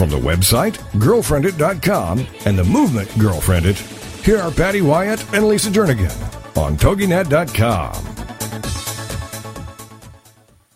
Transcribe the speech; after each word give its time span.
From 0.00 0.08
the 0.08 0.16
website, 0.16 0.78
girlfriendit.com, 0.98 2.26
and 2.46 2.58
the 2.58 2.64
movement 2.64 3.06
Girlfriendit, 3.18 3.76
here 4.24 4.38
are 4.38 4.50
Patty 4.50 4.80
Wyatt 4.80 5.22
and 5.34 5.46
Lisa 5.46 5.68
Jernigan 5.68 6.10
on 6.56 6.78
TogiNet.com. 6.78 7.92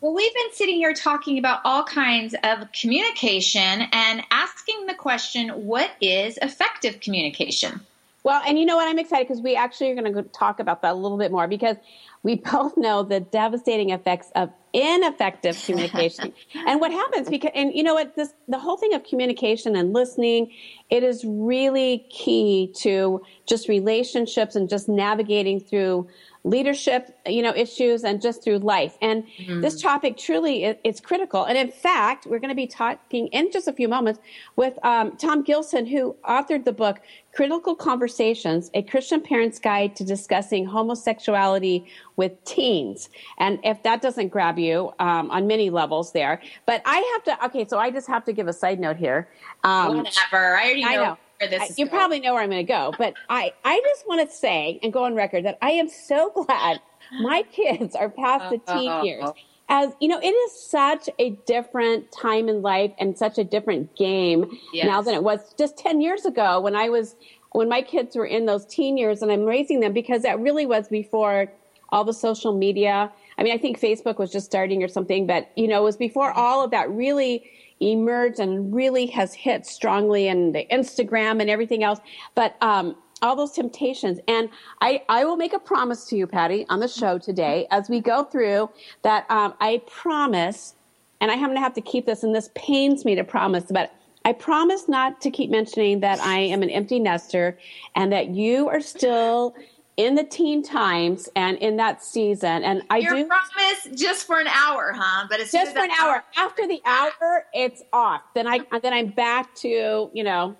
Well, 0.03 0.13
we've 0.13 0.35
been 0.35 0.53
sitting 0.53 0.75
here 0.75 0.93
talking 0.93 1.39
about 1.39 1.63
all 1.65 1.85
kinds 1.85 2.35
of 2.45 2.71
communication 2.73 3.89
and 3.93 4.23
asking 4.31 4.85
the 4.85 4.95
question 4.95 5.49
what 5.49 5.93
is 6.03 6.39
effective 6.43 7.01
communication? 7.01 7.81
Well, 8.25 8.43
and 8.47 8.59
you 8.59 8.67
know 8.67 8.77
what? 8.77 8.89
I'm 8.89 8.99
excited 8.99 9.27
because 9.27 9.43
we 9.43 9.57
actually 9.57 9.91
are 9.91 9.95
going 9.95 10.13
to 10.13 10.23
talk 10.25 10.61
about 10.61 10.83
that 10.83 10.93
a 10.93 10.99
little 10.99 11.17
bit 11.17 11.33
more 11.33 11.49
because 11.49 11.79
we 12.25 12.35
both 12.53 12.77
know 12.77 13.05
the 13.05 13.21
devastating 13.21 13.91
effects 13.91 14.33
of 14.35 14.51
ineffective 14.73 15.63
communication. 15.65 16.33
And 16.67 16.81
what 16.81 16.91
happens 16.91 17.31
because 17.31 17.53
and 17.55 17.73
you 17.73 17.85
know 17.85 17.95
what? 17.95 18.17
This 18.17 18.35
the 18.49 18.59
whole 18.59 18.77
thing 18.77 18.93
of 18.93 19.05
communication 19.05 19.77
and 19.77 19.93
listening 19.93 20.51
it 20.91 21.03
is 21.03 21.25
really 21.25 22.05
key 22.11 22.73
to 22.79 23.23
just 23.47 23.69
relationships 23.69 24.57
and 24.57 24.69
just 24.69 24.89
navigating 24.89 25.61
through 25.61 26.09
leadership 26.47 27.17
you 27.27 27.41
know 27.41 27.55
issues 27.57 28.05
and 28.05 28.21
just 28.21 28.43
through 28.43 28.59
life. 28.59 28.99
And 29.01 29.25
mm-hmm. 29.39 29.61
this 29.61 29.81
topic 29.81 30.19
truly 30.19 30.65
is, 30.65 30.77
is, 30.85 31.01
critical. 31.01 31.45
And 31.45 31.57
in 31.57 31.71
fact 31.71 32.27
we're 32.27 32.41
going 32.41 32.51
to 32.51 32.57
be 32.57 32.67
talking 32.67 33.29
in 33.29 33.51
just 33.53 33.69
a 33.69 33.73
few 33.73 33.89
moments 33.89 34.21
with 34.57 34.79
um, 34.85 35.17
tom 35.17 35.43
gilson 35.43 35.87
who 35.87 36.17
authored 36.25 36.65
the 36.65 36.73
book 36.73 37.01
Critical 37.35 37.75
Conversations, 37.75 38.71
a 38.75 38.83
Christian 38.83 39.21
Parent's 39.21 39.59
Guide 39.59 39.97
to 39.97 40.05
Discussing 40.05 40.65
Homosexuality 40.65 41.85
with 42.17 42.33
Teens. 42.45 43.09
And 43.39 43.59
if 43.65 43.83
that 43.83 44.01
doesn't 44.03 44.29
grab 44.29 44.59
you 44.59 44.93
um, 45.01 45.31
on 45.31 45.47
many 45.47 45.69
levels 45.69 46.13
there, 46.13 46.41
but 46.65 46.81
I 46.85 46.99
have 47.13 47.25
to, 47.25 47.47
okay, 47.47 47.67
so 47.67 47.79
I 47.79 47.91
just 47.91 48.07
have 48.07 48.25
to 48.27 48.33
give 48.33 48.47
a 48.47 48.53
side 48.53 48.79
note 48.79 48.97
here. 48.97 49.29
Um, 49.65 49.99
Whatever. 49.99 50.57
I 50.57 50.65
already 50.65 50.83
know. 50.83 50.89
I 50.89 50.95
know. 50.97 51.19
Where 51.41 51.51
this 51.51 51.63
I, 51.63 51.67
you 51.77 51.87
going. 51.87 51.89
probably 51.89 52.21
know 52.21 52.35
where 52.35 52.43
I'm 52.43 52.51
going 52.51 52.65
to 52.65 52.73
go, 52.73 52.95
but 52.97 53.15
I, 53.29 53.53
I 53.65 53.81
just 53.85 54.07
want 54.07 54.29
to 54.29 54.35
say 54.35 54.79
and 54.85 54.93
go 54.93 55.05
on 55.05 55.17
record 55.17 55.45
that 55.45 55.59
I 55.61 55.73
am 55.73 55.89
so 55.89 56.31
glad 56.47 56.81
my 57.21 57.43
kids 57.51 57.97
are 57.97 58.09
past 58.09 58.51
the 58.51 58.73
teen 58.73 58.91
uh, 58.91 59.03
years 59.03 59.25
as 59.69 59.93
you 60.01 60.09
know, 60.09 60.19
it 60.21 60.29
is 60.29 60.61
such 60.61 61.09
a 61.19 61.31
different 61.47 62.11
time 62.13 62.49
in 62.49 62.63
life 62.63 62.93
and 62.99 63.17
such 63.17 63.39
a 63.39 63.45
different 63.45 63.95
game 63.97 64.59
yes. 64.73 64.87
now 64.87 65.01
than 65.01 65.15
it 65.15 65.23
was 65.23 65.55
just 65.55 65.79
10 65.79 66.01
years 66.01 66.27
ago 66.27 66.61
when 66.61 66.77
I 66.77 66.89
was, 66.89 67.17
when 67.53 67.69
my 67.69 67.81
kids 67.81 68.15
were 68.15 68.27
in 68.27 68.47
those 68.47 68.67
teen 68.67 68.99
years 68.99 69.23
and 69.23 69.33
I'm 69.33 69.45
raising 69.45 69.81
them 69.81 69.93
because 69.93 70.23
that 70.23 70.39
really 70.41 70.67
was 70.67 70.89
before 70.89 71.51
all 71.91 72.05
the 72.05 72.13
social 72.13 72.57
media. 72.57 73.11
I 73.39 73.43
mean, 73.43 73.55
I 73.55 73.59
think 73.59 73.81
Facebook 73.81 74.19
was 74.19 74.31
just 74.31 74.47
starting 74.47 74.83
or 74.83 74.89
something, 74.89 75.27
but 75.27 75.51
you 75.57 75.67
know, 75.67 75.81
it 75.81 75.85
was 75.85 75.97
before 75.97 76.33
all 76.33 76.63
of 76.63 76.71
that 76.73 76.91
really 76.91 77.51
emerged 77.81 78.41
and 78.41 78.75
really 78.75 79.07
has 79.07 79.35
hit 79.35 79.67
strongly 79.67 80.29
and 80.29 80.55
the 80.55 80.67
Instagram 80.71 81.41
and 81.41 81.49
everything 81.49 81.83
else. 81.83 82.01
But, 82.35 82.57
um, 82.61 82.97
all 83.25 83.35
those 83.35 83.53
temptations. 83.53 84.21
And 84.29 84.51
I, 84.83 85.03
I 85.09 85.25
will 85.25 85.37
make 85.37 85.55
a 85.55 85.59
promise 85.59 86.05
to 86.09 86.17
you, 86.17 86.27
Patty, 86.27 86.67
on 86.69 86.79
the 86.79 86.87
show 86.87 87.19
today 87.19 87.67
as 87.71 87.89
we 87.89 88.01
go 88.01 88.23
through 88.23 88.71
that 89.03 89.29
um, 89.31 89.55
I 89.61 89.83
promise, 89.87 90.75
and 91.21 91.31
I 91.31 91.35
am 91.35 91.45
going 91.45 91.55
to 91.55 91.61
have 91.61 91.75
to 91.75 91.81
keep 91.81 92.07
this, 92.07 92.23
and 92.23 92.35
this 92.35 92.51
pains 92.55 93.05
me 93.05 93.15
to 93.15 93.25
promise, 93.25 93.65
but 93.71 93.93
I 94.27 94.33
promise 94.33 94.89
not 94.89 95.21
to 95.23 95.31
keep 95.31 95.51
mentioning 95.51 96.01
that 96.01 96.21
I 96.21 96.39
am 96.39 96.63
an 96.63 96.71
empty 96.71 96.99
nester 96.99 97.59
and 97.97 98.13
that 98.13 98.29
you 98.29 98.69
are 98.69 98.81
still 98.81 99.55
in 99.97 100.17
the 100.17 100.25
teen 100.25 100.63
times 100.63 101.29
and 101.37 101.57
in 101.59 101.77
that 101.77 102.03
season. 102.03 102.65
And 102.65 102.83
I 102.91 102.99
Your 102.99 103.15
do 103.15 103.27
promise 103.27 103.89
just 103.95 104.27
for 104.27 104.41
an 104.41 104.49
hour, 104.49 104.93
huh? 104.95 105.27
But 105.31 105.41
it's 105.41 105.53
just 105.53 105.75
for 105.75 105.85
an 105.85 105.91
hour. 106.01 106.25
After 106.37 106.67
the 106.67 106.81
hour, 106.85 107.47
it's 107.53 107.83
off. 107.93 108.23
Then 108.35 108.47
I 108.47 108.61
then 108.83 108.93
I'm 108.93 109.09
back 109.09 109.55
to 109.57 110.11
you 110.13 110.25
know 110.25 110.57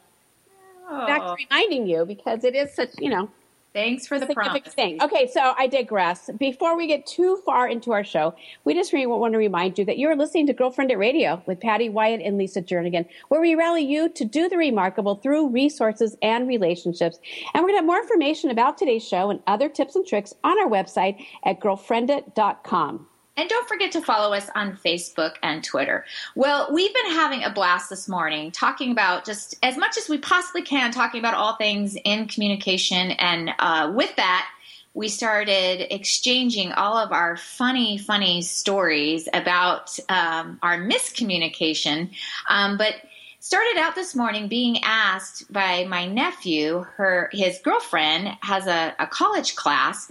oh. 0.89 1.07
back 1.07 1.21
to 1.21 1.29
oh. 1.29 1.37
reminding 1.51 1.87
you 1.87 2.05
because 2.05 2.45
it 2.45 2.55
is 2.55 2.75
such, 2.75 2.91
you 2.99 3.11
know. 3.11 3.31
Thanks 3.75 4.07
for 4.07 4.21
the 4.21 4.27
promise. 4.27 4.73
Thing. 4.73 5.03
Okay, 5.03 5.27
so 5.27 5.53
I 5.59 5.67
digress. 5.67 6.31
Before 6.39 6.77
we 6.77 6.87
get 6.87 7.07
too 7.07 7.43
far 7.45 7.67
into 7.67 7.91
our 7.91 8.05
show, 8.05 8.33
we 8.65 8.73
just 8.73 8.93
really 8.93 9.07
want 9.07 9.33
to 9.33 9.39
remind 9.39 9.81
you 9.81 9.85
that 9.87 9.99
you're 9.99 10.15
listening 10.15 10.47
to 10.47 10.55
Girlfriendit 10.55 10.97
Radio 10.97 11.43
with 11.47 11.59
Patty 11.59 11.89
Wyatt 11.89 12.21
and 12.23 12.39
Lisa 12.39 12.63
Jernigan, 12.63 13.05
where 13.29 13.41
we 13.41 13.57
rally 13.57 13.83
you 13.83 14.09
to 14.11 14.25
do 14.25 14.49
the 14.49 14.57
remarkable 14.57 15.17
through 15.17 15.49
resources 15.49 16.17
and 16.23 16.47
relationships. 16.47 17.19
And 17.53 17.65
we're 17.65 17.71
going 17.71 17.75
to 17.75 17.79
have 17.79 17.87
more 17.87 17.99
information 17.99 18.51
about 18.51 18.79
today's 18.79 19.07
show 19.07 19.31
and 19.31 19.41
other 19.49 19.69
tips 19.69 19.97
and 19.97 20.07
tricks 20.07 20.33
on 20.45 20.57
our 20.61 20.69
website 20.69 21.27
at 21.45 21.59
girlfriendit.com. 21.59 23.09
And 23.37 23.49
don't 23.49 23.69
forget 23.69 23.91
to 23.93 24.01
follow 24.01 24.33
us 24.33 24.49
on 24.55 24.77
Facebook 24.77 25.33
and 25.43 25.65
Twitter. 25.65 26.05
Well, 26.37 26.69
we've 26.73 26.95
been 26.95 27.13
having 27.13 27.43
a 27.43 27.51
blast 27.51 27.91
this 27.91 28.09
morning 28.09 28.53
talking 28.53 28.93
about 28.93 29.25
just 29.25 29.57
as 29.63 29.77
much 29.77 29.99
as 29.99 30.09
we 30.09 30.19
possibly 30.19 30.63
can, 30.63 30.93
talking 30.93 31.19
about 31.19 31.35
all 31.35 31.57
things 31.57 31.97
in 32.05 32.29
communication. 32.29 33.11
And 33.13 33.51
uh, 33.59 33.93
with 33.93 34.15
that, 34.17 34.49
we 34.95 35.09
started 35.09 35.93
exchanging 35.93 36.71
all 36.71 36.97
of 36.97 37.11
our 37.11 37.37
funny, 37.37 37.99
funny 37.99 38.41
stories 38.41 39.29
about 39.35 39.99
um, 40.09 40.61
our 40.63 40.79
miscommunication. 40.79 42.11
Um, 42.49 42.79
but 42.79 42.95
started 43.41 43.77
out 43.77 43.97
this 43.97 44.15
morning 44.15 44.47
being 44.47 44.79
asked 44.85 45.53
by 45.53 45.85
my 45.85 46.07
nephew 46.07 46.87
her 46.95 47.29
his 47.31 47.59
girlfriend 47.63 48.27
has 48.41 48.67
a, 48.67 48.95
a 48.99 49.07
college 49.07 49.55
class 49.55 50.09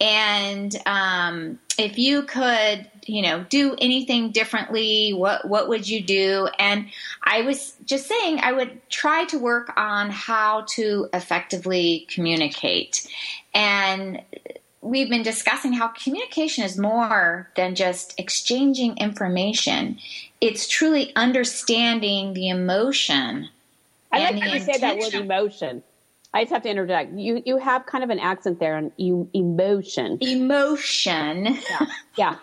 and 0.00 0.74
um, 0.86 1.58
if 1.78 1.98
you 1.98 2.22
could 2.22 2.90
you 3.04 3.22
know 3.22 3.44
do 3.48 3.76
anything 3.80 4.32
differently 4.32 5.12
what 5.12 5.48
what 5.48 5.68
would 5.68 5.88
you 5.88 6.02
do? 6.02 6.48
And 6.58 6.86
i 7.24 7.42
was 7.42 7.74
just 7.84 8.06
saying 8.06 8.40
i 8.42 8.52
would 8.52 8.80
try 8.90 9.24
to 9.26 9.38
work 9.38 9.72
on 9.76 10.10
how 10.10 10.62
to 10.70 11.08
effectively 11.12 12.06
communicate. 12.10 13.06
And 13.54 14.22
we've 14.80 15.08
been 15.08 15.22
discussing 15.22 15.72
how 15.72 15.88
communication 15.88 16.64
is 16.64 16.78
more 16.78 17.50
than 17.56 17.74
just 17.74 18.14
exchanging 18.18 18.96
information. 18.98 19.98
It's 20.40 20.68
truly 20.68 21.12
understanding 21.16 22.34
the 22.34 22.48
emotion 22.48 23.48
i 24.12 24.30
like 24.30 24.42
how 24.42 24.54
you 24.54 24.60
say 24.60 24.78
that 24.78 24.98
word 24.98 25.14
emotion 25.14 25.82
I 26.34 26.42
just 26.42 26.52
have 26.52 26.62
to 26.62 26.68
interject. 26.68 27.12
You 27.12 27.42
you 27.46 27.58
have 27.58 27.86
kind 27.86 28.04
of 28.04 28.10
an 28.10 28.18
accent 28.18 28.60
there 28.60 28.76
on 28.76 28.92
you 28.96 29.28
emotion. 29.32 30.18
Emotion. 30.20 31.46
Yeah. 31.46 31.86
Yeah. 32.16 32.36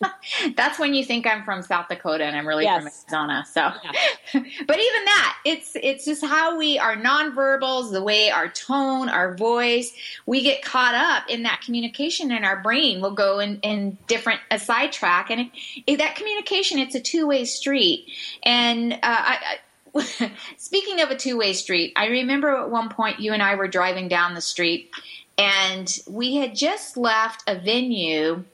That's 0.56 0.78
when 0.78 0.94
you 0.94 1.04
think 1.04 1.26
I'm 1.26 1.44
from 1.44 1.62
South 1.62 1.88
Dakota 1.88 2.24
and 2.24 2.36
I'm 2.36 2.46
really 2.46 2.64
yes. 2.64 2.82
from 2.82 3.20
Arizona. 3.20 3.44
So, 3.50 3.60
yeah. 3.60 3.92
but 4.66 4.78
even 4.78 5.04
that, 5.04 5.36
it's 5.44 5.76
it's 5.76 6.04
just 6.04 6.24
how 6.24 6.58
we 6.58 6.78
are 6.78 6.96
nonverbals, 6.96 7.92
the 7.92 8.02
way 8.02 8.30
our 8.30 8.48
tone, 8.48 9.08
our 9.08 9.34
voice, 9.36 9.92
we 10.26 10.42
get 10.42 10.62
caught 10.62 10.94
up 10.94 11.28
in 11.28 11.42
that 11.44 11.60
communication, 11.64 12.30
and 12.30 12.44
our 12.44 12.60
brain 12.60 13.00
will 13.00 13.14
go 13.14 13.38
in 13.38 13.60
in 13.60 13.98
different 14.06 14.40
a 14.50 14.58
sidetrack, 14.58 15.30
and 15.30 15.50
it, 15.86 15.98
that 15.98 16.16
communication, 16.16 16.78
it's 16.78 16.94
a 16.94 17.00
two 17.00 17.26
way 17.26 17.44
street, 17.44 18.10
and 18.42 18.94
uh, 18.94 18.98
I 19.02 19.58
Speaking 20.56 21.00
of 21.00 21.10
a 21.10 21.16
two 21.16 21.36
way 21.36 21.52
street, 21.52 21.92
I 21.96 22.06
remember 22.06 22.56
at 22.56 22.70
one 22.70 22.88
point 22.88 23.20
you 23.20 23.32
and 23.32 23.42
I 23.42 23.54
were 23.54 23.68
driving 23.68 24.08
down 24.08 24.34
the 24.34 24.40
street 24.40 24.90
and 25.38 25.98
we 26.08 26.36
had 26.36 26.54
just 26.54 26.96
left 26.96 27.42
a 27.46 27.58
venue 27.58 28.44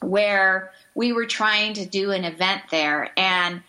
where 0.00 0.72
we 0.94 1.12
were 1.12 1.26
trying 1.26 1.74
to 1.74 1.86
do 1.86 2.12
an 2.12 2.24
event 2.24 2.62
there. 2.70 3.10
And 3.16 3.62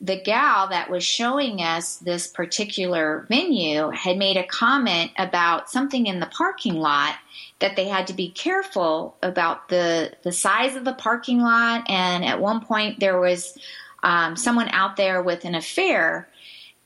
the 0.00 0.20
gal 0.20 0.68
that 0.68 0.88
was 0.88 1.04
showing 1.04 1.60
us 1.60 1.96
this 1.96 2.26
particular 2.26 3.26
venue 3.28 3.90
had 3.90 4.16
made 4.16 4.36
a 4.36 4.46
comment 4.46 5.10
about 5.18 5.70
something 5.70 6.06
in 6.06 6.20
the 6.20 6.26
parking 6.26 6.76
lot 6.76 7.16
that 7.58 7.76
they 7.76 7.86
had 7.86 8.06
to 8.06 8.14
be 8.14 8.30
careful 8.30 9.14
about 9.22 9.68
the 9.68 10.10
the 10.22 10.32
size 10.32 10.74
of 10.74 10.86
the 10.86 10.94
parking 10.94 11.40
lot 11.40 11.84
and 11.90 12.24
at 12.24 12.40
one 12.40 12.62
point 12.62 12.98
there 12.98 13.20
was 13.20 13.58
um, 14.02 14.36
someone 14.36 14.68
out 14.70 14.96
there 14.96 15.22
with 15.22 15.44
an 15.44 15.54
affair 15.54 16.26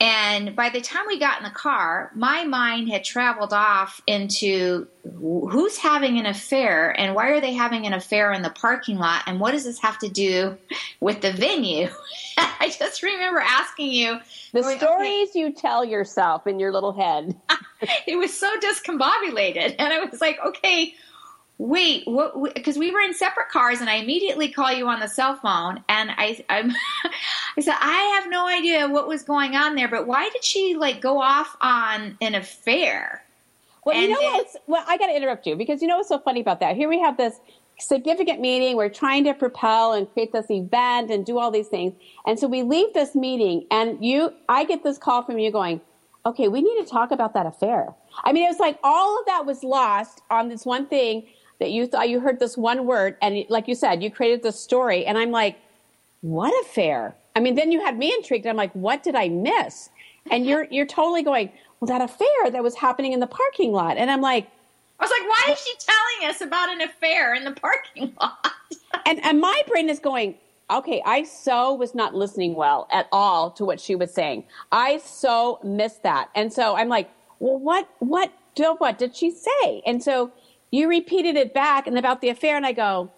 and 0.00 0.56
by 0.56 0.70
the 0.70 0.80
time 0.80 1.04
we 1.06 1.20
got 1.20 1.38
in 1.38 1.44
the 1.44 1.50
car, 1.50 2.10
my 2.14 2.44
mind 2.44 2.88
had 2.88 3.04
traveled 3.04 3.52
off 3.52 4.02
into 4.06 4.88
who's 5.04 5.76
having 5.76 6.18
an 6.18 6.26
affair 6.26 6.90
and 6.98 7.14
why 7.14 7.28
are 7.28 7.40
they 7.40 7.52
having 7.52 7.86
an 7.86 7.92
affair 7.92 8.32
in 8.32 8.42
the 8.42 8.50
parking 8.50 8.98
lot 8.98 9.22
and 9.26 9.38
what 9.38 9.52
does 9.52 9.64
this 9.64 9.78
have 9.78 9.98
to 10.00 10.08
do 10.08 10.58
with 10.98 11.20
the 11.20 11.32
venue? 11.32 11.88
I 12.36 12.74
just 12.76 13.04
remember 13.04 13.38
asking 13.38 13.92
you 13.92 14.18
the 14.52 14.62
going, 14.62 14.78
stories 14.78 15.30
okay. 15.30 15.38
you 15.38 15.52
tell 15.52 15.84
yourself 15.84 16.46
in 16.48 16.58
your 16.58 16.72
little 16.72 16.92
head. 16.92 17.36
it 18.08 18.16
was 18.16 18.36
so 18.36 18.50
discombobulated. 18.58 19.76
And 19.78 19.92
I 19.92 20.04
was 20.04 20.20
like, 20.20 20.38
okay, 20.44 20.94
wait, 21.58 22.06
what? 22.06 22.54
Because 22.54 22.76
we 22.76 22.90
were 22.90 23.00
in 23.00 23.14
separate 23.14 23.48
cars, 23.48 23.80
and 23.80 23.88
I 23.88 23.96
immediately 23.96 24.48
call 24.48 24.72
you 24.72 24.88
on 24.88 25.00
the 25.00 25.08
cell 25.08 25.36
phone, 25.36 25.82
and 25.88 26.10
I, 26.10 26.44
I'm, 26.48 26.72
I 27.56 27.60
said, 27.60 27.76
I 27.80 28.20
have 28.20 28.30
no 28.30 28.46
idea 28.46 28.88
what 28.88 29.06
was 29.06 29.22
going 29.22 29.54
on 29.54 29.74
there, 29.74 29.88
but 29.88 30.06
why 30.06 30.28
did 30.30 30.44
she 30.44 30.74
like 30.74 31.00
go 31.00 31.20
off 31.20 31.56
on 31.60 32.16
an 32.20 32.34
affair? 32.34 33.22
Well, 33.84 33.96
and 33.96 34.04
you 34.04 34.10
know 34.10 34.20
what's, 34.32 34.56
well, 34.66 34.84
I 34.86 34.96
got 34.96 35.06
to 35.08 35.16
interrupt 35.16 35.46
you 35.46 35.56
because 35.56 35.82
you 35.82 35.88
know 35.88 35.98
what's 35.98 36.08
so 36.08 36.18
funny 36.18 36.40
about 36.40 36.60
that? 36.60 36.74
Here 36.74 36.88
we 36.88 37.00
have 37.00 37.16
this 37.16 37.38
significant 37.78 38.40
meeting. 38.40 38.76
We're 38.76 38.88
trying 38.88 39.24
to 39.24 39.34
propel 39.34 39.92
and 39.92 40.10
create 40.12 40.32
this 40.32 40.50
event 40.50 41.10
and 41.10 41.26
do 41.26 41.38
all 41.38 41.50
these 41.50 41.68
things. 41.68 41.92
And 42.26 42.38
so 42.38 42.46
we 42.46 42.62
leave 42.62 42.94
this 42.94 43.14
meeting 43.14 43.66
and 43.70 44.02
you, 44.02 44.32
I 44.48 44.64
get 44.64 44.82
this 44.82 44.96
call 44.96 45.22
from 45.22 45.38
you 45.38 45.50
going, 45.50 45.82
okay, 46.24 46.48
we 46.48 46.62
need 46.62 46.82
to 46.82 46.88
talk 46.88 47.10
about 47.10 47.34
that 47.34 47.44
affair. 47.44 47.92
I 48.22 48.32
mean, 48.32 48.44
it 48.44 48.48
was 48.48 48.58
like 48.58 48.78
all 48.82 49.20
of 49.20 49.26
that 49.26 49.44
was 49.44 49.62
lost 49.62 50.22
on 50.30 50.48
this 50.48 50.64
one 50.64 50.86
thing 50.86 51.26
that 51.64 51.70
you 51.70 51.86
thought 51.86 52.10
you 52.10 52.20
heard 52.20 52.40
this 52.40 52.58
one 52.58 52.84
word. 52.84 53.16
And 53.22 53.46
like 53.48 53.68
you 53.68 53.74
said, 53.74 54.02
you 54.02 54.10
created 54.10 54.42
this 54.42 54.60
story. 54.60 55.06
And 55.06 55.16
I'm 55.16 55.30
like, 55.30 55.56
what 56.20 56.52
affair? 56.66 57.14
I 57.34 57.40
mean, 57.40 57.54
then 57.54 57.72
you 57.72 57.82
had 57.82 57.96
me 57.96 58.12
intrigued. 58.12 58.46
I'm 58.46 58.54
like, 58.54 58.72
what 58.72 59.02
did 59.02 59.14
I 59.14 59.30
miss? 59.30 59.88
And 60.30 60.44
you're, 60.44 60.64
you're 60.70 60.84
totally 60.84 61.22
going, 61.22 61.50
well, 61.80 61.86
that 61.88 62.04
affair 62.04 62.50
that 62.50 62.62
was 62.62 62.74
happening 62.74 63.14
in 63.14 63.20
the 63.20 63.26
parking 63.26 63.72
lot. 63.72 63.96
And 63.96 64.10
I'm 64.10 64.20
like, 64.20 64.46
I 65.00 65.04
was 65.04 65.10
like, 65.10 65.26
why 65.26 65.54
is 65.54 65.58
she 65.58 65.72
telling 65.78 66.30
us 66.30 66.42
about 66.42 66.68
an 66.68 66.82
affair 66.82 67.34
in 67.34 67.44
the 67.44 67.52
parking 67.52 68.12
lot? 68.20 68.52
and, 69.06 69.24
and 69.24 69.40
my 69.40 69.62
brain 69.66 69.88
is 69.88 70.00
going, 70.00 70.34
okay, 70.70 71.00
I 71.06 71.22
so 71.22 71.72
was 71.72 71.94
not 71.94 72.14
listening 72.14 72.56
well 72.56 72.88
at 72.92 73.08
all 73.10 73.50
to 73.52 73.64
what 73.64 73.80
she 73.80 73.94
was 73.94 74.12
saying. 74.12 74.44
I 74.70 74.98
so 74.98 75.60
missed 75.64 76.02
that. 76.02 76.28
And 76.34 76.52
so 76.52 76.76
I'm 76.76 76.90
like, 76.90 77.10
well, 77.38 77.58
what, 77.58 77.88
what, 78.00 78.30
what 78.54 78.98
did 78.98 79.16
she 79.16 79.30
say? 79.30 79.82
And 79.86 80.02
so 80.02 80.30
you 80.74 80.88
repeated 80.88 81.36
it 81.36 81.54
back 81.54 81.86
and 81.86 81.96
about 81.96 82.20
the 82.20 82.30
affair. 82.30 82.56
And 82.56 82.66
I 82.66 82.72
go, 82.72 83.12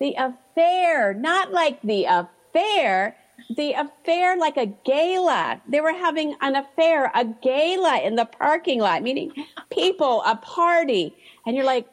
the 0.00 0.16
affair, 0.18 1.14
not 1.14 1.52
like 1.52 1.80
the 1.82 2.04
affair, 2.04 3.16
the 3.48 3.74
affair 3.74 4.36
like 4.36 4.56
a 4.56 4.66
gala. 4.66 5.60
They 5.68 5.80
were 5.80 5.92
having 5.92 6.34
an 6.40 6.56
affair, 6.56 7.12
a 7.14 7.24
gala 7.24 8.00
in 8.00 8.16
the 8.16 8.24
parking 8.24 8.80
lot, 8.80 9.04
meaning 9.04 9.32
people, 9.70 10.22
a 10.26 10.34
party. 10.34 11.14
And 11.46 11.54
you're 11.54 11.64
like, 11.64 11.86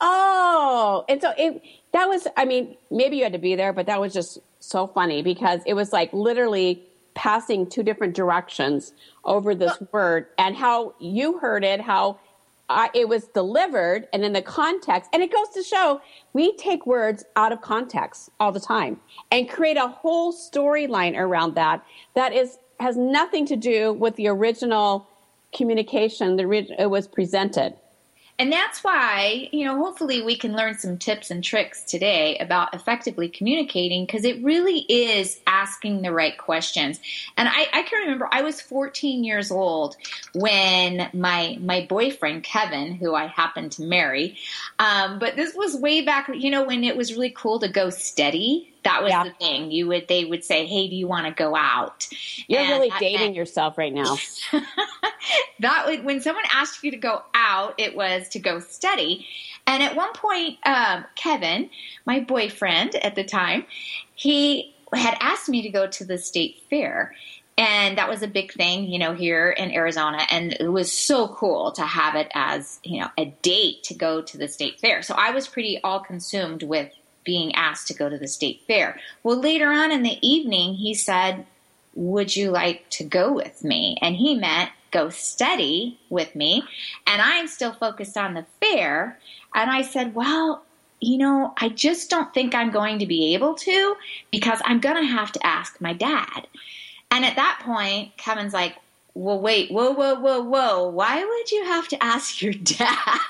oh. 0.00 1.04
And 1.08 1.20
so 1.20 1.32
it, 1.36 1.60
that 1.92 2.08
was, 2.08 2.28
I 2.36 2.44
mean, 2.44 2.76
maybe 2.92 3.16
you 3.16 3.24
had 3.24 3.32
to 3.32 3.40
be 3.40 3.56
there, 3.56 3.72
but 3.72 3.86
that 3.86 4.00
was 4.00 4.12
just 4.12 4.38
so 4.60 4.86
funny 4.86 5.22
because 5.22 5.62
it 5.66 5.74
was 5.74 5.92
like 5.92 6.12
literally 6.12 6.80
passing 7.14 7.68
two 7.68 7.82
different 7.82 8.14
directions 8.14 8.92
over 9.24 9.52
this 9.56 9.76
word 9.90 10.26
and 10.38 10.54
how 10.54 10.94
you 11.00 11.38
heard 11.38 11.64
it, 11.64 11.80
how 11.80 12.20
I, 12.68 12.90
it 12.94 13.08
was 13.08 13.24
delivered 13.28 14.08
and 14.12 14.24
in 14.24 14.32
the 14.32 14.42
context. 14.42 15.10
And 15.12 15.22
it 15.22 15.32
goes 15.32 15.48
to 15.50 15.62
show 15.62 16.00
we 16.32 16.56
take 16.56 16.86
words 16.86 17.24
out 17.36 17.52
of 17.52 17.60
context 17.60 18.30
all 18.40 18.52
the 18.52 18.60
time 18.60 19.00
and 19.30 19.48
create 19.48 19.76
a 19.76 19.88
whole 19.88 20.32
storyline 20.32 21.16
around 21.16 21.54
that 21.56 21.84
that 22.14 22.32
is 22.32 22.58
has 22.80 22.96
nothing 22.96 23.46
to 23.46 23.56
do 23.56 23.92
with 23.92 24.16
the 24.16 24.26
original 24.26 25.06
communication 25.54 26.36
that 26.36 26.74
it 26.78 26.90
was 26.90 27.06
presented. 27.06 27.74
And 28.38 28.52
that's 28.52 28.82
why, 28.82 29.48
you 29.52 29.64
know, 29.64 29.76
hopefully 29.76 30.20
we 30.20 30.36
can 30.36 30.56
learn 30.56 30.76
some 30.76 30.98
tips 30.98 31.30
and 31.30 31.42
tricks 31.42 31.84
today 31.84 32.36
about 32.38 32.74
effectively 32.74 33.28
communicating 33.28 34.04
because 34.04 34.24
it 34.24 34.42
really 34.42 34.80
is 34.88 35.40
asking 35.46 36.02
the 36.02 36.10
right 36.10 36.36
questions. 36.36 36.98
And 37.36 37.48
I, 37.48 37.68
I, 37.72 37.82
can 37.82 38.00
remember 38.02 38.28
I 38.32 38.42
was 38.42 38.60
14 38.60 39.22
years 39.22 39.52
old 39.52 39.96
when 40.34 41.08
my 41.12 41.58
my 41.60 41.86
boyfriend 41.88 42.42
Kevin, 42.42 42.94
who 42.94 43.14
I 43.14 43.26
happened 43.26 43.72
to 43.72 43.82
marry, 43.82 44.36
um, 44.80 45.20
but 45.20 45.36
this 45.36 45.54
was 45.54 45.76
way 45.76 46.02
back, 46.02 46.28
you 46.34 46.50
know, 46.50 46.64
when 46.64 46.82
it 46.82 46.96
was 46.96 47.12
really 47.12 47.30
cool 47.30 47.60
to 47.60 47.68
go 47.68 47.88
steady 47.90 48.74
that 48.84 49.02
was 49.02 49.10
yeah. 49.10 49.24
the 49.24 49.30
thing. 49.30 49.70
You 49.70 49.88
would 49.88 50.08
they 50.08 50.24
would 50.24 50.44
say, 50.44 50.66
"Hey, 50.66 50.88
do 50.88 50.94
you 50.94 51.08
want 51.08 51.26
to 51.26 51.32
go 51.32 51.56
out?" 51.56 52.06
You're 52.46 52.60
and 52.60 52.70
really 52.70 52.92
dating 53.00 53.20
meant, 53.20 53.34
yourself 53.34 53.76
right 53.78 53.92
now. 53.92 54.16
that 55.64 56.04
when 56.04 56.20
someone 56.20 56.44
asked 56.52 56.82
you 56.82 56.90
to 56.90 56.96
go 56.96 57.22
out, 57.34 57.74
it 57.78 57.96
was 57.96 58.28
to 58.30 58.38
go 58.38 58.60
study. 58.60 59.26
And 59.66 59.82
at 59.82 59.96
one 59.96 60.12
point, 60.12 60.58
um, 60.64 61.04
Kevin, 61.16 61.70
my 62.04 62.20
boyfriend 62.20 62.94
at 62.96 63.14
the 63.14 63.24
time, 63.24 63.64
he 64.14 64.74
had 64.92 65.16
asked 65.20 65.48
me 65.48 65.62
to 65.62 65.70
go 65.70 65.86
to 65.86 66.04
the 66.04 66.18
state 66.18 66.62
fair. 66.70 67.14
And 67.56 67.98
that 67.98 68.08
was 68.08 68.22
a 68.22 68.28
big 68.28 68.52
thing, 68.52 68.88
you 68.88 68.98
know, 68.98 69.14
here 69.14 69.50
in 69.50 69.70
Arizona. 69.70 70.26
And 70.30 70.54
it 70.54 70.68
was 70.68 70.90
so 70.92 71.28
cool 71.28 71.70
to 71.72 71.82
have 71.82 72.16
it 72.16 72.28
as, 72.34 72.80
you 72.82 73.00
know, 73.00 73.08
a 73.16 73.26
date 73.42 73.84
to 73.84 73.94
go 73.94 74.22
to 74.22 74.38
the 74.38 74.48
state 74.48 74.80
fair. 74.80 75.02
So 75.02 75.14
I 75.16 75.30
was 75.30 75.46
pretty 75.46 75.80
all 75.82 76.00
consumed 76.00 76.64
with 76.64 76.92
being 77.24 77.54
asked 77.54 77.88
to 77.88 77.94
go 77.94 78.08
to 78.08 78.18
the 78.18 78.28
state 78.28 78.62
fair. 78.66 78.98
Well, 79.22 79.40
later 79.40 79.70
on 79.70 79.92
in 79.92 80.02
the 80.02 80.18
evening, 80.26 80.74
he 80.74 80.94
said, 80.94 81.46
Would 81.94 82.34
you 82.34 82.50
like 82.50 82.88
to 82.90 83.04
go 83.04 83.32
with 83.32 83.62
me? 83.62 83.98
And 84.02 84.16
he 84.16 84.34
meant 84.34 84.70
go 84.94 85.10
study 85.10 85.98
with 86.08 86.34
me. 86.34 86.62
And 87.06 87.20
I'm 87.20 87.48
still 87.48 87.72
focused 87.72 88.16
on 88.16 88.32
the 88.32 88.46
fair. 88.60 89.18
And 89.54 89.70
I 89.70 89.82
said, 89.82 90.14
Well, 90.14 90.64
you 91.00 91.18
know, 91.18 91.52
I 91.58 91.68
just 91.68 92.08
don't 92.08 92.32
think 92.32 92.54
I'm 92.54 92.70
going 92.70 93.00
to 93.00 93.06
be 93.06 93.34
able 93.34 93.54
to 93.56 93.96
because 94.30 94.60
I'm 94.64 94.80
going 94.80 94.96
to 94.96 95.12
have 95.12 95.32
to 95.32 95.46
ask 95.46 95.78
my 95.80 95.92
dad. 95.92 96.46
And 97.10 97.24
at 97.24 97.36
that 97.36 97.60
point, 97.62 98.16
Kevin's 98.16 98.54
like, 98.54 98.76
well, 99.16 99.38
wait, 99.38 99.70
whoa, 99.70 99.92
whoa, 99.92 100.16
whoa, 100.16 100.40
whoa. 100.42 100.88
Why 100.88 101.24
would 101.24 101.52
you 101.52 101.64
have 101.64 101.86
to 101.88 102.02
ask 102.02 102.42
your 102.42 102.52
dad 102.62 103.20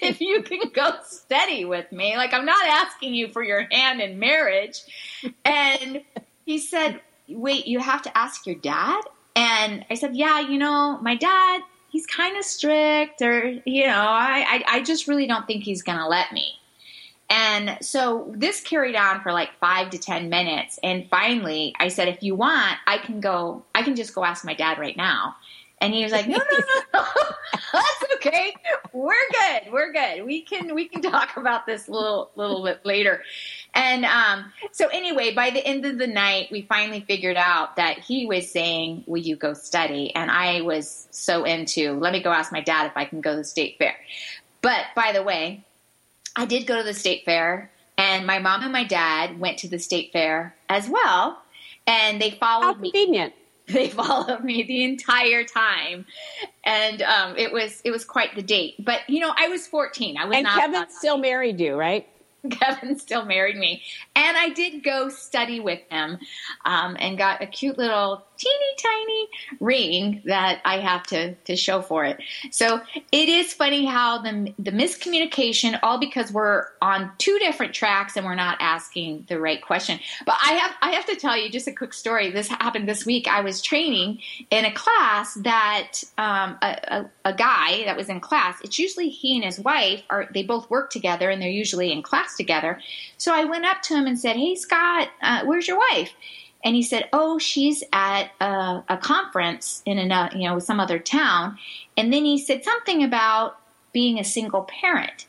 if 0.00 0.20
you 0.20 0.42
can 0.42 0.70
go 0.72 0.94
steady 1.04 1.64
with 1.64 1.90
me? 1.92 2.16
Like, 2.16 2.32
I'm 2.32 2.46
not 2.46 2.66
asking 2.66 3.14
you 3.14 3.28
for 3.28 3.42
your 3.42 3.66
hand 3.70 4.00
in 4.00 4.18
marriage. 4.18 4.80
And 5.44 6.02
he 6.46 6.58
said, 6.58 7.00
wait, 7.28 7.66
you 7.66 7.78
have 7.78 8.02
to 8.02 8.16
ask 8.16 8.46
your 8.46 8.56
dad? 8.56 9.02
And 9.38 9.84
I 9.88 9.94
said, 9.94 10.16
yeah, 10.16 10.40
you 10.40 10.58
know, 10.58 10.98
my 11.00 11.14
dad, 11.14 11.62
he's 11.90 12.06
kind 12.06 12.36
of 12.36 12.44
strict, 12.44 13.22
or, 13.22 13.60
you 13.64 13.86
know, 13.86 13.92
I, 13.92 14.44
I, 14.48 14.64
I 14.66 14.82
just 14.82 15.06
really 15.06 15.28
don't 15.28 15.46
think 15.46 15.62
he's 15.62 15.80
going 15.80 15.98
to 15.98 16.08
let 16.08 16.32
me. 16.32 16.54
And 17.30 17.78
so 17.80 18.32
this 18.34 18.60
carried 18.60 18.96
on 18.96 19.20
for 19.20 19.32
like 19.32 19.50
five 19.60 19.90
to 19.90 19.98
10 19.98 20.28
minutes. 20.28 20.80
And 20.82 21.08
finally, 21.08 21.72
I 21.78 21.86
said, 21.86 22.08
if 22.08 22.20
you 22.20 22.34
want, 22.34 22.78
I 22.88 22.98
can 22.98 23.20
go, 23.20 23.62
I 23.76 23.84
can 23.84 23.94
just 23.94 24.12
go 24.12 24.24
ask 24.24 24.44
my 24.44 24.54
dad 24.54 24.76
right 24.76 24.96
now. 24.96 25.36
And 25.80 25.94
he 25.94 26.02
was 26.02 26.10
like, 26.10 26.26
no, 26.26 26.38
no, 26.38 26.58
no, 26.58 26.82
no. 26.94 27.06
that's 27.72 28.14
okay. 28.16 28.56
We're 28.92 29.14
good. 29.30 29.72
We're 29.72 29.92
good. 29.92 30.24
We 30.24 30.42
can, 30.42 30.74
we 30.74 30.88
can 30.88 31.00
talk 31.00 31.36
about 31.36 31.64
this 31.64 31.86
a 31.86 31.92
little, 31.92 32.32
little 32.34 32.64
bit 32.64 32.84
later. 32.84 33.22
And, 33.74 34.04
um, 34.04 34.52
so 34.72 34.88
anyway, 34.88 35.34
by 35.34 35.50
the 35.50 35.64
end 35.64 35.84
of 35.86 35.98
the 35.98 36.06
night, 36.06 36.48
we 36.50 36.62
finally 36.62 37.00
figured 37.00 37.36
out 37.36 37.76
that 37.76 37.98
he 37.98 38.26
was 38.26 38.50
saying, 38.50 39.04
will 39.06 39.22
you 39.22 39.36
go 39.36 39.54
study? 39.54 40.12
And 40.14 40.30
I 40.30 40.62
was 40.62 41.06
so 41.10 41.44
into, 41.44 41.92
let 41.92 42.12
me 42.12 42.22
go 42.22 42.30
ask 42.30 42.50
my 42.50 42.60
dad 42.60 42.86
if 42.86 42.96
I 42.96 43.04
can 43.04 43.20
go 43.20 43.32
to 43.32 43.36
the 43.38 43.44
state 43.44 43.76
fair. 43.78 43.94
But 44.62 44.86
by 44.96 45.12
the 45.12 45.22
way, 45.22 45.64
I 46.34 46.44
did 46.44 46.66
go 46.66 46.76
to 46.76 46.84
the 46.84 46.94
state 46.94 47.24
fair, 47.24 47.70
and 47.96 48.26
my 48.26 48.38
mom 48.38 48.62
and 48.62 48.72
my 48.72 48.84
dad 48.84 49.40
went 49.40 49.58
to 49.58 49.68
the 49.68 49.78
state 49.78 50.12
fair 50.12 50.54
as 50.68 50.88
well, 50.88 51.42
and 51.86 52.20
they 52.20 52.30
followed 52.30 52.64
How 52.64 52.74
convenient. 52.74 53.34
me. 53.34 53.34
They 53.68 53.90
followed 53.90 54.42
me 54.42 54.62
the 54.62 54.82
entire 54.84 55.44
time, 55.44 56.06
and 56.64 57.02
um, 57.02 57.36
it 57.36 57.52
was 57.52 57.82
it 57.84 57.90
was 57.90 58.02
quite 58.02 58.34
the 58.34 58.40
date. 58.40 58.82
But 58.82 59.00
you 59.10 59.20
know, 59.20 59.30
I 59.36 59.48
was 59.48 59.66
fourteen. 59.66 60.16
I 60.16 60.24
was 60.24 60.38
and 60.38 60.46
Kevin 60.46 60.86
still 60.88 61.18
married 61.18 61.60
you, 61.60 61.74
right? 61.74 62.08
Kevin 62.50 62.98
still 62.98 63.24
married 63.24 63.56
me. 63.56 63.82
And 64.14 64.36
I 64.36 64.50
did 64.50 64.82
go 64.84 65.08
study 65.08 65.60
with 65.60 65.80
him 65.90 66.18
um, 66.64 66.96
and 66.98 67.18
got 67.18 67.42
a 67.42 67.46
cute 67.46 67.78
little 67.78 68.24
teeny 68.38 68.74
tiny 68.80 69.28
ring 69.60 70.22
that 70.24 70.60
I 70.64 70.78
have 70.78 71.02
to, 71.08 71.34
to 71.34 71.56
show 71.56 71.82
for 71.82 72.04
it. 72.04 72.20
So 72.50 72.80
it 73.12 73.28
is 73.28 73.52
funny 73.52 73.84
how 73.84 74.18
the, 74.22 74.54
the 74.58 74.70
miscommunication, 74.70 75.78
all 75.82 75.98
because 75.98 76.32
we're 76.32 76.66
on 76.80 77.10
two 77.18 77.38
different 77.40 77.74
tracks 77.74 78.16
and 78.16 78.24
we're 78.24 78.34
not 78.34 78.56
asking 78.60 79.26
the 79.28 79.40
right 79.40 79.60
question. 79.60 79.98
But 80.24 80.36
I 80.44 80.52
have, 80.52 80.74
I 80.80 80.90
have 80.92 81.06
to 81.06 81.16
tell 81.16 81.36
you 81.36 81.50
just 81.50 81.66
a 81.66 81.72
quick 81.72 81.92
story. 81.92 82.30
This 82.30 82.48
happened 82.48 82.88
this 82.88 83.04
week. 83.04 83.26
I 83.28 83.40
was 83.40 83.60
training 83.60 84.20
in 84.50 84.64
a 84.64 84.72
class 84.72 85.34
that 85.34 85.92
um, 86.16 86.56
a, 86.62 86.78
a, 87.24 87.30
a 87.30 87.34
guy 87.34 87.84
that 87.84 87.96
was 87.96 88.08
in 88.08 88.20
class, 88.20 88.58
it's 88.62 88.78
usually 88.78 89.08
he 89.08 89.34
and 89.36 89.44
his 89.44 89.58
wife 89.58 90.02
are, 90.10 90.28
they 90.32 90.44
both 90.44 90.70
work 90.70 90.90
together 90.90 91.28
and 91.30 91.42
they're 91.42 91.48
usually 91.48 91.90
in 91.92 92.02
class 92.02 92.36
together. 92.36 92.80
So 93.16 93.34
I 93.34 93.44
went 93.44 93.64
up 93.64 93.82
to 93.82 93.94
him 93.94 94.06
and 94.06 94.18
said, 94.18 94.36
Hey, 94.36 94.54
Scott, 94.54 95.08
uh, 95.20 95.44
where's 95.44 95.66
your 95.66 95.78
wife? 95.78 96.12
And 96.64 96.74
he 96.74 96.82
said, 96.82 97.08
"Oh, 97.12 97.38
she's 97.38 97.82
at 97.92 98.30
a, 98.40 98.82
a 98.88 98.96
conference 98.96 99.82
in 99.86 99.98
a 100.10 100.14
uh, 100.14 100.30
you 100.34 100.48
know 100.48 100.58
some 100.58 100.80
other 100.80 100.98
town," 100.98 101.58
and 101.96 102.12
then 102.12 102.24
he 102.24 102.38
said 102.38 102.64
something 102.64 103.02
about 103.02 103.58
being 103.92 104.18
a 104.18 104.24
single 104.24 104.62
parent. 104.62 105.26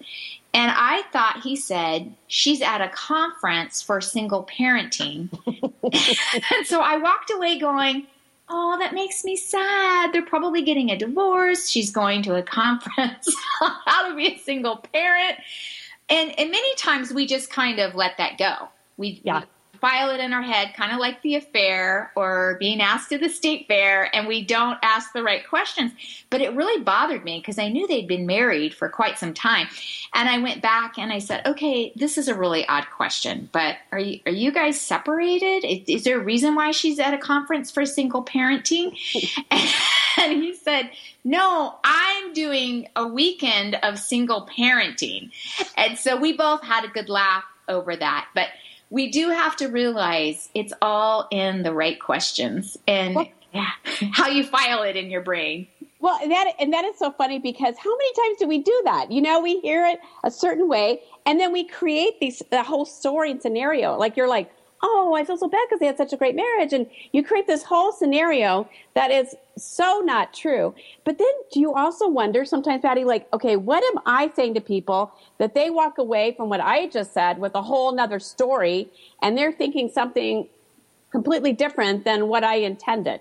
And 0.54 0.72
I 0.76 1.04
thought 1.14 1.42
he 1.44 1.56
said 1.56 2.14
she's 2.28 2.62
at 2.62 2.82
a 2.82 2.90
conference 2.90 3.82
for 3.84 4.02
single 4.02 4.46
parenting. 4.46 5.30
and 5.48 6.66
so 6.68 6.82
I 6.82 6.98
walked 6.98 7.30
away 7.30 7.60
going, 7.60 8.08
oh, 8.50 8.78
that 8.80 8.94
makes 8.94 9.24
me 9.24 9.36
sad. 9.36 10.12
They're 10.12 10.26
probably 10.26 10.64
getting 10.64 10.90
a 10.90 10.98
divorce. 10.98 11.70
She's 11.70 11.92
going 11.92 12.24
to 12.24 12.36
a 12.36 12.44
conference 12.44 13.28
on 13.62 13.72
how 13.86 14.10
to 14.10 14.16
be 14.16 14.34
a 14.34 14.38
single 14.40 14.78
parent. 14.78 15.38
And, 16.10 16.38
and 16.40 16.50
many 16.50 16.76
times 16.76 17.14
we 17.14 17.28
just 17.28 17.52
kind 17.52 17.80
of 17.80 17.94
let 17.94 18.18
that 18.18 18.40
go. 18.40 18.70
We, 18.98 19.22
yeah. 19.24 19.42
we 19.42 19.46
file 19.80 20.10
it 20.10 20.20
in 20.20 20.34
our 20.34 20.42
head, 20.42 20.74
kind 20.76 20.92
of 20.92 21.00
like 21.00 21.22
the 21.22 21.36
affair 21.36 22.12
or 22.16 22.58
being 22.60 22.82
asked 22.82 23.10
to 23.10 23.18
the 23.18 23.30
state 23.30 23.68
fair, 23.68 24.14
and 24.16 24.28
we 24.28 24.44
don't 24.44 24.78
ask 24.82 25.14
the 25.14 25.24
right 25.24 25.48
questions. 25.48 25.92
But 26.30 26.42
it 26.42 26.54
really 26.54 26.84
bothered 26.84 27.24
me 27.24 27.40
because 27.40 27.60
I 27.60 27.70
knew 27.70 27.88
they'd 27.88 28.08
been 28.08 28.26
married 28.26 28.74
for 28.74 28.90
quite 28.90 29.18
some 29.18 29.34
time. 29.34 29.68
And 30.14 30.28
I 30.28 30.38
went 30.40 30.62
back 30.62 30.98
and 30.98 31.12
I 31.12 31.20
said, 31.20 31.46
okay, 31.46 31.92
this 31.96 32.18
is 32.18 32.28
a 32.28 32.36
really 32.36 32.68
odd 32.68 32.88
question, 32.90 33.50
but 33.52 33.78
are 33.92 34.00
you, 34.00 34.20
are 34.26 34.32
you 34.32 34.52
guys 34.52 34.80
separated? 34.80 35.66
Is, 35.66 35.80
is 35.88 36.04
there 36.04 36.20
a 36.20 36.24
reason 36.24 36.56
why 36.56 36.72
she's 36.72 37.00
at 37.00 37.14
a 37.14 37.18
conference 37.18 37.72
for 37.72 37.86
single 37.86 38.24
parenting? 38.24 38.98
and 40.18 40.44
he 40.44 40.56
said, 40.56 40.92
no, 41.24 41.76
I'm 41.84 42.34
doing 42.34 42.88
a 42.96 43.08
weekend 43.08 43.76
of 43.84 44.00
single 44.00 44.48
parenting. 44.48 45.32
And 45.78 45.98
so 45.98 46.18
we 46.18 46.34
both 46.34 46.64
had 46.64 46.86
a 46.86 46.88
good 46.88 47.10
laugh 47.10 47.44
over 47.68 47.96
that. 47.96 48.28
But 48.34 48.48
we 48.89 49.10
do 49.10 49.29
have 49.29 49.55
to 49.58 49.67
realize 49.67 50.50
it's 50.55 50.74
all 50.81 51.27
in 51.31 51.63
the 51.63 51.74
right 51.74 52.00
questions 52.00 52.77
and 52.88 53.15
well, 53.15 53.27
yeah, 53.53 53.69
how 54.13 54.27
you 54.27 54.43
file 54.43 54.84
it 54.84 54.96
in 54.96 55.10
your 55.10 55.22
brain. 55.22 55.67
Well, 56.01 56.17
that 56.27 56.53
and 56.60 56.72
that 56.72 56.86
is 56.86 56.98
so 56.98 57.12
funny 57.12 57.39
because 57.39 57.75
how 57.77 57.89
many 57.89 58.13
times 58.13 58.39
do 58.39 58.48
we 58.48 58.60
do 58.60 58.81
that? 58.86 59.12
You 59.12 59.22
know, 59.22 59.41
we 59.41 59.60
hear 59.60 59.86
it 59.86 60.00
a 60.24 60.31
certain 60.31 60.69
way, 60.69 61.01
and 61.25 61.39
then 61.39 61.51
we 61.51 61.65
create 61.67 62.19
these 62.19 62.41
the 62.51 62.63
whole 62.63 62.86
story 62.86 63.31
and 63.31 63.41
scenario. 63.41 63.98
Like 63.98 64.15
you're 64.15 64.29
like, 64.29 64.51
oh, 64.82 65.14
I 65.16 65.24
feel 65.26 65.38
so 65.38 65.48
bad 65.48 65.66
because 65.68 65.80
they 65.80 65.86
had 65.86 65.98
such 65.98 66.14
a 66.14 66.18
great 66.18 66.36
marriage. 66.36 66.74
And 66.74 66.88
you 67.12 67.24
create 67.24 67.48
this 67.48 67.64
whole 67.64 67.92
scenario 67.92 68.70
that 68.94 69.12
is 69.12 69.36
so 69.58 70.02
not 70.06 70.34
true. 70.34 70.74
But 71.04 71.18
then 71.18 71.28
do 71.52 71.60
you 71.60 71.74
also 71.74 72.08
wonder 72.08 72.46
sometimes, 72.46 72.82
Patty, 72.82 73.04
like, 73.04 73.28
okay, 73.34 73.56
what 73.56 73.84
am 73.84 74.02
I 74.06 74.32
saying 74.36 74.54
to 74.54 74.62
people 74.62 75.12
that 75.38 75.54
they 75.54 75.70
walk 75.70 75.98
away 75.98 76.34
from 76.36 76.50
what 76.50 76.62
I 76.62 76.88
just 76.88 77.14
said 77.14 77.40
with 77.40 77.56
a 77.56 77.62
whole 77.62 77.94
nother 77.94 78.20
story 78.20 78.90
and 79.22 79.38
they're 79.38 79.52
thinking 79.52 79.90
something 79.90 80.48
completely 81.12 81.54
different 81.54 82.06
than 82.06 82.28
what 82.28 82.44
I 82.44 82.56
intended? 82.56 83.20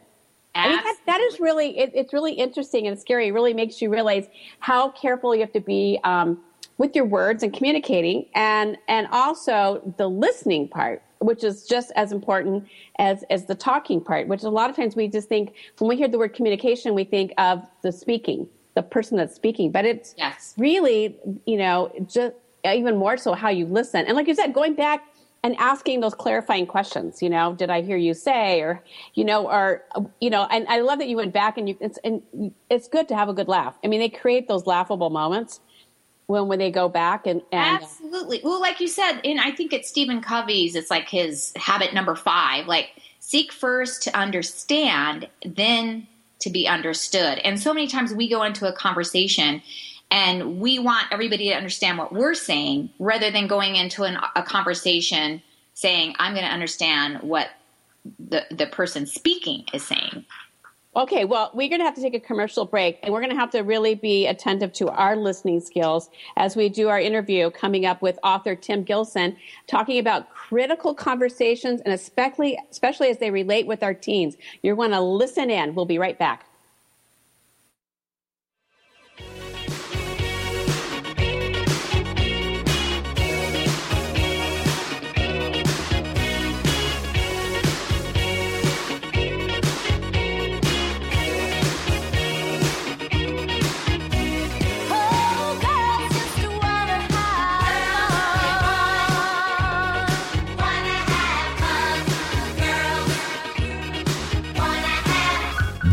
I 0.55 0.69
mean, 0.69 0.77
that, 0.77 0.97
that 1.07 1.21
is 1.21 1.39
really, 1.39 1.79
it, 1.79 1.93
it's 1.95 2.13
really 2.13 2.33
interesting 2.33 2.87
and 2.89 2.99
scary. 2.99 3.29
It 3.29 3.33
really 3.33 3.55
makes 3.55 3.81
you 3.81 3.91
realize 3.91 4.27
how 4.59 4.91
careful 4.91 5.35
you 5.35 5.41
have 5.43 5.53
to 5.53 5.61
be 5.61 6.01
um, 6.03 6.41
with 6.79 6.97
your 6.97 7.05
words 7.05 7.43
and 7.43 7.53
communicating 7.53 8.27
and, 8.35 8.77
and 8.89 9.07
also 9.13 9.95
the 9.99 10.09
listening 10.09 10.67
part 10.67 11.03
which 11.21 11.43
is 11.43 11.67
just 11.67 11.91
as 11.97 12.13
important 12.13 12.67
as 12.99 13.25
as 13.31 13.47
the 13.47 13.55
talking 13.55 14.01
part 14.01 14.29
which 14.29 14.43
a 14.43 14.49
lot 14.49 14.71
of 14.71 14.77
times 14.77 14.95
we 14.95 15.09
just 15.09 15.29
think 15.29 15.55
when 15.79 15.89
we 15.89 15.97
hear 15.97 16.09
the 16.09 16.19
word 16.19 16.33
communication 16.33 16.95
we 16.95 17.05
think 17.05 17.33
of 17.39 17.63
the 17.83 17.91
speaking 17.91 18.49
the 18.79 18.83
person 18.83 19.17
that's 19.19 19.35
speaking. 19.35 19.73
But 19.73 19.85
it's 19.85 20.15
yes. 20.17 20.55
really 20.57 21.17
you 21.47 21.57
know 21.57 21.93
just 22.07 22.35
even 22.65 22.97
more 22.97 23.17
so 23.17 23.35
how 23.35 23.49
you 23.49 23.67
listen. 23.67 24.07
And 24.07 24.15
like 24.17 24.29
you 24.29 24.35
said 24.35 24.55
going 24.55 24.75
back 24.75 25.05
and 25.43 25.55
asking 25.59 26.01
those 26.01 26.15
clarifying 26.15 26.67
questions 26.67 27.23
you 27.23 27.31
know 27.31 27.55
did 27.55 27.71
i 27.71 27.81
hear 27.81 27.97
you 27.97 28.13
say 28.13 28.61
or 28.61 28.83
you 29.15 29.25
know 29.25 29.49
or 29.49 29.85
you 30.21 30.31
know 30.31 30.49
and 30.51 30.67
i 30.67 30.81
love 30.81 30.99
that 30.99 31.07
you 31.07 31.17
went 31.17 31.33
back 31.33 31.57
and 31.57 31.69
you 31.69 31.77
it's 31.81 31.97
and 32.03 32.21
it's 32.69 32.89
good 32.89 33.07
to 33.07 33.15
have 33.15 33.29
a 33.29 33.33
good 33.33 33.47
laugh. 33.47 33.79
I 33.85 33.87
mean 33.87 34.01
they 34.01 34.09
create 34.09 34.49
those 34.49 34.67
laughable 34.67 35.11
moments 35.11 35.61
when 36.29 36.47
when 36.47 36.61
they 36.61 36.71
go 36.71 36.89
back 36.89 37.27
and, 37.27 37.43
and 37.51 37.83
uh, 37.83 37.85
absolutely. 37.85 38.41
Well 38.45 38.61
like 38.61 38.81
you 38.81 38.87
said 38.89 39.21
and 39.25 39.41
i 39.41 39.51
think 39.51 39.73
it's 39.73 39.89
stephen 39.89 40.21
covey's 40.21 40.77
it's 40.77 40.91
like 40.91 41.09
his 41.09 41.53
habit 41.57 41.93
number 41.93 42.15
five 42.15 42.67
like 42.67 42.91
seek 43.19 43.53
first 43.53 44.05
to 44.05 44.17
understand 44.17 45.29
then 45.45 46.07
to 46.41 46.51
be 46.51 46.69
understood. 46.69 47.39
And 47.39 47.61
so 47.61 47.75
many 47.75 47.89
times 47.89 48.15
we 48.15 48.29
go 48.29 48.43
into 48.45 48.69
a 48.69 48.73
conversation 48.73 49.61
and 50.11 50.61
we 50.61 50.79
want 50.79 51.09
everybody 51.11 51.49
to 51.49 51.55
understand 51.55 51.99
what 51.99 52.13
we're 52.13 52.35
saying 52.35 52.91
rather 52.99 53.31
than 53.31 53.47
going 53.47 53.77
into 53.77 54.05
an, 54.05 54.19
a 54.37 54.43
conversation 54.43 55.43
saying 55.75 56.15
i'm 56.19 56.33
going 56.33 56.45
to 56.45 56.53
understand 56.53 57.21
what 57.23 57.51
the, 58.19 58.45
the 58.51 58.67
person 58.67 59.07
speaking 59.07 59.65
is 59.73 59.85
saying 59.85 60.25
Okay, 60.97 61.27
well, 61.27 61.51
we're 61.53 61.69
going 61.69 61.81
to 61.81 61.85
have 61.85 61.95
to 61.97 62.01
take 62.01 62.15
a 62.15 62.21
commercial 62.21 62.65
break 62.65 62.99
and 63.03 63.13
we're 63.13 63.21
going 63.21 63.33
to 63.33 63.39
have 63.39 63.51
to 63.51 63.61
really 63.61 63.95
be 63.95 64.27
attentive 64.27 64.73
to 64.73 64.89
our 64.89 65.17
listening 65.17 65.61
skills 65.61 66.09
as 66.37 66.57
we 66.57 66.71
do 66.71 66.89
our 66.89 66.99
interview 66.99 67.51
coming 67.51 67.85
up 67.85 68.01
with 68.01 68.19
author 68.25 68.57
Tim 68.57 68.85
Gilson 68.85 69.37
talking 69.67 69.99
about 69.99 70.31
critical 70.31 70.95
conversations 70.95 71.83
and 71.83 71.93
especially, 71.93 72.59
especially 72.71 73.11
as 73.11 73.19
they 73.19 73.31
relate 73.31 73.67
with 73.67 73.83
our 73.83 73.95
teens. 73.95 74.37
You're 74.63 74.77
going 74.77 74.91
to 74.93 75.01
listen 75.01 75.51
in. 75.51 75.75
We'll 75.75 75.85
be 75.85 75.99
right 75.99 76.19
back. 76.19 76.48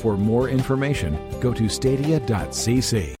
For 0.00 0.16
more 0.16 0.48
information, 0.48 1.18
go 1.40 1.52
to 1.52 1.68
stadia.cc. 1.68 3.14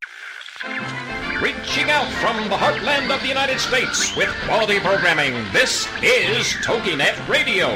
Reaching 1.42 1.90
out 1.90 2.10
from 2.14 2.48
the 2.48 2.56
heartland 2.56 3.14
of 3.14 3.20
the 3.20 3.28
United 3.28 3.60
States 3.60 4.16
with 4.16 4.30
quality 4.46 4.80
programming, 4.80 5.34
this 5.52 5.86
is 6.02 6.46
TogiNet 6.64 7.28
Radio. 7.28 7.68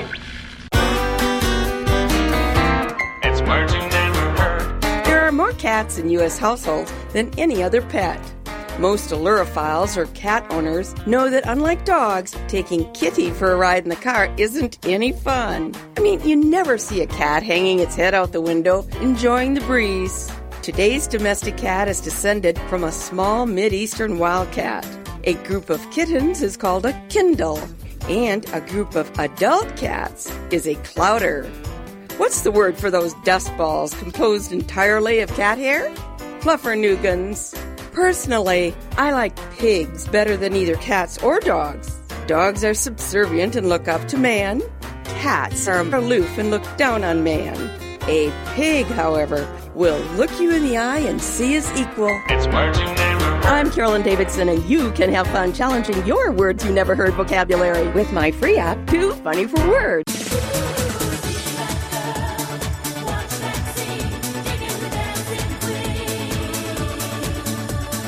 It's 3.22 3.42
words 3.42 3.74
you 3.74 3.80
never 3.80 4.30
heard. 4.40 4.80
There 5.04 5.20
are 5.20 5.32
more 5.32 5.52
cats 5.52 5.98
in 5.98 6.08
U.S. 6.08 6.38
households 6.38 6.90
than 7.12 7.30
any 7.38 7.62
other 7.62 7.82
pet. 7.82 8.33
Most 8.78 9.10
ailurophiles 9.10 9.96
or 9.96 10.06
cat 10.06 10.44
owners 10.50 10.96
know 11.06 11.30
that 11.30 11.46
unlike 11.46 11.84
dogs, 11.84 12.34
taking 12.48 12.90
Kitty 12.92 13.30
for 13.30 13.52
a 13.52 13.56
ride 13.56 13.84
in 13.84 13.88
the 13.88 13.94
car 13.94 14.34
isn't 14.36 14.84
any 14.84 15.12
fun. 15.12 15.72
I 15.96 16.00
mean, 16.00 16.20
you 16.26 16.34
never 16.34 16.76
see 16.76 17.00
a 17.00 17.06
cat 17.06 17.44
hanging 17.44 17.78
its 17.78 17.94
head 17.94 18.14
out 18.14 18.32
the 18.32 18.40
window, 18.40 18.84
enjoying 19.00 19.54
the 19.54 19.60
breeze. 19.60 20.28
Today's 20.62 21.06
domestic 21.06 21.56
cat 21.56 21.86
is 21.86 22.00
descended 22.00 22.58
from 22.62 22.82
a 22.82 22.90
small 22.90 23.46
Mid-Eastern 23.46 24.18
wildcat. 24.18 24.84
A 25.22 25.34
group 25.34 25.70
of 25.70 25.80
kittens 25.92 26.42
is 26.42 26.56
called 26.56 26.84
a 26.84 27.00
Kindle, 27.08 27.60
and 28.08 28.44
a 28.52 28.60
group 28.60 28.96
of 28.96 29.08
adult 29.20 29.76
cats 29.76 30.32
is 30.50 30.66
a 30.66 30.74
clowder. 30.76 31.44
What's 32.16 32.40
the 32.40 32.50
word 32.50 32.76
for 32.76 32.90
those 32.90 33.14
dust 33.22 33.56
balls 33.56 33.94
composed 33.94 34.50
entirely 34.50 35.20
of 35.20 35.32
cat 35.34 35.58
hair? 35.58 35.94
Fluffernuggins. 36.40 37.56
Personally, 37.94 38.74
I 38.98 39.12
like 39.12 39.36
pigs 39.52 40.08
better 40.08 40.36
than 40.36 40.56
either 40.56 40.74
cats 40.74 41.16
or 41.22 41.38
dogs. 41.38 41.94
Dogs 42.26 42.64
are 42.64 42.74
subservient 42.74 43.54
and 43.54 43.68
look 43.68 43.86
up 43.86 44.08
to 44.08 44.18
man. 44.18 44.62
Cats 45.04 45.68
are 45.68 45.80
aloof 45.80 46.36
and 46.36 46.50
look 46.50 46.64
down 46.76 47.04
on 47.04 47.22
man. 47.22 47.54
A 48.08 48.32
pig, 48.56 48.86
however, 48.86 49.48
will 49.76 50.00
look 50.16 50.40
you 50.40 50.50
in 50.50 50.64
the 50.64 50.76
eye 50.76 50.98
and 50.98 51.22
see 51.22 51.54
as 51.54 51.70
equal. 51.78 52.10
It's 52.26 52.48
words 52.48 52.80
you 52.80 52.84
never 52.84 53.24
heard. 53.24 53.44
I'm 53.44 53.70
Carolyn 53.70 54.02
Davidson, 54.02 54.48
and 54.48 54.68
you 54.68 54.90
can 54.90 55.12
have 55.12 55.28
fun 55.28 55.52
challenging 55.52 56.04
your 56.04 56.32
words 56.32 56.64
you 56.64 56.72
never 56.72 56.96
heard 56.96 57.14
vocabulary 57.14 57.88
with 57.92 58.12
my 58.12 58.32
free 58.32 58.56
app, 58.56 58.88
Too 58.88 59.12
Funny 59.12 59.46
for 59.46 59.64
Words. 59.68 60.23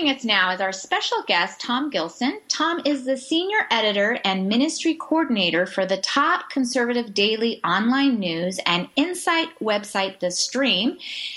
Joining 0.00 0.16
us 0.16 0.24
now 0.24 0.50
is 0.50 0.62
our 0.62 0.72
special 0.72 1.22
guest, 1.26 1.60
Tom 1.60 1.90
Gilson. 1.90 2.40
Tom 2.48 2.80
is 2.86 3.04
the 3.04 3.18
senior 3.18 3.66
editor 3.70 4.18
and 4.24 4.48
ministry 4.48 4.94
coordinator 4.94 5.66
for 5.66 5.84
the 5.84 5.98
top 5.98 6.48
conservative 6.48 7.12
daily 7.12 7.62
online 7.62 8.18
news 8.18 8.58
and 8.64 8.88
insight 8.96 9.48
website, 9.60 10.18
The 10.20 10.30
Stream. 10.30 10.96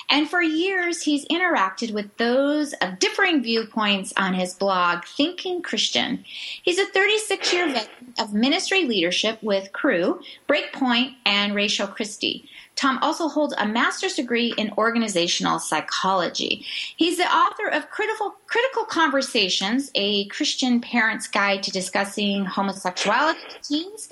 And 0.10 0.30
for 0.30 0.42
years, 0.42 1.02
he's 1.02 1.26
interacted 1.26 1.94
with 1.94 2.16
those 2.16 2.72
of 2.76 3.00
differing 3.00 3.44
viewpoints 3.44 4.14
on 4.16 4.34
his 4.34 4.54
blog, 4.54 5.04
Thinking 5.04 5.62
Christian. 5.62 6.24
He's 6.62 6.80
a 6.80 6.86
36 6.86 7.52
year 7.52 7.68
veteran 7.68 8.14
of 8.18 8.34
ministry 8.34 8.86
leadership 8.86 9.44
with 9.44 9.74
Cru, 9.74 10.22
Breakpoint, 10.48 11.16
and 11.26 11.54
Ratio 11.54 11.86
Christi. 11.86 12.48
Tom 12.76 12.98
also 13.02 13.28
holds 13.28 13.54
a 13.58 13.68
master's 13.68 14.16
degree 14.16 14.54
in 14.58 14.74
organizational 14.78 15.60
psychology. 15.60 16.66
He's 16.98 17.18
the 17.18 17.32
author 17.32 17.68
of 17.68 17.90
Critical, 17.90 18.36
Critical 18.48 18.86
Conversations, 18.86 19.92
a 19.96 20.26
Christian 20.26 20.82
parent's 20.82 21.28
guide 21.28 21.64
to 21.64 21.72
discussing 21.72 22.46
homosexuality 22.46 23.40
with 23.48 23.62
teens, 23.62 24.10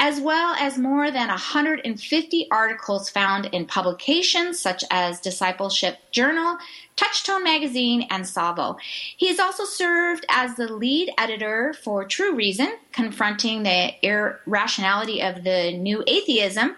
as 0.00 0.20
well 0.20 0.54
as 0.58 0.78
more 0.78 1.10
than 1.10 1.28
150 1.28 2.48
articles 2.50 3.08
found 3.08 3.46
in 3.46 3.66
publications 3.66 4.60
such 4.60 4.84
as 4.90 5.20
Discipleship 5.20 5.98
Journal, 6.10 6.58
Touchstone 6.96 7.42
Magazine, 7.42 8.06
and 8.10 8.26
Salvo. 8.26 8.76
He 9.16 9.28
has 9.28 9.40
also 9.40 9.64
served 9.64 10.24
as 10.28 10.56
the 10.56 10.72
lead 10.72 11.12
editor 11.18 11.74
for 11.82 12.04
True 12.04 12.34
Reason, 12.34 12.72
confronting 12.92 13.62
the 13.62 13.92
irrationality 14.02 15.20
of 15.22 15.42
the 15.42 15.76
new 15.76 16.04
atheism 16.06 16.76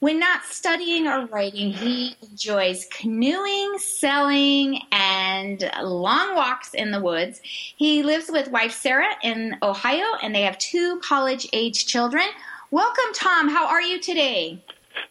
when 0.00 0.20
not 0.20 0.44
studying 0.44 1.08
or 1.08 1.26
writing, 1.26 1.72
he 1.72 2.14
enjoys 2.22 2.86
canoeing, 2.86 3.78
sailing, 3.78 4.80
and 4.92 5.68
long 5.82 6.36
walks 6.36 6.72
in 6.74 6.92
the 6.92 7.00
woods. 7.00 7.40
He 7.42 8.02
lives 8.04 8.30
with 8.30 8.48
wife 8.48 8.72
Sarah 8.72 9.14
in 9.22 9.56
Ohio, 9.62 10.06
and 10.22 10.34
they 10.34 10.42
have 10.42 10.56
two 10.58 11.00
college 11.02 11.48
age 11.52 11.86
children. 11.86 12.26
Welcome, 12.70 13.12
Tom. 13.12 13.48
How 13.48 13.66
are 13.66 13.82
you 13.82 14.00
today? 14.00 14.62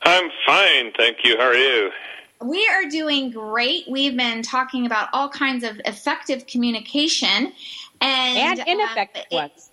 I'm 0.04 0.30
fine, 0.46 0.94
thank 0.96 1.18
you. 1.26 1.38
How 1.38 1.48
are 1.48 1.56
you? 1.56 1.92
We 2.42 2.68
are 2.70 2.86
doing 2.86 3.32
great. 3.32 3.86
We've 3.90 4.16
been 4.16 4.42
talking 4.42 4.86
about 4.86 5.10
all 5.12 5.28
kinds 5.28 5.64
of 5.64 5.82
effective 5.86 6.48
communication 6.48 7.52
and, 8.00 8.60
and 8.60 8.68
ineffective 8.68 9.26
uh, 9.32 9.36
ones. 9.36 9.72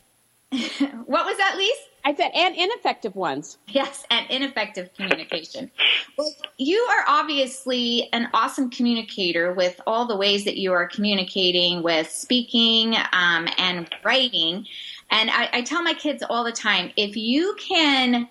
what 1.07 1.27
was 1.27 1.37
that, 1.37 1.57
Lise? 1.57 1.94
I 2.07 2.15
said, 2.15 2.33
and 2.35 2.55
ineffective 2.55 3.17
ones. 3.17 3.57
Yes, 3.69 4.05
and 4.11 4.29
ineffective 4.31 4.93
communication. 4.95 5.71
well, 6.19 6.31
you 6.59 6.79
are 6.91 7.05
obviously 7.09 8.11
an 8.13 8.29
awesome 8.35 8.69
communicator 8.69 9.55
with 9.55 9.81
all 9.87 10.07
the 10.07 10.17
ways 10.17 10.45
that 10.45 10.59
you 10.59 10.73
are 10.73 10.87
communicating 10.87 11.83
with 11.83 12.11
speaking 12.11 12.95
um, 13.13 13.49
and 13.57 13.89
writing. 14.05 14.67
And 15.11 15.31
I, 15.31 15.49
I, 15.53 15.63
tell 15.63 15.83
my 15.83 15.95
kids 15.95 16.23
all 16.29 16.45
the 16.45 16.53
time 16.53 16.91
if 16.97 17.17
you 17.17 17.57
can 17.59 18.29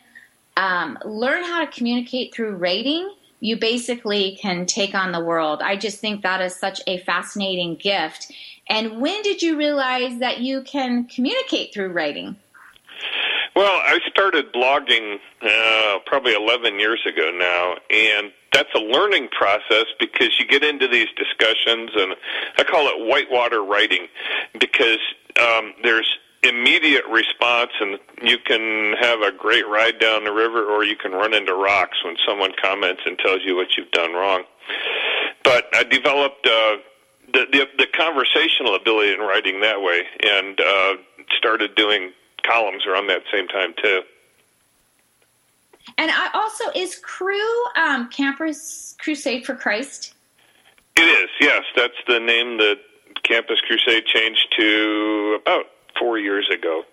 um, 0.57 0.99
learn 1.03 1.43
how 1.43 1.65
to 1.65 1.71
communicate 1.71 2.33
through 2.33 2.55
writing, 2.57 3.11
you 3.39 3.57
basically 3.57 4.37
can 4.39 4.67
take 4.67 4.93
on 4.93 5.11
the 5.11 5.19
world. 5.19 5.61
I 5.61 5.77
just 5.77 5.99
think 5.99 6.21
that 6.21 6.41
is 6.41 6.55
such 6.55 6.79
a 6.85 6.99
fascinating 6.99 7.75
gift. 7.75 8.31
And 8.69 9.01
when 9.01 9.21
did 9.23 9.41
you 9.41 9.57
realize 9.57 10.19
that 10.19 10.39
you 10.39 10.61
can 10.61 11.05
communicate 11.05 11.73
through 11.73 11.89
writing? 11.89 12.37
Well, 13.55 13.71
I 13.71 13.99
started 14.09 14.51
blogging 14.51 15.19
uh, 15.41 15.99
probably 16.07 16.33
11 16.33 16.79
years 16.79 17.01
ago 17.05 17.31
now, 17.31 17.75
and 17.91 18.31
that's 18.51 18.73
a 18.75 18.79
learning 18.79 19.29
process 19.29 19.85
because 19.99 20.39
you 20.39 20.47
get 20.47 20.63
into 20.63 20.87
these 20.87 21.07
discussions, 21.15 21.91
and 21.95 22.15
I 22.57 22.63
call 22.63 22.87
it 22.87 23.07
whitewater 23.07 23.63
writing 23.63 24.07
because 24.59 24.97
um, 25.39 25.73
there's 25.83 26.07
immediate 26.41 27.05
response, 27.11 27.71
and 27.79 27.99
you 28.23 28.39
can 28.39 28.95
have 28.99 29.21
a 29.21 29.31
great 29.31 29.67
ride 29.67 29.99
down 29.99 30.23
the 30.23 30.33
river, 30.33 30.65
or 30.65 30.83
you 30.83 30.95
can 30.95 31.11
run 31.11 31.35
into 31.35 31.53
rocks 31.53 31.97
when 32.03 32.15
someone 32.27 32.53
comments 32.61 33.01
and 33.05 33.19
tells 33.19 33.41
you 33.45 33.55
what 33.55 33.77
you've 33.77 33.91
done 33.91 34.13
wrong. 34.13 34.43
But 35.43 35.65
I 35.73 35.83
developed 35.83 36.45
uh, 36.47 36.77
the, 37.33 37.45
the 37.51 37.67
the 37.77 37.87
conversational 37.95 38.75
ability 38.75 39.13
in 39.13 39.19
writing 39.19 39.61
that 39.61 39.81
way, 39.81 40.01
and 40.23 40.59
uh, 40.59 40.93
started 41.37 41.75
doing 41.75 42.11
columns 42.43 42.85
around 42.85 43.07
that 43.07 43.23
same 43.31 43.47
time 43.47 43.73
too. 43.81 44.01
And 45.97 46.09
I 46.11 46.29
also 46.33 46.65
is 46.75 46.95
Cru 46.95 47.39
um, 47.75 48.09
Campus 48.09 48.95
Crusade 48.99 49.45
for 49.45 49.55
Christ. 49.55 50.13
It 50.95 51.01
is, 51.01 51.29
yes. 51.41 51.63
That's 51.75 51.97
the 52.07 52.19
name 52.19 52.57
that 52.57 52.79
Campus 53.23 53.59
Crusade 53.67 54.05
changed 54.05 54.53
to 54.57 55.39
about 55.41 55.65
four 55.97 56.19
years 56.19 56.49
ago. 56.53 56.83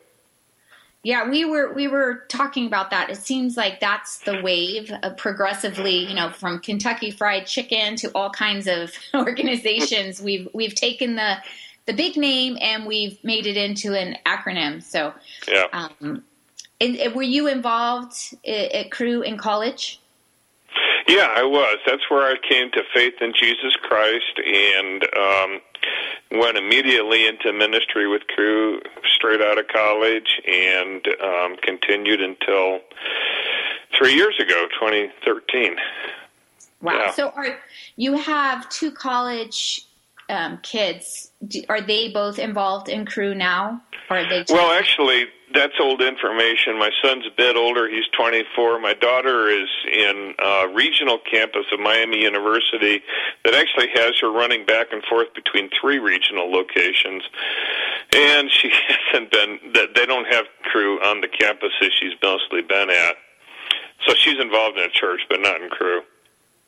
Yeah, 1.03 1.31
we 1.31 1.47
were 1.47 1.73
we 1.73 1.89
were 1.89 2.25
talking 2.29 2.67
about 2.67 2.91
that. 2.91 3.09
It 3.09 3.17
seems 3.17 3.57
like 3.57 3.81
that's 3.81 4.19
the 4.19 4.43
wave 4.43 4.93
of 5.03 5.17
progressively, 5.17 5.97
you 6.07 6.15
know, 6.15 6.31
from 6.31 6.59
Kentucky 6.59 7.11
Fried 7.11 7.47
Chicken 7.47 7.97
to 7.97 8.11
all 8.15 8.29
kinds 8.31 8.67
of 8.67 8.93
organizations. 9.15 10.21
we've 10.21 10.49
we've 10.53 10.75
taken 10.75 11.17
the 11.17 11.39
the 11.87 11.93
big 11.93 12.17
name 12.17 12.57
and 12.61 12.87
we've 12.87 13.23
made 13.25 13.47
it 13.47 13.57
into 13.57 13.95
an 13.95 14.17
acronym. 14.27 14.83
So, 14.83 15.13
yeah. 15.49 15.67
Um, 15.73 16.25
and, 16.81 16.97
and 16.97 17.15
were 17.15 17.23
you 17.23 17.47
involved 17.47 18.35
at, 18.47 18.73
at 18.73 18.91
Cru 18.91 19.23
in 19.23 19.37
college? 19.37 20.01
Yeah, 21.09 21.33
I 21.35 21.43
was. 21.43 21.79
That's 21.87 22.09
where 22.09 22.23
I 22.23 22.37
came 22.49 22.71
to 22.73 22.83
faith 22.95 23.15
in 23.21 23.33
Jesus 23.37 23.75
Christ 23.83 24.41
and 24.47 25.05
um, 25.17 25.61
went 26.31 26.57
immediately 26.57 27.27
into 27.27 27.53
ministry 27.53 28.07
with 28.07 28.23
Cru 28.29 28.81
straight 29.15 29.41
out 29.41 29.59
of 29.59 29.67
college 29.69 30.41
and 30.47 31.05
um, 31.23 31.57
continued 31.63 32.21
until 32.21 32.81
three 33.99 34.15
years 34.15 34.39
ago, 34.39 34.69
2013. 34.79 35.77
Wow. 36.81 36.93
Yeah. 36.95 37.11
So 37.13 37.31
are 37.31 37.59
you 37.97 38.15
have 38.15 38.69
two 38.69 38.91
college 38.91 39.87
um, 40.31 40.59
kids, 40.63 41.33
do, 41.47 41.63
are 41.69 41.81
they 41.81 42.09
both 42.09 42.39
involved 42.39 42.89
in 42.89 43.05
Cru 43.05 43.35
now? 43.35 43.83
Or 44.09 44.19
are 44.19 44.29
they 44.29 44.45
well, 44.49 44.73
actually, 44.73 45.27
that's 45.53 45.75
old 45.81 46.01
information. 46.01 46.79
My 46.79 46.91
son's 47.03 47.27
a 47.27 47.35
bit 47.37 47.57
older. 47.57 47.89
He's 47.89 48.07
24. 48.17 48.81
My 48.81 48.95
daughter 48.95 49.49
is 49.49 49.69
in 49.93 50.35
uh, 50.39 50.69
regional 50.69 51.19
campus 51.19 51.67
of 51.73 51.81
Miami 51.81 52.23
University 52.23 53.03
that 53.45 53.55
actually 53.55 53.89
has 53.95 54.19
her 54.21 54.31
running 54.31 54.65
back 54.65 54.89
and 54.93 55.03
forth 55.05 55.29
between 55.35 55.69
three 55.81 55.99
regional 55.99 56.51
locations. 56.51 57.23
And 58.15 58.51
she 58.51 58.71
hasn't 59.13 59.33
been, 59.33 59.59
they 59.95 60.07
don't 60.07 60.27
have 60.33 60.47
Cru 60.71 61.01
on 61.03 61.21
the 61.21 61.29
campuses 61.29 61.91
she's 61.99 62.15
mostly 62.23 62.63
been 62.63 62.91
at. 62.91 63.17
So 64.07 64.15
she's 64.15 64.41
involved 64.41 64.79
in 64.79 64.85
a 64.85 64.93
church, 64.93 65.21
but 65.29 65.41
not 65.41 65.61
in 65.61 65.69
Cru. 65.69 66.03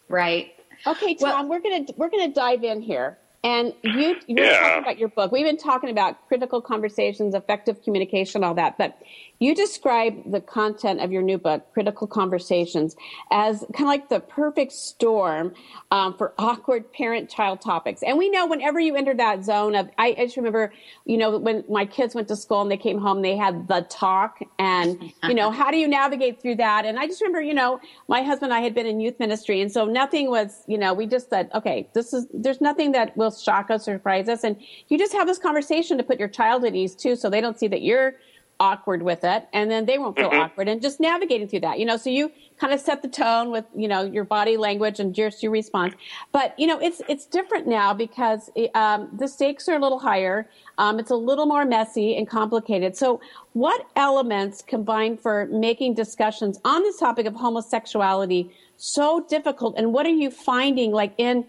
Right. 0.08 0.52
Okay, 0.86 1.14
Tom, 1.14 1.48
well, 1.48 1.48
we're 1.48 1.60
gonna 1.60 1.86
we're 1.96 2.10
gonna 2.10 2.32
dive 2.32 2.64
in 2.64 2.82
here. 2.82 3.18
And 3.44 3.74
you, 3.82 4.16
you 4.28 4.36
were 4.36 4.42
yeah. 4.42 4.60
talking 4.60 4.82
about 4.82 4.98
your 4.98 5.08
book. 5.08 5.32
We've 5.32 5.44
been 5.44 5.56
talking 5.56 5.90
about 5.90 6.28
critical 6.28 6.60
conversations, 6.60 7.34
effective 7.34 7.82
communication, 7.82 8.44
all 8.44 8.54
that. 8.54 8.78
But 8.78 8.96
you 9.42 9.56
describe 9.56 10.30
the 10.30 10.40
content 10.40 11.00
of 11.00 11.10
your 11.10 11.20
new 11.20 11.36
book, 11.36 11.66
Critical 11.72 12.06
Conversations, 12.06 12.94
as 13.32 13.64
kind 13.72 13.80
of 13.80 13.86
like 13.88 14.08
the 14.08 14.20
perfect 14.20 14.70
storm 14.70 15.52
um, 15.90 16.16
for 16.16 16.32
awkward 16.38 16.92
parent-child 16.92 17.60
topics. 17.60 18.04
And 18.04 18.16
we 18.18 18.30
know 18.30 18.46
whenever 18.46 18.78
you 18.78 18.94
enter 18.94 19.14
that 19.14 19.44
zone 19.44 19.74
of, 19.74 19.90
I, 19.98 20.14
I, 20.16 20.24
just 20.26 20.36
remember, 20.36 20.72
you 21.06 21.16
know, 21.16 21.38
when 21.38 21.64
my 21.68 21.84
kids 21.84 22.14
went 22.14 22.28
to 22.28 22.36
school 22.36 22.62
and 22.62 22.70
they 22.70 22.76
came 22.76 22.98
home, 22.98 23.20
they 23.20 23.36
had 23.36 23.66
the 23.66 23.84
talk, 23.90 24.38
and 24.60 25.12
you 25.24 25.34
know, 25.34 25.50
how 25.50 25.72
do 25.72 25.76
you 25.76 25.88
navigate 25.88 26.40
through 26.40 26.56
that? 26.56 26.86
And 26.86 26.96
I 26.96 27.08
just 27.08 27.20
remember, 27.20 27.42
you 27.42 27.54
know, 27.54 27.80
my 28.06 28.22
husband 28.22 28.52
and 28.52 28.58
I 28.58 28.62
had 28.62 28.74
been 28.74 28.86
in 28.86 29.00
youth 29.00 29.18
ministry, 29.18 29.60
and 29.60 29.72
so 29.72 29.86
nothing 29.86 30.30
was, 30.30 30.62
you 30.68 30.78
know, 30.78 30.94
we 30.94 31.06
just 31.06 31.28
said, 31.28 31.50
okay, 31.52 31.88
this 31.94 32.12
is, 32.12 32.26
there's 32.32 32.60
nothing 32.60 32.92
that 32.92 33.16
will 33.16 33.32
shock 33.32 33.72
us 33.72 33.88
or 33.88 33.96
surprise 33.96 34.28
us, 34.28 34.44
and 34.44 34.56
you 34.86 34.98
just 34.98 35.12
have 35.12 35.26
this 35.26 35.38
conversation 35.38 35.98
to 35.98 36.04
put 36.04 36.20
your 36.20 36.28
child 36.28 36.64
at 36.64 36.76
ease 36.76 36.94
too, 36.94 37.16
so 37.16 37.28
they 37.28 37.40
don't 37.40 37.58
see 37.58 37.66
that 37.66 37.82
you're 37.82 38.14
awkward 38.62 39.02
with 39.02 39.24
it 39.24 39.48
and 39.52 39.68
then 39.72 39.86
they 39.86 39.98
won't 39.98 40.16
feel 40.16 40.30
mm-hmm. 40.30 40.42
awkward 40.42 40.68
and 40.68 40.80
just 40.80 41.00
navigating 41.00 41.48
through 41.48 41.58
that 41.58 41.80
you 41.80 41.84
know 41.84 41.96
so 41.96 42.08
you 42.08 42.30
kind 42.60 42.72
of 42.72 42.78
set 42.78 43.02
the 43.02 43.08
tone 43.08 43.50
with 43.50 43.64
you 43.74 43.88
know 43.88 44.02
your 44.04 44.22
body 44.22 44.56
language 44.56 45.00
and 45.00 45.16
just 45.16 45.42
your 45.42 45.50
response 45.50 45.94
but 46.30 46.54
you 46.56 46.66
know 46.68 46.78
it's 46.78 47.02
it's 47.08 47.26
different 47.26 47.66
now 47.66 47.92
because 47.92 48.50
um, 48.76 49.08
the 49.18 49.26
stakes 49.26 49.68
are 49.68 49.74
a 49.74 49.80
little 49.80 49.98
higher 49.98 50.48
um, 50.78 51.00
it's 51.00 51.10
a 51.10 51.16
little 51.16 51.46
more 51.46 51.64
messy 51.64 52.16
and 52.16 52.28
complicated 52.28 52.96
so 52.96 53.20
what 53.54 53.84
elements 53.96 54.62
combine 54.64 55.16
for 55.16 55.46
making 55.46 55.92
discussions 55.92 56.60
on 56.64 56.82
this 56.82 57.00
topic 57.00 57.26
of 57.26 57.34
homosexuality 57.34 58.48
so 58.76 59.26
difficult 59.28 59.74
and 59.76 59.92
what 59.92 60.06
are 60.06 60.16
you 60.24 60.30
finding 60.30 60.92
like 60.92 61.12
in 61.18 61.44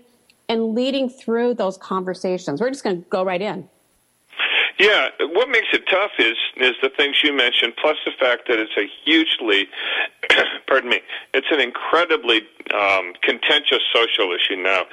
and 0.50 0.76
leading 0.76 1.10
through 1.10 1.54
those 1.54 1.78
conversations? 1.78 2.62
We're 2.62 2.70
just 2.70 2.84
going 2.84 3.04
to 3.04 3.10
go 3.10 3.24
right 3.24 3.42
in. 3.42 3.70
Yeah, 4.80 5.10
what 5.20 5.50
makes 5.50 5.68
it 5.72 5.84
tough 5.90 6.12
is 6.18 6.36
is 6.58 6.74
the 6.82 6.90
things 6.90 7.18
you 7.24 7.32
mentioned, 7.32 7.74
plus 7.80 7.98
the 8.06 8.12
fact 8.20 8.48
that 8.48 8.58
it's 8.58 8.76
a 8.76 8.88
hugely, 9.06 9.68
pardon 10.68 10.90
me, 10.90 11.00
it's 11.34 11.48
an 11.52 11.60
incredibly 11.60 12.42
um, 12.74 13.14
contentious 13.22 13.82
social 13.94 14.34
issue 14.34 14.62
now, 14.62 14.84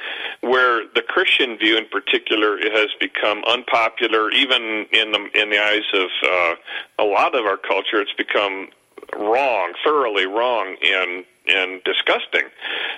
where 0.42 0.84
the 0.94 1.00
Christian 1.00 1.56
view 1.56 1.78
in 1.78 1.86
particular 1.86 2.58
has 2.58 2.88
become 3.00 3.42
unpopular, 3.44 4.30
even 4.30 4.86
in 4.92 5.12
the 5.12 5.28
in 5.34 5.48
the 5.48 5.58
eyes 5.58 5.88
of 5.94 6.08
uh, 6.24 6.54
a 6.98 7.04
lot 7.04 7.34
of 7.34 7.46
our 7.46 7.56
culture. 7.56 8.02
It's 8.02 8.12
become 8.12 8.68
wrong, 9.16 9.72
thoroughly 9.84 10.26
wrong, 10.26 10.76
and 10.82 11.24
and 11.46 11.82
disgusting 11.84 12.44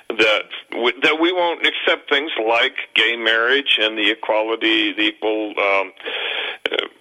that 0.08 0.42
we, 0.72 0.92
that 1.02 1.18
we 1.20 1.32
won't 1.32 1.64
accept 1.66 2.08
things 2.10 2.30
like 2.46 2.74
gay 2.94 3.16
marriage 3.16 3.78
and 3.80 3.96
the 3.96 4.10
equality, 4.10 4.92
the 4.92 5.02
equal 5.02 5.54
um, 5.58 5.92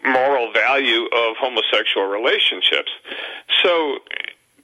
moral 0.06 0.52
value 0.54 1.06
of 1.06 1.36
homosexual 1.38 2.08
relationships. 2.08 2.92
So, 3.64 3.98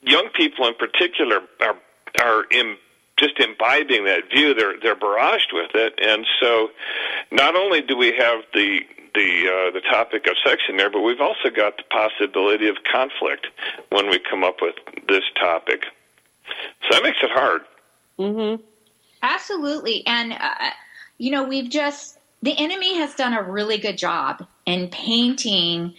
young 0.02 0.30
people 0.30 0.68
in 0.68 0.76
particular 0.76 1.42
are 1.62 1.76
are 2.22 2.46
in 2.52 2.78
just 3.18 3.40
imbibing 3.40 4.06
that 4.06 4.30
view. 4.34 4.54
They're 4.54 4.80
they're 4.82 4.96
barraged 4.96 5.54
with 5.54 5.72
it, 5.74 5.94
and 6.02 6.26
so 6.40 6.70
not 7.32 7.56
only 7.56 7.82
do 7.82 7.98
we 7.98 8.16
have 8.18 8.44
the 8.54 8.82
the 9.18 9.50
uh, 9.50 9.72
the 9.72 9.82
topic 9.82 10.28
of 10.28 10.36
sex 10.46 10.62
in 10.70 10.78
there, 10.78 10.90
but 10.90 11.02
we've 11.02 11.22
also 11.22 11.50
got 11.50 11.78
the 11.78 11.84
possibility 11.90 12.68
of 12.68 12.78
conflict 12.92 13.48
when 13.90 14.10
we 14.10 14.20
come 14.20 14.44
up 14.44 14.58
with 14.62 14.76
this 15.08 15.24
topic. 15.40 15.86
So 16.84 16.90
that 16.92 17.04
makes 17.04 17.18
it 17.24 17.32
hard. 17.32 17.62
Mm-hmm. 18.20 18.62
Absolutely, 19.24 20.06
and 20.06 20.34
uh, 20.34 20.70
you 21.18 21.32
know 21.32 21.44
we've 21.44 21.70
just 21.70 22.20
the 22.44 22.56
enemy 22.58 22.98
has 22.98 23.16
done 23.16 23.34
a 23.34 23.42
really 23.42 23.80
good 23.80 23.98
job 23.98 24.46
in 24.66 24.90
painting. 24.90 25.96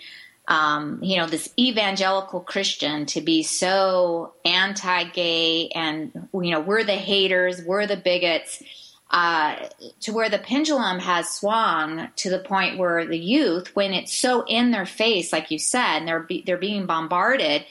Um, 0.47 1.01
you 1.03 1.19
know, 1.19 1.27
this 1.27 1.53
evangelical 1.59 2.41
Christian 2.41 3.05
to 3.07 3.21
be 3.21 3.43
so 3.43 4.33
anti-gay, 4.47 5.69
and 5.75 6.29
you 6.33 6.53
know, 6.53 6.61
we're 6.61 6.85
the 6.85 6.95
haters, 6.95 7.63
we're 7.63 7.87
the 7.87 7.99
bigots 7.99 8.63
uh, 9.11 9.57
to 10.01 10.13
where 10.13 10.29
the 10.29 10.39
pendulum 10.39 10.99
has 10.99 11.29
swung 11.31 12.09
to 12.17 12.29
the 12.29 12.39
point 12.39 12.79
where 12.79 13.07
the 13.07 13.19
youth, 13.19 13.75
when 13.75 13.93
it's 13.93 14.15
so 14.15 14.45
in 14.47 14.71
their 14.71 14.87
face, 14.87 15.33
like 15.33 15.51
you 15.51 15.59
said, 15.59 15.99
and 15.99 16.09
they're 16.09 16.21
be, 16.21 16.43
they're 16.47 16.59
being 16.59 16.85
bombarded, 16.85 17.65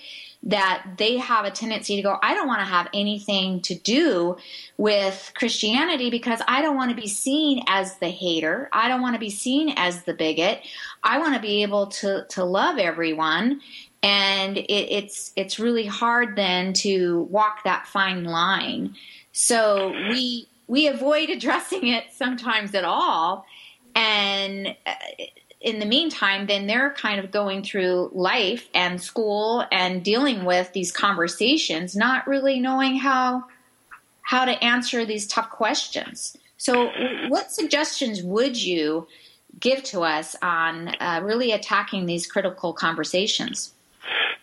that 0.44 0.84
they 0.98 1.18
have 1.18 1.46
a 1.46 1.52
tendency 1.52 1.96
to 1.96 2.02
go, 2.02 2.18
I 2.22 2.34
don't 2.34 2.48
want 2.48 2.62
to 2.62 2.66
have 2.66 2.88
anything 2.94 3.62
to 3.62 3.76
do 3.76 4.38
with 4.78 5.32
Christianity 5.36 6.10
because 6.10 6.42
I 6.48 6.62
don't 6.62 6.76
want 6.76 6.92
to 6.92 6.96
be 6.96 7.08
seen 7.08 7.64
as 7.68 7.98
the 7.98 8.10
hater. 8.10 8.70
I 8.72 8.88
don't 8.88 9.02
want 9.02 9.16
to 9.16 9.20
be 9.20 9.30
seen 9.30 9.74
as 9.76 10.04
the 10.04 10.14
bigot. 10.14 10.62
I 11.04 11.20
want 11.20 11.36
to 11.36 11.42
be 11.42 11.64
able 11.64 11.88
to 11.88 12.26
to 12.30 12.44
love 12.44 12.78
everyone. 12.78 13.62
And 14.04 14.58
it, 14.58 14.72
it's 14.72 15.34
it's 15.36 15.60
really 15.60 15.86
hard 15.86 16.36
then 16.36 16.74
to 16.74 17.24
walk 17.32 17.64
that 17.64 17.88
fine 17.88 18.24
line. 18.24 18.96
So 19.34 19.90
we 20.10 20.48
we 20.68 20.88
avoid 20.88 21.30
addressing 21.30 21.88
it 21.88 22.06
sometimes 22.14 22.76
at 22.76 22.84
all. 22.84 23.46
And 23.96 24.76
uh, 24.86 24.94
in 25.60 25.80
the 25.80 25.86
meantime, 25.86 26.46
then 26.46 26.68
they're 26.68 26.92
kind 26.92 27.20
of 27.20 27.32
going 27.32 27.64
through 27.64 28.12
life 28.14 28.68
and 28.74 29.02
school 29.02 29.66
and 29.72 30.04
dealing 30.04 30.46
with 30.46 30.72
these 30.74 30.92
conversations, 30.92 31.96
not 31.96 32.28
really 32.28 32.60
knowing 32.60 32.98
how 32.98 33.46
how 34.22 34.44
to 34.44 34.52
answer 34.62 35.06
these 35.06 35.26
tough 35.26 35.50
questions. 35.50 36.36
So, 36.58 36.92
what 37.30 37.52
suggestions 37.52 38.22
would 38.22 38.62
you 38.62 39.08
give 39.60 39.84
to 39.84 40.02
us 40.02 40.36
on 40.42 40.90
uh, 41.00 41.22
really 41.24 41.52
attacking 41.52 42.06
these 42.06 42.28
critical 42.28 42.74
conversations? 42.74 43.74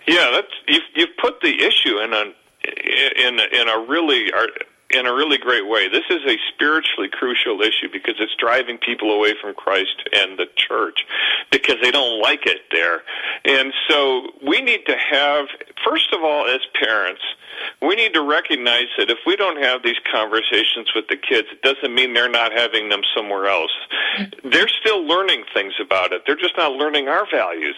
Yeah, 0.06 0.30
that's 0.32 0.52
you've, 0.66 0.82
you've 0.94 1.16
put 1.18 1.40
the 1.40 1.62
issue 1.62 1.98
in 2.00 2.12
a 2.12 2.32
in 2.64 3.38
in 3.40 3.68
a 3.68 3.78
really 3.86 4.32
in 4.90 5.06
a 5.06 5.14
really 5.14 5.38
great 5.38 5.66
way. 5.66 5.88
This 5.88 6.04
is 6.10 6.20
a 6.26 6.36
spiritually 6.52 7.08
crucial 7.08 7.60
issue 7.60 7.88
because 7.92 8.14
it's 8.18 8.34
driving 8.36 8.78
people 8.78 9.10
away 9.12 9.34
from 9.40 9.54
Christ 9.54 10.08
and 10.12 10.38
the 10.38 10.46
church 10.56 11.04
because 11.50 11.76
they 11.82 11.90
don't 11.90 12.20
like 12.20 12.46
it 12.46 12.62
there. 12.70 13.02
And 13.44 13.72
so 13.88 14.30
we 14.46 14.60
need 14.60 14.86
to 14.86 14.96
have, 14.96 15.46
first 15.84 16.12
of 16.12 16.22
all, 16.22 16.46
as 16.46 16.60
parents, 16.80 17.22
we 17.82 17.94
need 17.94 18.14
to 18.14 18.22
recognize 18.22 18.86
that 18.98 19.10
if 19.10 19.18
we 19.26 19.36
don't 19.36 19.62
have 19.62 19.82
these 19.82 19.98
conversations 20.10 20.90
with 20.94 21.08
the 21.08 21.16
kids, 21.16 21.48
it 21.52 21.62
doesn't 21.62 21.94
mean 21.94 22.14
they're 22.14 22.30
not 22.30 22.52
having 22.52 22.88
them 22.88 23.02
somewhere 23.14 23.46
else. 23.46 23.70
They're 24.44 24.68
still 24.68 25.06
learning 25.06 25.44
things 25.52 25.74
about 25.80 26.12
it. 26.12 26.22
They're 26.26 26.36
just 26.36 26.56
not 26.56 26.72
learning 26.72 27.08
our 27.08 27.26
values. 27.30 27.76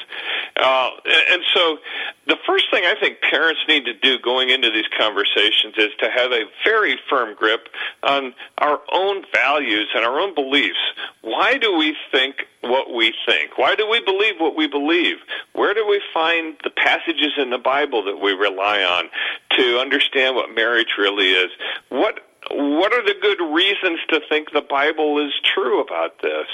Uh, 0.57 0.91
and 1.31 1.43
so 1.55 1.79
the 2.27 2.37
first 2.47 2.71
thing 2.71 2.85
I 2.85 2.95
think 2.99 3.21
parents 3.21 3.61
need 3.69 3.85
to 3.85 3.95
do 3.95 4.19
going 4.19 4.51
into 4.51 4.71
these 4.71 4.89
conversations 4.97 5.75
is 5.77 5.91
to 5.99 6.11
have 6.11 6.33
a 6.33 6.45
very 6.65 6.96
firm 7.09 7.35
grip 7.35 7.69
on 8.03 8.35
our 8.59 8.81
own 8.93 9.25
values 9.35 9.89
and 9.95 10.05
our 10.05 10.19
own 10.19 10.35
beliefs. 10.35 10.79
Why 11.23 11.59
do 11.59 11.77
we 11.77 11.97
think 12.11 12.47
what 12.63 12.93
we 12.93 13.15
think? 13.27 13.59
Why 13.59 13.75
do 13.75 13.89
we 13.89 14.01
believe 14.01 14.35
what 14.39 14.57
we 14.57 14.67
believe? 14.67 15.17
Where 15.53 15.75
do 15.75 15.87
we 15.87 16.01
find 16.13 16.57
the 16.65 16.71
passages 16.71 17.33
in 17.39 17.51
the 17.51 17.59
Bible 17.59 18.05
that 18.05 18.17
we 18.17 18.33
rely 18.33 18.83
on 18.83 19.09
to 19.57 19.79
understand 19.79 20.37
what 20.37 20.55
marriage 20.55 20.95
really 20.99 21.31
is? 21.31 21.51
What 21.89 22.21
what 22.51 22.93
are 22.93 23.03
the 23.03 23.15
good 23.21 23.41
reasons 23.53 23.99
to 24.09 24.21
think 24.29 24.53
the 24.53 24.61
Bible 24.61 25.19
is 25.25 25.33
true 25.43 25.81
about 25.81 26.23
this? 26.23 26.47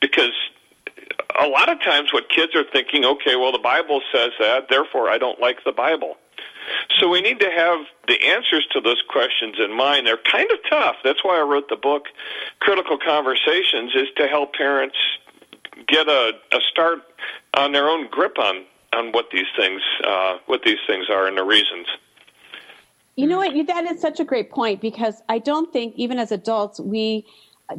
Because 0.00 0.32
a 1.40 1.46
lot 1.46 1.70
of 1.70 1.82
times 1.82 2.12
what 2.12 2.28
kids 2.30 2.54
are 2.54 2.64
thinking, 2.72 3.04
okay, 3.04 3.36
well 3.36 3.52
the 3.52 3.58
Bible 3.58 4.00
says 4.12 4.30
that, 4.38 4.68
therefore 4.70 5.10
I 5.10 5.18
don't 5.18 5.40
like 5.40 5.58
the 5.64 5.72
Bible. 5.72 6.16
So 6.98 7.08
we 7.08 7.20
need 7.20 7.40
to 7.40 7.50
have 7.50 7.80
the 8.08 8.22
answers 8.22 8.66
to 8.72 8.80
those 8.80 9.02
questions 9.08 9.56
in 9.58 9.76
mind. 9.76 10.06
They're 10.06 10.18
kind 10.30 10.50
of 10.50 10.58
tough. 10.68 10.96
That's 11.04 11.22
why 11.24 11.38
I 11.38 11.42
wrote 11.42 11.68
the 11.68 11.76
book 11.76 12.04
Critical 12.60 12.98
Conversations 12.98 13.94
is 13.94 14.08
to 14.16 14.26
help 14.26 14.54
parents 14.54 14.96
get 15.88 16.08
a, 16.08 16.32
a 16.52 16.60
start 16.70 17.00
on 17.56 17.72
their 17.72 17.88
own 17.88 18.08
grip 18.10 18.38
on 18.38 18.64
on 18.94 19.10
what 19.12 19.26
these 19.32 19.46
things 19.56 19.82
uh, 20.04 20.38
what 20.46 20.62
these 20.64 20.78
things 20.86 21.06
are 21.10 21.26
and 21.26 21.36
the 21.36 21.44
reasons. 21.44 21.86
You 23.16 23.28
know 23.28 23.38
what? 23.38 23.66
That 23.66 23.84
is 23.84 24.00
such 24.00 24.18
a 24.18 24.24
great 24.24 24.50
point 24.50 24.80
because 24.80 25.22
I 25.28 25.38
don't 25.38 25.72
think 25.72 25.94
even 25.96 26.18
as 26.18 26.32
adults 26.32 26.80
we 26.80 27.26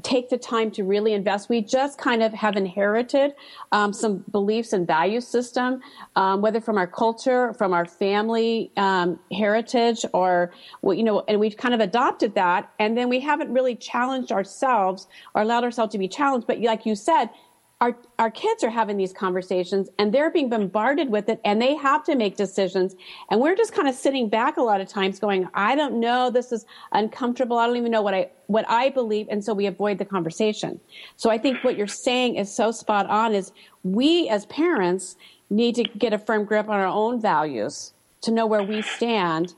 take 0.01 0.29
the 0.29 0.37
time 0.37 0.71
to 0.71 0.83
really 0.83 1.13
invest. 1.13 1.47
We 1.47 1.61
just 1.61 1.97
kind 1.97 2.23
of 2.23 2.33
have 2.33 2.55
inherited 2.55 3.35
um, 3.71 3.93
some 3.93 4.23
beliefs 4.31 4.73
and 4.73 4.87
value 4.87 5.21
system, 5.21 5.81
um, 6.15 6.41
whether 6.41 6.59
from 6.59 6.77
our 6.77 6.87
culture, 6.87 7.53
from 7.53 7.73
our 7.73 7.85
family 7.85 8.71
um, 8.77 9.19
heritage, 9.31 10.03
or 10.13 10.51
you 10.83 11.03
know, 11.03 11.23
and 11.27 11.39
we've 11.39 11.57
kind 11.57 11.73
of 11.73 11.79
adopted 11.79 12.33
that, 12.35 12.71
and 12.79 12.97
then 12.97 13.09
we 13.09 13.19
haven't 13.19 13.53
really 13.53 13.75
challenged 13.75 14.31
ourselves 14.31 15.07
or 15.33 15.41
allowed 15.41 15.63
ourselves 15.63 15.91
to 15.91 15.97
be 15.97 16.07
challenged. 16.07 16.47
But 16.47 16.59
like 16.61 16.85
you 16.85 16.95
said, 16.95 17.29
our, 17.81 17.95
our 18.19 18.31
kids 18.31 18.63
are 18.63 18.69
having 18.69 18.95
these 18.95 19.11
conversations 19.11 19.89
and 19.99 20.13
they're 20.13 20.31
being 20.31 20.49
bombarded 20.49 21.09
with 21.09 21.27
it 21.27 21.41
and 21.43 21.61
they 21.61 21.75
have 21.75 22.05
to 22.05 22.15
make 22.15 22.37
decisions. 22.37 22.95
And 23.29 23.41
we're 23.41 23.55
just 23.55 23.73
kind 23.73 23.89
of 23.89 23.95
sitting 23.95 24.29
back 24.29 24.55
a 24.55 24.61
lot 24.61 24.79
of 24.79 24.87
times 24.87 25.19
going, 25.19 25.47
I 25.53 25.75
don't 25.75 25.99
know. 25.99 26.29
This 26.29 26.53
is 26.53 26.65
uncomfortable. 26.93 27.57
I 27.57 27.67
don't 27.67 27.75
even 27.75 27.91
know 27.91 28.01
what 28.01 28.13
I, 28.13 28.29
what 28.47 28.65
I 28.69 28.89
believe. 28.89 29.27
And 29.29 29.43
so 29.43 29.53
we 29.53 29.65
avoid 29.65 29.97
the 29.97 30.05
conversation. 30.05 30.79
So 31.17 31.29
I 31.29 31.37
think 31.37 31.63
what 31.65 31.75
you're 31.75 31.87
saying 31.87 32.35
is 32.35 32.53
so 32.53 32.71
spot 32.71 33.07
on 33.07 33.35
is 33.35 33.51
we 33.83 34.29
as 34.29 34.45
parents 34.45 35.17
need 35.49 35.75
to 35.75 35.83
get 35.83 36.13
a 36.13 36.17
firm 36.17 36.45
grip 36.45 36.69
on 36.69 36.79
our 36.79 36.87
own 36.87 37.21
values 37.21 37.93
to 38.21 38.31
know 38.31 38.47
where 38.47 38.63
we 38.63 38.81
stand 38.83 39.53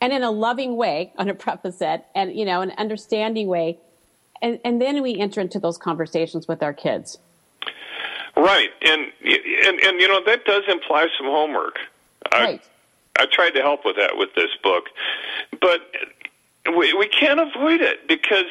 and 0.00 0.12
in 0.12 0.22
a 0.22 0.30
loving 0.30 0.76
way, 0.76 1.12
on 1.18 1.28
a 1.28 1.34
preface 1.34 1.80
it, 1.80 2.04
and, 2.14 2.32
you 2.32 2.44
know, 2.44 2.60
an 2.60 2.70
understanding 2.78 3.48
way. 3.48 3.78
And, 4.40 4.60
and 4.64 4.80
then 4.80 5.02
we 5.02 5.18
enter 5.18 5.40
into 5.40 5.58
those 5.58 5.78
conversations 5.78 6.46
with 6.46 6.62
our 6.62 6.72
kids. 6.72 7.18
Right, 8.36 8.70
and 8.82 9.06
and 9.24 9.80
and 9.80 10.00
you 10.00 10.08
know 10.08 10.22
that 10.26 10.44
does 10.44 10.64
imply 10.68 11.06
some 11.16 11.26
homework. 11.26 11.78
Right. 12.32 12.60
I, 13.18 13.22
I 13.22 13.26
tried 13.26 13.50
to 13.50 13.62
help 13.62 13.84
with 13.84 13.96
that 13.96 14.16
with 14.16 14.34
this 14.34 14.50
book, 14.62 14.84
but 15.60 15.80
we 16.76 16.92
we 16.92 17.08
can't 17.08 17.40
avoid 17.40 17.80
it 17.80 18.06
because 18.06 18.44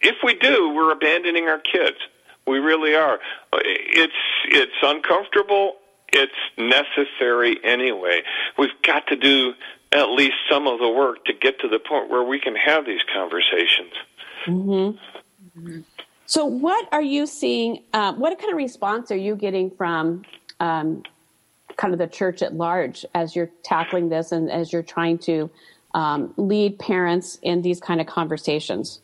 if 0.00 0.16
we 0.24 0.34
do, 0.34 0.70
we're 0.74 0.90
abandoning 0.90 1.48
our 1.48 1.60
kids. 1.60 1.96
We 2.46 2.58
really 2.58 2.94
are. 2.94 3.20
It's 3.52 4.12
it's 4.46 4.72
uncomfortable. 4.82 5.76
It's 6.12 6.32
necessary 6.58 7.58
anyway. 7.64 8.22
We've 8.58 8.82
got 8.82 9.06
to 9.08 9.16
do 9.16 9.54
at 9.92 10.10
least 10.10 10.34
some 10.50 10.66
of 10.66 10.78
the 10.78 10.88
work 10.88 11.24
to 11.26 11.32
get 11.32 11.60
to 11.60 11.68
the 11.68 11.78
point 11.78 12.10
where 12.10 12.22
we 12.22 12.40
can 12.40 12.54
have 12.56 12.84
these 12.84 13.00
conversations. 13.12 13.92
Mm-hmm. 14.46 15.80
So, 16.34 16.44
what 16.46 16.88
are 16.90 17.00
you 17.00 17.28
seeing? 17.28 17.84
Uh, 17.92 18.12
what 18.14 18.36
kind 18.40 18.50
of 18.50 18.56
response 18.56 19.12
are 19.12 19.16
you 19.16 19.36
getting 19.36 19.70
from 19.70 20.24
um, 20.58 21.04
kind 21.76 21.92
of 21.92 22.00
the 22.00 22.08
church 22.08 22.42
at 22.42 22.54
large 22.54 23.06
as 23.14 23.36
you're 23.36 23.50
tackling 23.62 24.08
this 24.08 24.32
and 24.32 24.50
as 24.50 24.72
you're 24.72 24.82
trying 24.82 25.18
to 25.18 25.48
um, 25.94 26.34
lead 26.36 26.76
parents 26.80 27.38
in 27.42 27.62
these 27.62 27.78
kind 27.78 28.00
of 28.00 28.08
conversations? 28.08 29.00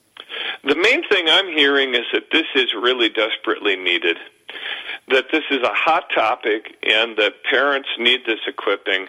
The 0.64 0.74
main 0.74 1.08
thing 1.08 1.28
I'm 1.28 1.46
hearing 1.56 1.94
is 1.94 2.04
that 2.12 2.24
this 2.32 2.46
is 2.56 2.74
really 2.74 3.08
desperately 3.08 3.76
needed. 3.76 4.16
That 5.06 5.26
this 5.30 5.44
is 5.52 5.60
a 5.62 5.72
hot 5.72 6.10
topic 6.12 6.78
and 6.82 7.16
that 7.16 7.44
parents 7.48 7.90
need 7.96 8.22
this 8.26 8.40
equipping. 8.48 9.06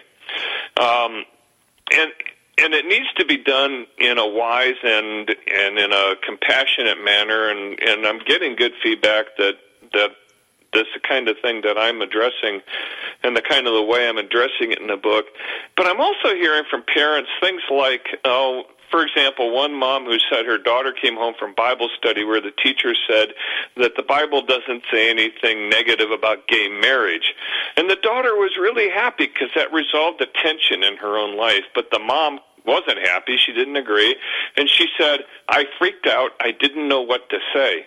Um, 0.80 1.24
and 1.92 2.12
and 2.58 2.74
it 2.74 2.86
needs 2.86 3.12
to 3.16 3.24
be 3.24 3.36
done 3.36 3.86
in 3.98 4.18
a 4.18 4.26
wise 4.26 4.76
and 4.82 5.34
and 5.52 5.78
in 5.78 5.92
a 5.92 6.14
compassionate 6.24 7.02
manner 7.02 7.48
and 7.48 7.80
and 7.82 8.06
I'm 8.06 8.18
getting 8.20 8.56
good 8.56 8.72
feedback 8.82 9.36
that 9.38 9.54
that 9.92 10.10
this 10.72 10.86
the 10.94 11.00
kind 11.00 11.28
of 11.28 11.36
thing 11.40 11.60
that 11.62 11.76
I'm 11.78 12.00
addressing 12.00 12.60
and 13.22 13.36
the 13.36 13.42
kind 13.42 13.66
of 13.66 13.74
the 13.74 13.82
way 13.82 14.08
I'm 14.08 14.18
addressing 14.18 14.72
it 14.72 14.80
in 14.80 14.86
the 14.86 14.96
book. 14.96 15.26
But 15.76 15.86
I'm 15.86 16.00
also 16.00 16.34
hearing 16.34 16.64
from 16.70 16.82
parents 16.82 17.30
things 17.40 17.62
like, 17.70 18.06
oh, 18.24 18.64
for 18.92 19.02
example, 19.02 19.52
one 19.52 19.74
mom 19.74 20.04
who 20.04 20.18
said 20.30 20.44
her 20.44 20.58
daughter 20.58 20.92
came 20.92 21.16
home 21.16 21.34
from 21.38 21.54
Bible 21.54 21.88
study 21.96 22.24
where 22.24 22.42
the 22.42 22.52
teacher 22.62 22.94
said 23.08 23.32
that 23.78 23.96
the 23.96 24.02
Bible 24.02 24.42
doesn't 24.42 24.84
say 24.92 25.10
anything 25.10 25.70
negative 25.70 26.10
about 26.10 26.46
gay 26.46 26.68
marriage. 26.68 27.34
And 27.76 27.90
the 27.90 27.96
daughter 27.96 28.36
was 28.36 28.52
really 28.60 28.90
happy 28.90 29.26
because 29.26 29.48
that 29.56 29.72
resolved 29.72 30.20
the 30.20 30.28
tension 30.42 30.84
in 30.84 30.98
her 30.98 31.16
own 31.16 31.36
life. 31.38 31.64
But 31.74 31.90
the 31.90 31.98
mom 31.98 32.38
wasn't 32.66 32.98
happy. 32.98 33.38
She 33.38 33.52
didn't 33.52 33.76
agree. 33.76 34.14
And 34.58 34.68
she 34.68 34.86
said, 34.98 35.20
I 35.48 35.64
freaked 35.78 36.06
out. 36.06 36.32
I 36.38 36.52
didn't 36.52 36.86
know 36.86 37.00
what 37.00 37.30
to 37.30 37.38
say. 37.54 37.86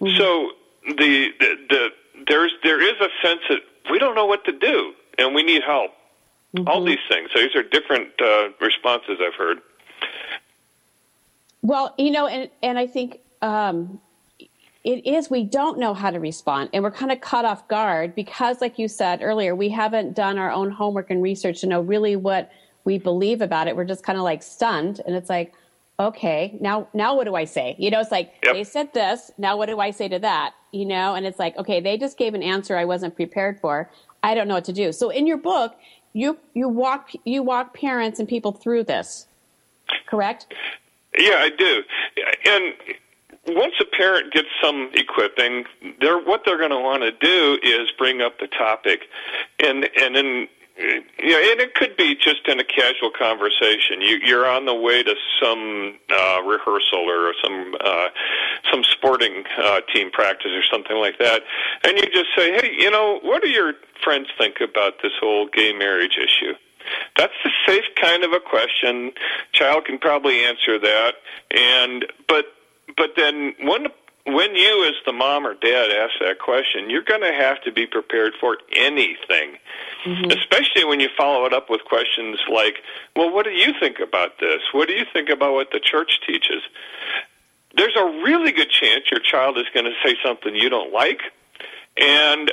Mm-hmm. 0.00 0.16
So 0.16 0.52
the, 0.86 1.28
the, 1.40 1.56
the, 1.68 1.88
there's, 2.28 2.52
there 2.62 2.80
is 2.80 2.94
a 3.00 3.08
sense 3.26 3.40
that 3.48 3.60
we 3.90 3.98
don't 3.98 4.14
know 4.14 4.26
what 4.26 4.44
to 4.44 4.52
do 4.52 4.94
and 5.18 5.34
we 5.34 5.42
need 5.42 5.62
help. 5.66 5.90
Mm-hmm. 6.54 6.68
All 6.68 6.84
these 6.84 6.98
things. 7.08 7.30
So 7.34 7.40
these 7.40 7.54
are 7.56 7.62
different 7.62 8.08
uh, 8.20 8.48
responses 8.60 9.18
I've 9.20 9.34
heard. 9.34 9.58
Well, 11.62 11.94
you 11.98 12.10
know, 12.10 12.26
and, 12.26 12.50
and 12.62 12.78
I 12.78 12.86
think 12.86 13.20
um, 13.42 14.00
it 14.84 15.06
is, 15.06 15.28
we 15.28 15.44
don't 15.44 15.78
know 15.78 15.92
how 15.92 16.10
to 16.10 16.18
respond 16.18 16.70
and 16.72 16.82
we're 16.82 16.90
kind 16.90 17.12
of 17.12 17.20
caught 17.20 17.44
off 17.44 17.68
guard 17.68 18.14
because, 18.14 18.60
like 18.60 18.78
you 18.78 18.88
said 18.88 19.22
earlier, 19.22 19.54
we 19.54 19.68
haven't 19.68 20.14
done 20.14 20.38
our 20.38 20.50
own 20.50 20.70
homework 20.70 21.10
and 21.10 21.22
research 21.22 21.60
to 21.60 21.66
know 21.66 21.80
really 21.80 22.16
what 22.16 22.50
we 22.84 22.98
believe 22.98 23.42
about 23.42 23.68
it. 23.68 23.76
We're 23.76 23.84
just 23.84 24.02
kind 24.02 24.18
of 24.18 24.24
like 24.24 24.42
stunned. 24.42 25.00
And 25.06 25.14
it's 25.14 25.28
like, 25.28 25.52
okay, 25.98 26.56
now, 26.60 26.88
now 26.94 27.14
what 27.14 27.24
do 27.24 27.34
I 27.34 27.44
say? 27.44 27.76
You 27.78 27.90
know, 27.90 28.00
it's 28.00 28.10
like, 28.10 28.32
yep. 28.42 28.54
they 28.54 28.64
said 28.64 28.94
this. 28.94 29.30
Now 29.36 29.58
what 29.58 29.66
do 29.66 29.80
I 29.80 29.90
say 29.90 30.08
to 30.08 30.18
that? 30.20 30.54
You 30.72 30.86
know, 30.86 31.14
and 31.14 31.26
it's 31.26 31.38
like, 31.38 31.58
okay, 31.58 31.80
they 31.80 31.98
just 31.98 32.16
gave 32.16 32.32
an 32.32 32.42
answer 32.42 32.76
I 32.76 32.86
wasn't 32.86 33.14
prepared 33.14 33.60
for. 33.60 33.90
I 34.22 34.34
don't 34.34 34.48
know 34.48 34.54
what 34.54 34.64
to 34.64 34.72
do. 34.72 34.92
So 34.92 35.10
in 35.10 35.26
your 35.26 35.36
book, 35.36 35.76
you, 36.14 36.38
you 36.54 36.68
walk, 36.68 37.10
you 37.24 37.42
walk 37.42 37.74
parents 37.74 38.18
and 38.18 38.26
people 38.26 38.52
through 38.52 38.84
this, 38.84 39.26
correct? 40.06 40.46
Yeah, 41.18 41.36
I 41.36 41.50
do. 41.50 41.82
And 42.46 42.74
once 43.56 43.74
a 43.80 43.84
parent 43.84 44.32
gets 44.32 44.48
some 44.62 44.90
equipping, 44.94 45.64
they're 46.00 46.18
what 46.18 46.42
they're 46.44 46.58
going 46.58 46.70
to 46.70 46.78
want 46.78 47.02
to 47.02 47.12
do 47.12 47.58
is 47.62 47.90
bring 47.98 48.20
up 48.20 48.38
the 48.38 48.46
topic, 48.46 49.02
and 49.58 49.88
and 50.00 50.14
then 50.14 50.48
you 50.78 51.28
know, 51.28 51.50
and 51.52 51.60
it 51.60 51.74
could 51.74 51.96
be 51.96 52.14
just 52.14 52.46
in 52.48 52.58
a 52.58 52.64
casual 52.64 53.10
conversation. 53.10 54.00
You, 54.00 54.18
you're 54.24 54.48
on 54.48 54.64
the 54.64 54.74
way 54.74 55.02
to 55.02 55.14
some 55.42 55.98
uh, 56.10 56.42
rehearsal 56.42 57.10
or 57.10 57.34
some 57.42 57.74
uh, 57.84 58.08
some 58.72 58.84
sporting 58.84 59.44
uh, 59.58 59.80
team 59.92 60.10
practice 60.10 60.52
or 60.52 60.62
something 60.72 60.96
like 60.96 61.18
that, 61.18 61.42
and 61.84 61.98
you 61.98 62.04
just 62.12 62.30
say, 62.36 62.52
"Hey, 62.52 62.70
you 62.78 62.90
know, 62.90 63.18
what 63.22 63.42
do 63.42 63.48
your 63.48 63.74
friends 64.02 64.28
think 64.38 64.60
about 64.60 64.94
this 65.02 65.12
whole 65.20 65.48
gay 65.52 65.72
marriage 65.72 66.16
issue?" 66.16 66.54
That's 67.16 67.32
the 67.44 67.50
safe 67.66 67.84
kind 68.00 68.24
of 68.24 68.32
a 68.32 68.40
question. 68.40 69.12
Child 69.52 69.84
can 69.84 69.98
probably 69.98 70.44
answer 70.44 70.78
that, 70.78 71.14
and 71.50 72.06
but 72.28 72.46
but 72.96 73.10
then 73.16 73.54
when 73.60 73.88
when 74.26 74.54
you 74.54 74.86
as 74.86 74.94
the 75.06 75.12
mom 75.12 75.46
or 75.46 75.54
dad 75.54 75.90
ask 75.90 76.12
that 76.20 76.38
question, 76.38 76.90
you're 76.90 77.02
going 77.02 77.22
to 77.22 77.32
have 77.32 77.60
to 77.62 77.72
be 77.72 77.86
prepared 77.86 78.34
for 78.38 78.58
anything. 78.74 79.56
Mm-hmm. 80.04 80.30
Especially 80.30 80.84
when 80.84 81.00
you 81.00 81.08
follow 81.16 81.44
it 81.46 81.52
up 81.52 81.68
with 81.68 81.84
questions 81.84 82.38
like, 82.50 82.76
"Well, 83.16 83.32
what 83.32 83.44
do 83.44 83.50
you 83.50 83.74
think 83.78 83.98
about 84.00 84.38
this? 84.38 84.60
What 84.72 84.88
do 84.88 84.94
you 84.94 85.04
think 85.12 85.28
about 85.28 85.52
what 85.52 85.72
the 85.72 85.80
church 85.80 86.20
teaches?" 86.26 86.62
There's 87.76 87.96
a 87.96 88.04
really 88.04 88.50
good 88.50 88.70
chance 88.70 89.10
your 89.10 89.20
child 89.20 89.56
is 89.56 89.66
going 89.72 89.86
to 89.86 89.94
say 90.04 90.16
something 90.24 90.54
you 90.54 90.68
don't 90.68 90.92
like, 90.92 91.20
and 91.96 92.52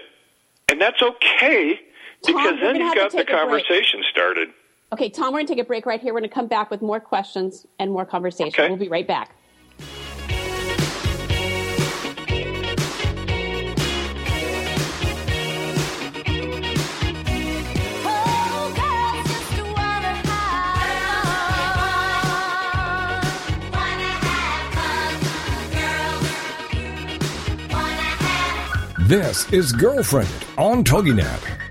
and 0.70 0.82
that's 0.82 1.02
okay 1.02 1.80
Tom, 2.26 2.36
because 2.36 2.60
then 2.60 2.76
you 2.76 2.96
got 2.96 3.12
the 3.12 3.26
conversation 3.26 4.04
started. 4.12 4.50
Okay, 4.94 5.10
Tom, 5.10 5.34
we're 5.34 5.40
going 5.40 5.48
to 5.48 5.54
take 5.54 5.62
a 5.62 5.68
break 5.68 5.86
right 5.86 6.00
here. 6.00 6.14
We're 6.14 6.22
going 6.22 6.30
to 6.30 6.34
come 6.34 6.48
back 6.48 6.72
with 6.72 6.82
more 6.82 7.00
questions 7.00 7.68
and 7.78 7.92
more 7.92 8.06
conversation. 8.06 8.48
Okay. 8.48 8.70
We'll 8.70 8.78
be 8.78 8.90
right 8.90 9.08
back. 9.08 9.32
This 29.08 29.50
is 29.54 29.72
Girlfriendit 29.72 30.60
on 30.60 30.84
TogiNet. 30.84 31.67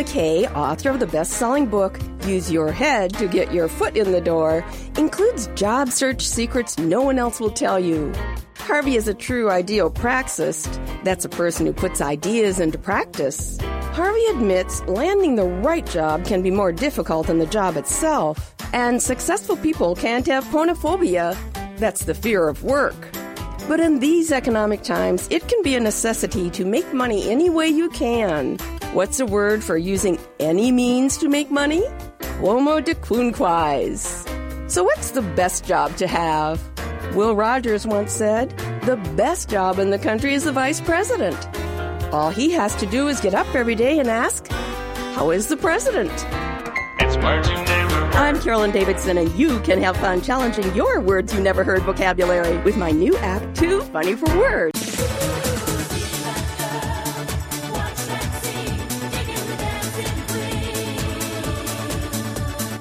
Mackay, 0.00 0.46
author 0.54 0.88
of 0.88 0.98
the 0.98 1.06
best 1.06 1.32
selling 1.32 1.66
book, 1.66 2.00
Use 2.24 2.50
Your 2.50 2.72
Head 2.72 3.12
to 3.18 3.28
Get 3.28 3.52
Your 3.52 3.68
Foot 3.68 3.98
in 3.98 4.12
the 4.12 4.20
Door, 4.22 4.64
includes 4.96 5.48
job 5.48 5.90
search 5.90 6.26
secrets 6.26 6.78
no 6.78 7.02
one 7.02 7.18
else 7.18 7.38
will 7.38 7.50
tell 7.50 7.78
you. 7.78 8.10
Harvey 8.56 8.96
is 8.96 9.08
a 9.08 9.12
true 9.12 9.48
ideopraxist. 9.48 11.04
That's 11.04 11.26
a 11.26 11.28
person 11.28 11.66
who 11.66 11.74
puts 11.74 12.00
ideas 12.00 12.60
into 12.60 12.78
practice. 12.78 13.58
Harvey 13.92 14.24
admits 14.30 14.80
landing 14.84 15.36
the 15.36 15.44
right 15.44 15.84
job 15.84 16.24
can 16.24 16.40
be 16.40 16.50
more 16.50 16.72
difficult 16.72 17.26
than 17.26 17.38
the 17.38 17.44
job 17.44 17.76
itself. 17.76 18.54
And 18.72 19.02
successful 19.02 19.58
people 19.58 19.94
can't 19.94 20.26
have 20.28 20.44
ponophobia. 20.44 21.36
That's 21.76 22.04
the 22.04 22.14
fear 22.14 22.48
of 22.48 22.64
work. 22.64 22.96
But 23.70 23.78
in 23.78 24.00
these 24.00 24.32
economic 24.32 24.82
times, 24.82 25.28
it 25.30 25.46
can 25.46 25.62
be 25.62 25.76
a 25.76 25.80
necessity 25.80 26.50
to 26.50 26.64
make 26.64 26.92
money 26.92 27.30
any 27.30 27.48
way 27.48 27.68
you 27.68 27.88
can. 27.90 28.56
What's 28.94 29.20
a 29.20 29.26
word 29.26 29.62
for 29.62 29.76
using 29.76 30.18
any 30.40 30.72
means 30.72 31.16
to 31.18 31.28
make 31.28 31.52
money? 31.52 31.84
Quomodocunquize. 32.40 34.68
So, 34.68 34.82
what's 34.82 35.12
the 35.12 35.22
best 35.22 35.64
job 35.64 35.94
to 35.98 36.08
have? 36.08 36.60
Will 37.14 37.36
Rogers 37.36 37.86
once 37.86 38.10
said, 38.10 38.50
The 38.86 38.96
best 39.14 39.48
job 39.48 39.78
in 39.78 39.90
the 39.90 40.00
country 40.00 40.34
is 40.34 40.42
the 40.42 40.52
vice 40.52 40.80
president. 40.80 41.38
All 42.12 42.30
he 42.30 42.50
has 42.50 42.74
to 42.74 42.86
do 42.86 43.06
is 43.06 43.20
get 43.20 43.36
up 43.36 43.54
every 43.54 43.76
day 43.76 44.00
and 44.00 44.10
ask, 44.10 44.48
How 45.14 45.30
is 45.30 45.46
the 45.46 45.56
president? 45.56 46.10
I'm 48.20 48.38
Carolyn 48.38 48.70
Davidson, 48.70 49.16
and 49.16 49.32
you 49.32 49.60
can 49.60 49.80
have 49.80 49.96
fun 49.96 50.20
challenging 50.20 50.74
your 50.74 51.00
words 51.00 51.32
you 51.32 51.40
never 51.40 51.64
heard 51.64 51.80
vocabulary 51.84 52.58
with 52.58 52.76
my 52.76 52.90
new 52.90 53.16
app, 53.16 53.54
Too 53.54 53.80
Funny 53.80 54.14
for 54.14 54.26
Words. 54.38 54.78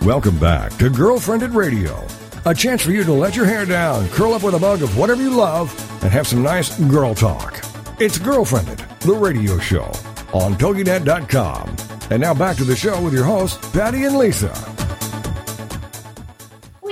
Welcome 0.06 0.38
back 0.39 0.73
to 0.73 0.89
Girlfriendit 0.89 1.56
Radio, 1.56 2.06
a 2.45 2.54
chance 2.54 2.82
for 2.82 2.91
you 2.91 3.06
to 3.06 3.13
let 3.13 3.38
your 3.38 3.45
hair 3.45 3.65
down, 3.65 4.10
curl 4.10 4.34
up 4.34 4.43
with 4.43 4.56
a 4.56 4.60
mug 4.60 4.82
of 4.82 4.97
whatever 4.97 5.21
you 5.21 5.30
love, 5.30 5.73
and 6.04 6.12
have 6.12 6.28
some 6.28 6.43
nice 6.43 6.78
girl 6.91 7.15
talk. 7.15 7.62
It's 7.97 8.19
Girlfriendit, 8.19 8.99
the 8.99 9.13
radio 9.13 9.58
show, 9.58 9.89
on 10.34 10.56
TogiNet.com. 10.56 11.78
And 12.12 12.21
now 12.21 12.34
back 12.34 12.58
to 12.58 12.65
the 12.65 12.75
show 12.75 13.02
with 13.02 13.13
your 13.13 13.23
hosts, 13.23 13.71
Patty 13.71 14.04
and 14.04 14.17
Lisa. 14.17 14.78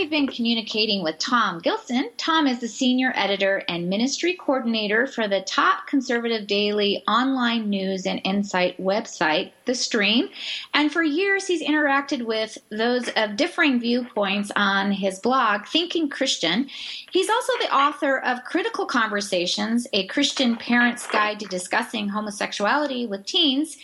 We've 0.08 0.26
been 0.26 0.34
communicating 0.34 1.04
with 1.04 1.18
Tom 1.18 1.60
Gilson. 1.60 2.12
Tom 2.16 2.48
is 2.48 2.60
the 2.60 2.68
senior 2.70 3.12
editor 3.14 3.62
and 3.68 3.90
ministry 3.90 4.38
coordinator 4.40 5.06
for 5.06 5.28
the 5.28 5.42
top 5.42 5.86
conservative 5.86 6.48
daily 6.48 7.04
online 7.10 7.70
news 7.70 8.06
and 8.06 8.22
insight 8.24 8.82
website, 8.82 9.52
The 9.66 9.76
Stream. 9.76 10.30
And 10.74 10.94
for 10.94 11.04
years, 11.04 11.46
he's 11.46 11.62
interacted 11.62 12.26
with 12.26 12.58
those 12.70 13.10
of 13.18 13.36
differing 13.36 13.82
viewpoints 13.82 14.50
on 14.56 14.94
his 14.94 15.20
blog, 15.20 15.66
Thinking 15.66 16.08
Christian. 16.08 16.70
He's 17.12 17.30
also 17.30 17.52
the 17.60 17.76
author 17.76 18.20
of 18.20 18.46
Critical 18.46 18.86
Conversations, 18.86 19.88
a 19.92 20.08
Christian 20.08 20.56
parent's 20.56 21.06
guide 21.06 21.42
to 21.42 21.48
discussing 21.48 22.08
homosexuality 22.08 23.08
with 23.08 23.26
teens. 23.26 23.78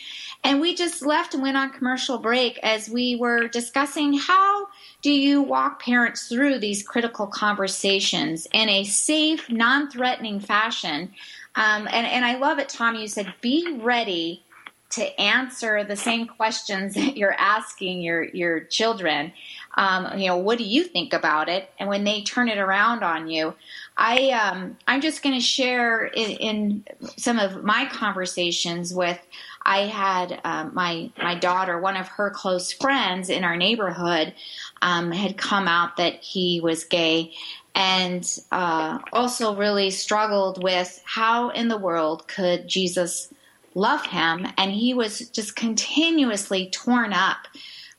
And 0.46 0.60
we 0.60 0.76
just 0.76 1.06
left 1.06 1.34
and 1.34 1.44
went 1.44 1.58
on 1.58 1.72
commercial 1.72 2.18
break 2.18 2.60
as 2.64 2.90
we 2.90 3.16
were 3.16 3.48
discussing 3.48 4.18
how 4.18 4.68
do 5.04 5.12
you 5.12 5.42
walk 5.42 5.84
parents 5.84 6.30
through 6.30 6.60
these 6.60 6.82
critical 6.82 7.28
conversations 7.28 8.48
in 8.54 8.70
a 8.70 8.86
safe, 8.86 9.50
non 9.52 9.92
threatening 9.92 10.40
fashion? 10.40 11.12
Um, 11.56 11.88
and, 11.92 12.08
and 12.08 12.26
I 12.26 12.38
love 12.38 12.58
it, 12.58 12.70
Tom. 12.70 12.96
You 12.96 13.08
said 13.08 13.32
be 13.42 13.78
ready 13.80 14.44
to 14.92 15.20
answer 15.20 15.84
the 15.84 15.96
same 15.96 16.26
questions 16.26 16.94
that 16.96 17.18
you're 17.18 17.36
asking 17.38 18.02
your, 18.02 18.24
your 18.24 18.62
children. 18.62 19.34
Um, 19.76 20.18
you 20.18 20.28
know, 20.28 20.38
what 20.38 20.58
do 20.58 20.64
you 20.64 20.84
think 20.86 21.14
about 21.14 21.50
it? 21.50 21.70
And 21.80 21.90
when 21.90 22.06
they 22.06 22.22
turn 22.22 22.48
it 22.48 22.58
around 22.58 23.04
on 23.04 23.28
you, 23.28 23.56
I 23.98 24.30
um, 24.30 24.78
I'm 24.88 25.02
just 25.02 25.22
going 25.22 25.36
to 25.36 25.42
share 25.42 26.06
in, 26.06 26.32
in, 26.32 26.86
some 27.18 27.40
of 27.40 27.64
my 27.64 27.88
conversations 27.92 28.94
with. 28.94 29.20
I 29.66 29.86
had 29.86 30.42
um, 30.44 30.72
my 30.74 31.10
my 31.18 31.36
daughter, 31.36 31.80
one 31.80 31.96
of 31.96 32.08
her 32.10 32.30
close 32.30 32.72
friends 32.72 33.30
in 33.30 33.44
our 33.44 33.56
neighborhood, 33.56 34.34
um, 34.82 35.12
had 35.12 35.38
come 35.38 35.68
out 35.68 35.98
that 35.98 36.16
he 36.16 36.60
was 36.62 36.84
gay, 36.84 37.34
and 37.74 38.28
uh, 38.52 39.00
also 39.12 39.56
really 39.56 39.90
struggled 39.90 40.62
with 40.62 41.02
how 41.06 41.50
in 41.50 41.70
the 41.70 41.78
world 41.78 42.28
could 42.28 42.68
Jesus 42.68 43.34
love 43.74 44.06
him, 44.06 44.48
and 44.58 44.72
he 44.72 44.94
was 44.94 45.30
just 45.30 45.56
continuously 45.56 46.70
torn 46.70 47.14
up 47.14 47.48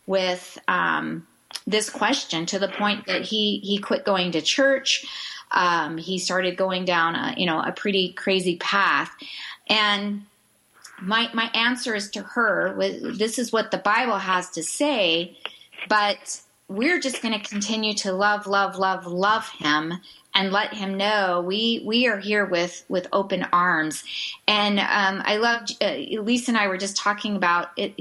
with 0.07 0.59
um, 0.69 1.27
this 1.67 1.89
question 1.89 2.45
to 2.47 2.59
the 2.59 2.69
point 2.69 3.07
that 3.07 3.23
he 3.23 3.59
he 3.61 3.79
quit 3.79 4.05
going 4.05 4.33
to 4.33 4.43
church. 4.43 5.07
Um, 5.51 5.99
he 5.99 6.19
started 6.19 6.57
going 6.57 6.85
down 6.85 7.15
a 7.15 7.35
you 7.39 7.47
know 7.47 7.61
a 7.61 7.73
pretty 7.73 8.13
crazy 8.13 8.57
path, 8.57 9.11
and 9.69 10.25
my 11.01 11.31
my 11.35 11.51
answers 11.55 12.11
to 12.11 12.23
her 12.23 12.75
this 13.01 13.39
is 13.39 13.53
what 13.53 13.71
the 13.71 13.79
Bible 13.79 14.19
has 14.19 14.51
to 14.51 14.63
say, 14.63 15.37
but 15.89 16.41
we're 16.69 16.99
just 16.99 17.21
going 17.21 17.39
to 17.39 17.47
continue 17.47 17.93
to 17.93 18.13
love, 18.13 18.47
love, 18.47 18.77
love, 18.77 19.07
love 19.07 19.49
him 19.51 19.93
and 20.35 20.51
let 20.51 20.73
him 20.73 20.97
know 20.97 21.43
we 21.47 21.83
we 21.85 22.07
are 22.07 22.19
here 22.19 22.45
with 22.47 22.85
with 22.89 23.07
open 23.13 23.47
arms. 23.53 24.05
And 24.49 24.81
um, 24.81 25.23
I 25.25 25.37
loved 25.37 25.77
uh, 25.83 25.95
Lisa 26.23 26.51
and 26.51 26.59
I 26.59 26.69
were 26.69 26.79
just 26.79 26.97
talking 26.97 27.37
about 27.37 27.69
it. 27.77 27.95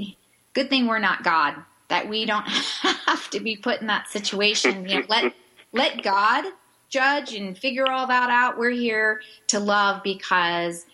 Good 0.54 0.70
thing 0.70 0.86
we're 0.86 0.98
not 0.98 1.24
God 1.24 1.56
that 1.88 2.08
we 2.08 2.24
don't 2.24 2.46
have 2.48 3.28
to 3.30 3.40
be 3.40 3.56
put 3.56 3.80
in 3.80 3.86
that 3.88 4.08
situation. 4.08 4.88
You 4.88 5.00
know, 5.00 5.06
let 5.08 5.34
let 5.72 6.02
God 6.02 6.44
judge 6.88 7.34
and 7.34 7.56
figure 7.56 7.90
all 7.90 8.06
that 8.06 8.30
out. 8.30 8.58
We're 8.58 8.70
here 8.70 9.20
to 9.48 9.60
love 9.60 10.02
because 10.02 10.86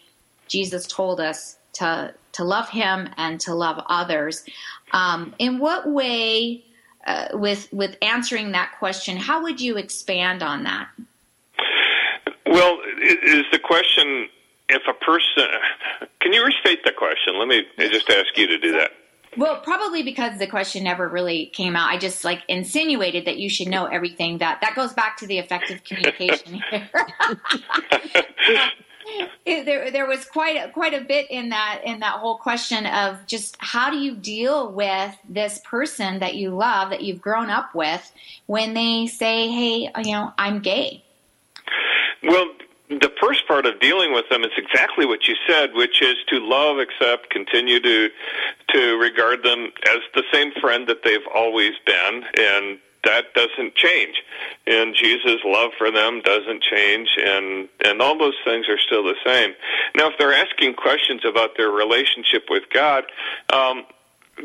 Jesus 0.48 0.86
told 0.86 1.20
us 1.20 1.56
to 1.74 2.14
to 2.32 2.44
love 2.44 2.68
Him 2.68 3.08
and 3.16 3.40
to 3.40 3.54
love 3.54 3.82
others. 3.88 4.44
Um, 4.92 5.34
in 5.38 5.58
what 5.58 5.88
way, 5.88 6.64
uh, 7.06 7.28
with 7.32 7.72
with 7.72 7.96
answering 8.02 8.52
that 8.52 8.72
question, 8.78 9.16
how 9.16 9.42
would 9.42 9.60
you 9.60 9.76
expand 9.76 10.42
on 10.42 10.64
that? 10.64 10.88
Well, 12.46 12.80
is 13.00 13.44
the 13.52 13.58
question 13.58 14.28
if 14.68 14.82
a 14.88 15.04
person? 15.04 15.48
Can 16.20 16.32
you 16.32 16.44
restate 16.44 16.84
the 16.84 16.92
question? 16.92 17.38
Let 17.38 17.48
me 17.48 17.64
just 17.78 18.10
ask 18.10 18.36
you 18.36 18.46
to 18.48 18.58
do 18.58 18.72
that. 18.72 18.90
Well, 19.36 19.60
probably 19.60 20.02
because 20.02 20.38
the 20.38 20.48
question 20.48 20.82
never 20.82 21.08
really 21.08 21.46
came 21.46 21.76
out. 21.76 21.88
I 21.88 21.98
just 21.98 22.24
like 22.24 22.42
insinuated 22.48 23.26
that 23.26 23.36
you 23.38 23.48
should 23.48 23.68
know 23.68 23.86
everything. 23.86 24.38
That 24.38 24.60
that 24.60 24.74
goes 24.74 24.92
back 24.92 25.16
to 25.18 25.26
the 25.26 25.38
effective 25.38 25.84
communication 25.84 26.60
here. 26.70 26.90
it, 29.44 29.64
there, 29.64 29.90
there 29.90 30.06
was 30.06 30.24
quite 30.24 30.56
a, 30.56 30.70
quite 30.70 30.94
a 30.94 31.00
bit 31.00 31.30
in 31.30 31.50
that 31.50 31.80
in 31.84 32.00
that 32.00 32.14
whole 32.14 32.36
question 32.36 32.86
of 32.86 33.24
just 33.26 33.56
how 33.58 33.90
do 33.90 33.98
you 33.98 34.14
deal 34.14 34.70
with 34.72 35.16
this 35.28 35.60
person 35.64 36.18
that 36.20 36.34
you 36.34 36.50
love 36.50 36.90
that 36.90 37.02
you've 37.02 37.20
grown 37.20 37.50
up 37.50 37.74
with 37.74 38.12
when 38.46 38.74
they 38.74 39.06
say, 39.06 39.48
"Hey, 39.48 39.90
you 40.04 40.12
know, 40.12 40.32
I'm 40.38 40.60
gay." 40.60 41.04
Well, 42.22 42.48
the 42.88 43.12
first 43.20 43.46
part 43.46 43.66
of 43.66 43.78
dealing 43.80 44.12
with 44.12 44.28
them 44.28 44.42
is 44.42 44.50
exactly 44.56 45.06
what 45.06 45.28
you 45.28 45.36
said, 45.48 45.74
which 45.74 46.02
is 46.02 46.16
to 46.28 46.38
love, 46.40 46.78
accept, 46.78 47.30
continue 47.30 47.80
to 47.80 48.10
to 48.70 48.96
regard 48.96 49.42
them 49.42 49.72
as 49.88 49.98
the 50.14 50.24
same 50.32 50.52
friend 50.60 50.86
that 50.88 51.02
they've 51.04 51.26
always 51.34 51.72
been, 51.86 52.24
and 52.38 52.78
that 53.04 53.34
doesn't 53.34 53.74
change. 53.74 54.22
And 54.66 54.94
Jesus' 54.94 55.40
love 55.44 55.70
for 55.78 55.90
them 55.90 56.20
doesn't 56.22 56.62
change, 56.62 57.08
and 57.18 57.68
and 57.84 58.00
all 58.00 58.18
those 58.18 58.38
things 58.44 58.68
are 58.68 58.78
still 58.78 59.02
the 59.02 59.16
same. 59.24 59.54
Now, 59.96 60.08
if 60.08 60.14
they're 60.18 60.32
asking 60.32 60.74
questions 60.74 61.22
about 61.24 61.56
their 61.56 61.70
relationship 61.70 62.44
with 62.50 62.64
God. 62.72 63.04
Um, 63.52 63.84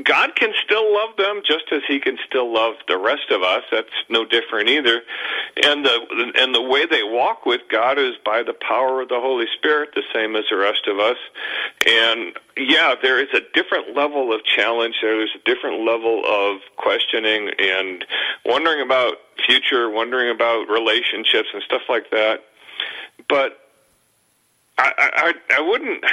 God 0.04 0.36
can 0.36 0.52
still 0.64 0.94
love 0.94 1.16
them 1.18 1.42
just 1.46 1.66
as 1.72 1.82
He 1.88 2.00
can 2.00 2.18
still 2.28 2.52
love 2.52 2.76
the 2.88 2.98
rest 2.98 3.32
of 3.32 3.42
us. 3.44 3.64
That's 3.72 3.88
no 4.10 4.26
different 4.26 4.70
either. 4.70 5.02
And 5.64 5.86
the 5.86 6.34
and 6.38 6.54
the 6.54 6.62
way 6.62 6.86
they 6.86 7.04
walk 7.04 7.46
with 7.46 7.62
God 7.70 7.98
is 7.98 8.14
by 8.26 8.44
the 8.44 8.54
power 8.54 9.02
of 9.02 9.10
the 9.10 9.20
Holy 9.20 9.46
Spirit, 9.58 9.90
the 9.96 10.04
same 10.14 10.36
as 10.36 10.46
the 10.50 10.58
rest 10.58 10.88
of 10.88 11.00
us. 11.00 11.18
And 11.88 12.38
yeah, 12.58 12.96
there 13.02 13.22
is 13.22 13.30
a 13.34 13.42
different 13.54 13.96
level 13.96 14.34
of 14.34 14.44
challenge. 14.44 14.96
There's 15.02 15.36
a 15.36 15.50
different 15.50 15.86
level 15.86 16.24
of 16.26 16.62
questioning 16.78 17.52
and 17.60 18.06
wondering 18.46 18.82
about 18.82 19.16
future, 19.46 19.90
wondering 19.90 20.30
about 20.30 20.68
relationships 20.70 21.50
and 21.54 21.62
stuff 21.64 21.84
like 21.90 22.10
that. 22.12 22.44
But 23.28 23.65
I, 24.78 24.92
I, 24.98 25.58
I 25.58 25.62
wouldn't. 25.62 26.04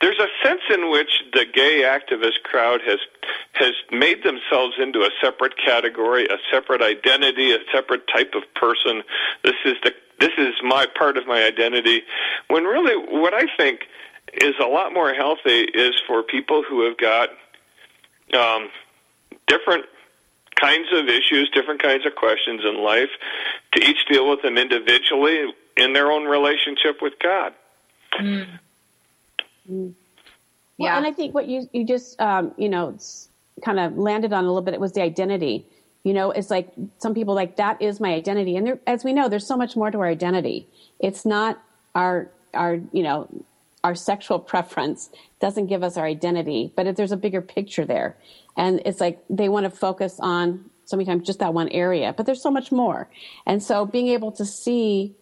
There's 0.00 0.18
a 0.18 0.28
sense 0.46 0.60
in 0.72 0.90
which 0.90 1.24
the 1.32 1.44
gay 1.52 1.82
activist 1.82 2.42
crowd 2.44 2.80
has 2.86 2.98
has 3.54 3.72
made 3.90 4.22
themselves 4.22 4.74
into 4.78 5.00
a 5.00 5.10
separate 5.20 5.54
category, 5.58 6.26
a 6.26 6.36
separate 6.50 6.82
identity, 6.82 7.52
a 7.52 7.58
separate 7.72 8.06
type 8.06 8.34
of 8.34 8.42
person. 8.54 9.02
This 9.42 9.56
is 9.64 9.74
the 9.82 9.92
this 10.20 10.30
is 10.38 10.54
my 10.62 10.86
part 10.96 11.16
of 11.16 11.26
my 11.26 11.44
identity. 11.44 12.02
When 12.48 12.64
really, 12.64 12.96
what 12.96 13.34
I 13.34 13.44
think 13.56 13.80
is 14.34 14.54
a 14.60 14.66
lot 14.66 14.92
more 14.92 15.12
healthy 15.12 15.62
is 15.74 15.94
for 16.06 16.22
people 16.22 16.62
who 16.62 16.84
have 16.86 16.96
got 16.98 17.30
um, 18.34 18.68
different 19.46 19.84
kinds 20.60 20.88
of 20.92 21.08
issues, 21.08 21.50
different 21.52 21.82
kinds 21.82 22.06
of 22.06 22.14
questions 22.14 22.62
in 22.64 22.82
life, 22.82 23.10
to 23.72 23.84
each 23.84 24.06
deal 24.10 24.28
with 24.28 24.42
them 24.42 24.56
individually 24.56 25.52
in 25.76 25.92
their 25.92 26.10
own 26.10 26.24
relationship 26.24 27.02
with 27.02 27.12
God. 27.22 27.52
Mm. 28.20 28.46
Mm. 29.70 29.94
Yeah, 30.78 30.90
well, 30.90 30.98
and 30.98 31.06
I 31.06 31.12
think 31.12 31.34
what 31.34 31.48
you 31.48 31.68
you 31.72 31.86
just 31.86 32.20
um, 32.20 32.52
you 32.56 32.68
know 32.68 32.96
kind 33.64 33.80
of 33.80 33.96
landed 33.96 34.32
on 34.32 34.44
a 34.44 34.46
little 34.46 34.62
bit 34.62 34.74
it 34.74 34.80
was 34.80 34.92
the 34.92 35.02
identity. 35.02 35.66
You 36.04 36.12
know, 36.12 36.30
it's 36.30 36.50
like 36.50 36.68
some 36.98 37.14
people 37.14 37.34
like 37.34 37.56
that 37.56 37.82
is 37.82 37.98
my 37.98 38.12
identity, 38.12 38.56
and 38.56 38.66
there, 38.66 38.78
as 38.86 39.02
we 39.02 39.12
know, 39.12 39.28
there's 39.28 39.46
so 39.46 39.56
much 39.56 39.74
more 39.74 39.90
to 39.90 39.98
our 39.98 40.06
identity. 40.06 40.68
It's 41.00 41.24
not 41.24 41.60
our 41.94 42.30
our 42.54 42.80
you 42.92 43.02
know 43.02 43.28
our 43.82 43.94
sexual 43.94 44.38
preference 44.38 45.10
doesn't 45.40 45.66
give 45.66 45.82
us 45.82 45.96
our 45.96 46.04
identity, 46.04 46.72
but 46.76 46.86
if 46.86 46.96
there's 46.96 47.12
a 47.12 47.16
bigger 47.16 47.40
picture 47.40 47.84
there, 47.84 48.16
and 48.56 48.82
it's 48.84 49.00
like 49.00 49.22
they 49.30 49.48
want 49.48 49.64
to 49.64 49.70
focus 49.70 50.18
on 50.20 50.70
sometimes 50.84 51.26
just 51.26 51.40
that 51.40 51.54
one 51.54 51.68
area, 51.70 52.12
but 52.16 52.26
there's 52.26 52.42
so 52.42 52.50
much 52.50 52.70
more, 52.70 53.08
and 53.46 53.62
so 53.62 53.86
being 53.86 54.08
able 54.08 54.30
to 54.32 54.44
see 54.44 55.14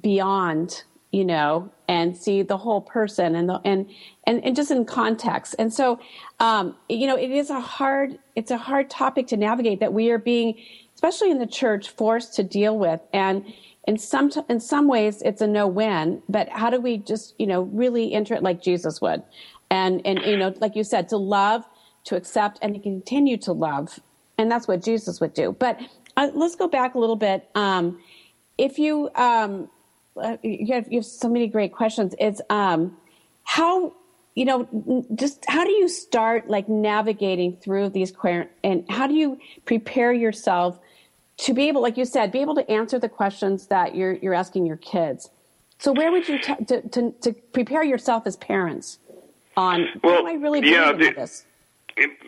beyond 0.00 0.84
you 1.14 1.24
know, 1.24 1.70
and 1.86 2.16
see 2.16 2.42
the 2.42 2.56
whole 2.56 2.80
person 2.80 3.36
and 3.36 3.48
the, 3.48 3.60
and, 3.64 3.88
and, 4.26 4.44
and 4.44 4.56
just 4.56 4.72
in 4.72 4.84
context. 4.84 5.54
And 5.60 5.72
so, 5.72 6.00
um, 6.40 6.74
you 6.88 7.06
know, 7.06 7.16
it 7.16 7.30
is 7.30 7.50
a 7.50 7.60
hard, 7.60 8.18
it's 8.34 8.50
a 8.50 8.56
hard 8.56 8.90
topic 8.90 9.28
to 9.28 9.36
navigate 9.36 9.78
that 9.78 9.92
we 9.92 10.10
are 10.10 10.18
being, 10.18 10.60
especially 10.96 11.30
in 11.30 11.38
the 11.38 11.46
church, 11.46 11.90
forced 11.90 12.34
to 12.34 12.42
deal 12.42 12.76
with. 12.76 12.98
And 13.12 13.44
in 13.86 13.96
some, 13.96 14.32
in 14.48 14.58
some 14.58 14.88
ways 14.88 15.22
it's 15.22 15.40
a 15.40 15.46
no 15.46 15.68
win, 15.68 16.20
but 16.28 16.48
how 16.48 16.68
do 16.68 16.80
we 16.80 16.98
just, 16.98 17.36
you 17.38 17.46
know, 17.46 17.62
really 17.62 18.12
enter 18.12 18.34
it 18.34 18.42
like 18.42 18.60
Jesus 18.60 19.00
would? 19.00 19.22
And, 19.70 20.02
and, 20.04 20.18
you 20.18 20.36
know, 20.36 20.52
like 20.60 20.74
you 20.74 20.82
said, 20.82 21.08
to 21.10 21.16
love, 21.16 21.64
to 22.06 22.16
accept 22.16 22.58
and 22.60 22.74
to 22.74 22.80
continue 22.80 23.36
to 23.36 23.52
love. 23.52 24.00
And 24.36 24.50
that's 24.50 24.66
what 24.66 24.82
Jesus 24.82 25.20
would 25.20 25.32
do. 25.32 25.54
But 25.56 25.78
uh, 26.16 26.30
let's 26.34 26.56
go 26.56 26.66
back 26.66 26.96
a 26.96 26.98
little 26.98 27.14
bit. 27.14 27.48
Um, 27.54 28.00
if 28.58 28.80
you, 28.80 29.10
um, 29.14 29.68
uh, 30.16 30.36
you, 30.42 30.74
have, 30.74 30.90
you 30.90 30.98
have 30.98 31.06
so 31.06 31.28
many 31.28 31.46
great 31.46 31.72
questions. 31.72 32.14
It's 32.18 32.40
um, 32.50 32.96
how 33.44 33.94
you 34.34 34.44
know, 34.44 35.06
just 35.14 35.44
how 35.46 35.64
do 35.64 35.70
you 35.70 35.88
start 35.88 36.50
like 36.50 36.68
navigating 36.68 37.56
through 37.56 37.90
these 37.90 38.10
queer 38.10 38.50
and 38.64 38.84
how 38.90 39.06
do 39.06 39.14
you 39.14 39.38
prepare 39.64 40.12
yourself 40.12 40.78
to 41.36 41.54
be 41.54 41.68
able, 41.68 41.82
like 41.82 41.96
you 41.96 42.04
said, 42.04 42.32
be 42.32 42.40
able 42.40 42.54
to 42.56 42.68
answer 42.70 42.98
the 42.98 43.08
questions 43.08 43.68
that 43.68 43.94
you're 43.94 44.14
you're 44.14 44.34
asking 44.34 44.66
your 44.66 44.76
kids. 44.76 45.30
So 45.78 45.92
where 45.92 46.10
would 46.10 46.28
you 46.28 46.38
t- 46.38 46.64
to, 46.66 46.88
to, 46.88 47.12
to 47.12 47.32
prepare 47.32 47.84
yourself 47.84 48.26
as 48.26 48.36
parents 48.36 48.98
on 49.56 49.86
well, 50.02 50.26
I 50.26 50.32
really 50.34 50.60
believe 50.60 50.74
yeah, 50.74 50.92
the, 50.92 51.12
this? 51.12 51.44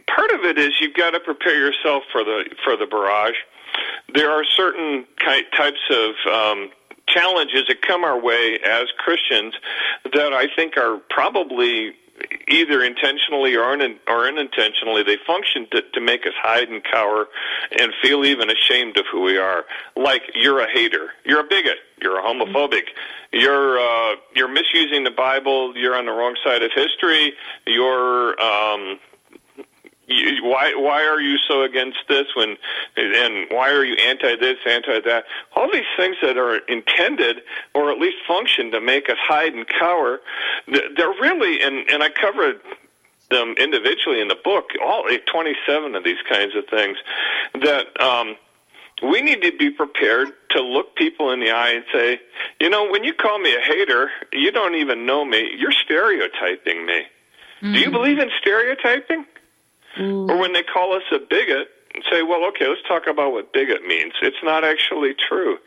Part 0.07 0.31
of 0.31 0.41
it 0.45 0.59
is 0.59 0.81
you've 0.81 0.95
got 0.95 1.11
to 1.11 1.21
prepare 1.21 1.59
yourself 1.59 2.05
for 2.13 2.23
the 2.23 2.45
for 2.65 2.77
the 2.77 2.87
barrage. 2.87 3.35
There 4.15 4.31
are 4.31 4.45
certain 4.45 5.07
types 5.57 5.81
of 5.91 6.33
um, 6.33 6.71
challenges 7.09 7.65
that 7.69 7.83
come 7.83 8.05
our 8.05 8.21
way 8.21 8.59
as 8.65 8.87
Christians 8.99 9.55
that 10.13 10.33
I 10.33 10.47
think 10.55 10.77
are 10.77 11.01
probably 11.11 11.95
either 12.49 12.83
intentionally 12.83 13.55
or, 13.57 13.65
un- 13.65 13.99
or 14.09 14.27
unintentionally, 14.27 15.03
they 15.03 15.19
function 15.27 15.67
to, 15.71 15.83
to 15.93 16.01
make 16.01 16.27
us 16.27 16.33
hide 16.41 16.69
and 16.69 16.83
cower 16.83 17.27
and 17.79 17.93
feel 18.03 18.25
even 18.25 18.51
ashamed 18.51 18.97
of 18.97 19.05
who 19.11 19.23
we 19.23 19.37
are. 19.37 19.65
Like 19.97 20.23
you're 20.35 20.61
a 20.61 20.71
hater, 20.73 21.11
you're 21.25 21.41
a 21.41 21.49
bigot, 21.49 21.77
you're 22.01 22.19
a 22.19 22.23
homophobic, 22.23 22.85
you're 23.33 23.79
uh, 23.79 24.17
you're 24.35 24.49
misusing 24.49 25.05
the 25.05 25.11
Bible, 25.11 25.77
you're 25.77 25.97
on 25.97 26.07
the 26.07 26.13
wrong 26.13 26.37
side 26.45 26.63
of 26.63 26.71
history, 26.75 27.35
you're 27.67 28.41
um, 28.41 28.99
you, 30.07 30.45
why 30.45 30.73
why 30.75 31.05
are 31.05 31.21
you 31.21 31.37
so 31.49 31.63
against 31.63 31.99
this 32.09 32.27
when 32.35 32.57
and 32.97 33.47
why 33.51 33.71
are 33.71 33.85
you 33.85 33.95
anti 33.95 34.37
this 34.37 34.59
anti 34.67 35.01
that 35.01 35.25
all 35.55 35.71
these 35.73 35.85
things 35.97 36.17
that 36.23 36.37
are 36.37 36.59
intended 36.69 37.43
or 37.75 37.91
at 37.91 37.99
least 37.99 38.17
function 38.27 38.71
to 38.71 38.81
make 38.81 39.09
us 39.09 39.17
hide 39.21 39.55
and 39.55 39.67
cower 39.69 40.21
they're 40.69 41.09
really 41.21 41.61
and 41.61 41.91
and 41.91 42.03
I 42.03 42.09
covered 42.11 42.61
them 43.31 43.55
individually 43.59 44.21
in 44.21 44.29
the 44.29 44.39
book 44.43 44.71
all 44.85 45.05
27 45.05 45.95
of 45.95 46.05
these 46.05 46.23
kinds 46.29 46.55
of 46.55 46.65
things 46.69 46.99
that 47.63 48.01
um 48.01 48.37
we 49.03 49.21
need 49.21 49.43
to 49.43 49.53
be 49.59 49.71
prepared 49.71 50.29
to 50.51 50.63
look 50.63 50.97
people 50.97 51.31
in 51.31 51.41
the 51.41 51.51
eye 51.51 51.71
and 51.71 51.85
say, 51.93 52.19
you 52.59 52.71
know, 52.71 52.91
when 52.91 53.05
you 53.05 53.13
call 53.13 53.39
me 53.39 53.55
a 53.55 53.61
hater, 53.61 54.11
you 54.33 54.51
don't 54.51 54.75
even 54.75 55.05
know 55.05 55.23
me. 55.23 55.51
You're 55.59 55.73
stereotyping 55.85 56.87
me. 56.87 57.03
Mm-hmm. 57.61 57.73
Do 57.75 57.79
you 57.79 57.89
mm. 57.89 57.93
believe 57.93 58.19
in 58.19 58.31
stereotyping? 58.41 59.27
Mm. 59.97 60.31
Or 60.31 60.37
when 60.37 60.53
they 60.53 60.63
call 60.63 60.95
us 60.95 61.03
a 61.13 61.19
bigot, 61.19 61.69
and 61.97 62.05
say, 62.11 62.23
well, 62.23 62.45
okay, 62.45 62.69
let's 62.69 62.83
talk 62.87 63.07
about 63.07 63.33
what 63.33 63.53
bigot 63.53 63.87
means. 63.87 64.13
It's 64.23 64.37
not 64.43 64.65
actually 64.65 65.15
true. 65.15 65.59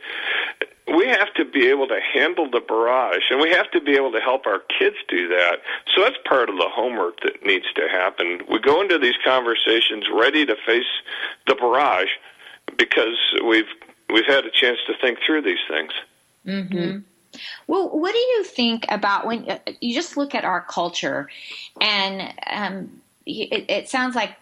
We 0.88 1.08
have 1.08 1.34
to 1.36 1.46
be 1.46 1.68
able 1.68 1.88
to 1.88 2.00
handle 2.14 2.50
the 2.50 2.62
barrage, 2.62 3.24
and 3.30 3.42
we 3.42 3.50
have 3.50 3.70
to 3.72 3.82
be 3.82 3.96
able 3.96 4.12
to 4.12 4.20
help 4.20 4.46
our 4.46 4.60
kids 4.80 4.96
do 5.08 5.28
that. 5.30 5.58
So 5.94 6.02
that's 6.02 6.18
part 6.26 6.50
of 6.50 6.58
the 6.58 6.70
homework 6.70 7.22
that 7.22 7.44
needs 7.46 7.66
to 7.76 7.88
happen. 7.90 8.42
We 8.50 8.60
go 8.60 8.82
into 8.82 8.98
these 8.98 9.16
conversations 9.24 10.06
ready 10.14 10.46
to 10.46 10.56
face 10.66 10.92
the 11.48 11.56
barrage 11.56 12.10
because 12.78 13.18
we've 13.46 13.70
we've 14.12 14.26
had 14.26 14.46
a 14.46 14.52
chance 14.52 14.80
to 14.88 14.94
think 15.00 15.20
through 15.26 15.44
these 15.44 15.60
things. 15.68 15.92
Mm-hmm. 16.46 17.00
Well, 17.68 17.90
what 17.90 18.14
do 18.14 18.20
you 18.20 18.44
think 18.44 18.86
about 18.90 19.28
when 19.28 19.50
uh, 19.50 19.60
you 19.82 19.94
just 19.94 20.18
look 20.18 20.34
at 20.34 20.46
our 20.46 20.62
culture 20.62 21.30
and 21.80 22.34
um, 22.48 23.02
it, 23.26 23.66
it, 23.70 23.90
sounds 23.90 24.16
like 24.16 24.36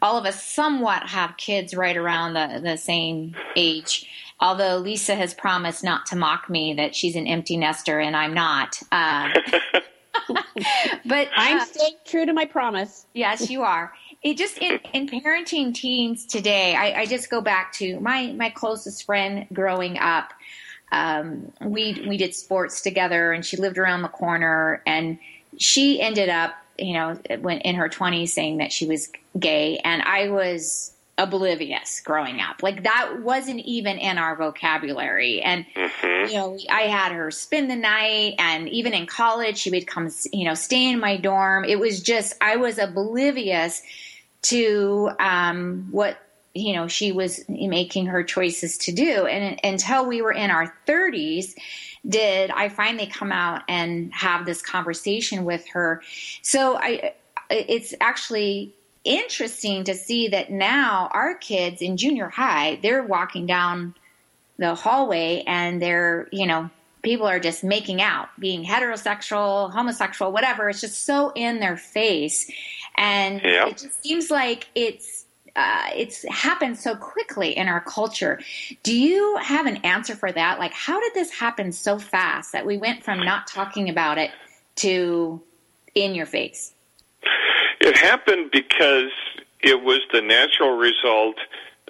all 0.00 0.16
of 0.16 0.24
us 0.24 0.42
somewhat 0.42 1.04
have 1.08 1.36
kids 1.36 1.74
right 1.74 1.96
around 1.96 2.34
the, 2.34 2.60
the 2.62 2.76
same 2.76 3.34
age. 3.56 4.08
Although 4.40 4.78
Lisa 4.78 5.14
has 5.14 5.34
promised 5.34 5.84
not 5.84 6.06
to 6.06 6.16
mock 6.16 6.48
me 6.48 6.74
that 6.74 6.94
she's 6.94 7.14
an 7.14 7.26
empty 7.26 7.56
nester 7.56 8.00
and 8.00 8.16
I'm 8.16 8.34
not. 8.34 8.80
Uh, 8.90 9.28
but 11.06 11.28
I'm 11.36 11.58
uh, 11.58 11.64
staying 11.64 11.96
true 12.04 12.26
to 12.26 12.32
my 12.32 12.44
promise. 12.44 13.06
Yes, 13.14 13.50
you 13.50 13.62
are. 13.62 13.92
It 14.22 14.36
just 14.36 14.58
in, 14.58 14.78
in 14.92 15.08
parenting 15.08 15.74
teens 15.74 16.26
today, 16.26 16.74
I, 16.74 17.02
I 17.02 17.06
just 17.06 17.28
go 17.28 17.40
back 17.40 17.72
to 17.74 17.98
my 18.00 18.32
my 18.32 18.50
closest 18.50 19.04
friend 19.04 19.46
growing 19.52 19.98
up. 19.98 20.32
Um, 20.92 21.52
we 21.60 22.04
we 22.06 22.16
did 22.16 22.34
sports 22.34 22.82
together, 22.82 23.32
and 23.32 23.44
she 23.44 23.56
lived 23.56 23.78
around 23.78 24.02
the 24.02 24.08
corner, 24.08 24.82
and 24.86 25.18
she 25.58 26.00
ended 26.00 26.28
up 26.28 26.54
you 26.82 26.94
know, 26.94 27.18
when 27.40 27.58
in 27.60 27.76
her 27.76 27.88
20s 27.88 28.28
saying 28.28 28.58
that 28.58 28.72
she 28.72 28.86
was 28.86 29.08
gay. 29.38 29.78
And 29.78 30.02
I 30.02 30.28
was 30.28 30.92
oblivious 31.18 32.00
growing 32.00 32.40
up. 32.40 32.62
Like 32.62 32.84
that 32.84 33.22
wasn't 33.22 33.60
even 33.60 33.98
in 33.98 34.18
our 34.18 34.34
vocabulary. 34.34 35.40
And, 35.40 35.66
mm-hmm. 35.74 36.30
you 36.30 36.36
know, 36.36 36.58
I 36.70 36.82
had 36.82 37.12
her 37.12 37.30
spend 37.30 37.70
the 37.70 37.76
night 37.76 38.34
and 38.38 38.68
even 38.68 38.94
in 38.94 39.06
college, 39.06 39.58
she 39.58 39.70
would 39.70 39.86
come, 39.86 40.10
you 40.32 40.44
know, 40.44 40.54
stay 40.54 40.90
in 40.90 41.00
my 41.00 41.16
dorm. 41.16 41.64
It 41.64 41.78
was 41.78 42.02
just, 42.02 42.34
I 42.40 42.56
was 42.56 42.78
oblivious 42.78 43.82
to, 44.42 45.10
um, 45.20 45.88
what, 45.90 46.16
you 46.54 46.74
know, 46.74 46.88
she 46.88 47.12
was 47.12 47.44
making 47.48 48.06
her 48.06 48.22
choices 48.24 48.76
to 48.78 48.92
do. 48.92 49.26
And 49.26 49.58
until 49.64 50.06
we 50.06 50.22
were 50.22 50.32
in 50.32 50.50
our 50.50 50.74
30s, 50.86 51.54
did 52.08 52.50
I 52.50 52.68
finally 52.68 53.06
come 53.06 53.32
out 53.32 53.62
and 53.68 54.12
have 54.12 54.44
this 54.44 54.60
conversation 54.60 55.44
with 55.44 55.66
her. 55.68 56.02
So 56.42 56.76
I, 56.76 57.14
it's 57.50 57.94
actually 58.00 58.74
interesting 59.04 59.84
to 59.84 59.94
see 59.94 60.28
that 60.28 60.50
now 60.50 61.08
our 61.12 61.34
kids 61.34 61.82
in 61.82 61.96
junior 61.96 62.28
high, 62.28 62.78
they're 62.82 63.02
walking 63.02 63.46
down 63.46 63.94
the 64.58 64.74
hallway 64.74 65.44
and 65.46 65.80
they're, 65.80 66.28
you 66.32 66.46
know, 66.46 66.70
people 67.02 67.26
are 67.26 67.40
just 67.40 67.64
making 67.64 68.00
out, 68.00 68.28
being 68.38 68.64
heterosexual, 68.64 69.70
homosexual, 69.72 70.32
whatever. 70.32 70.68
It's 70.68 70.80
just 70.80 71.04
so 71.04 71.32
in 71.34 71.60
their 71.60 71.76
face. 71.76 72.50
And 72.96 73.40
yeah. 73.42 73.66
it 73.68 73.78
just 73.78 74.02
seems 74.02 74.30
like 74.30 74.68
it's 74.74 75.21
uh, 75.54 75.84
it's 75.94 76.24
happened 76.28 76.78
so 76.78 76.96
quickly 76.96 77.56
in 77.56 77.68
our 77.68 77.80
culture. 77.80 78.40
Do 78.82 78.96
you 78.98 79.36
have 79.36 79.66
an 79.66 79.76
answer 79.78 80.14
for 80.14 80.32
that? 80.32 80.58
Like, 80.58 80.72
how 80.72 81.00
did 81.00 81.12
this 81.14 81.30
happen 81.30 81.72
so 81.72 81.98
fast 81.98 82.52
that 82.52 82.64
we 82.64 82.78
went 82.78 83.02
from 83.02 83.20
not 83.20 83.46
talking 83.46 83.90
about 83.90 84.18
it 84.18 84.30
to 84.76 85.40
in 85.94 86.14
your 86.14 86.26
face? 86.26 86.72
It 87.80 87.96
happened 87.98 88.50
because 88.50 89.10
it 89.60 89.82
was 89.82 90.00
the 90.12 90.22
natural 90.22 90.76
result 90.76 91.36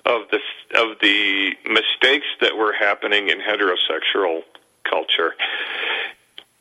of 0.04 0.22
the 0.30 0.38
of 0.74 0.98
the 1.00 1.52
mistakes 1.64 2.26
that 2.40 2.56
were 2.56 2.72
happening 2.72 3.28
in 3.28 3.38
heterosexual 3.38 4.42
culture 4.88 5.34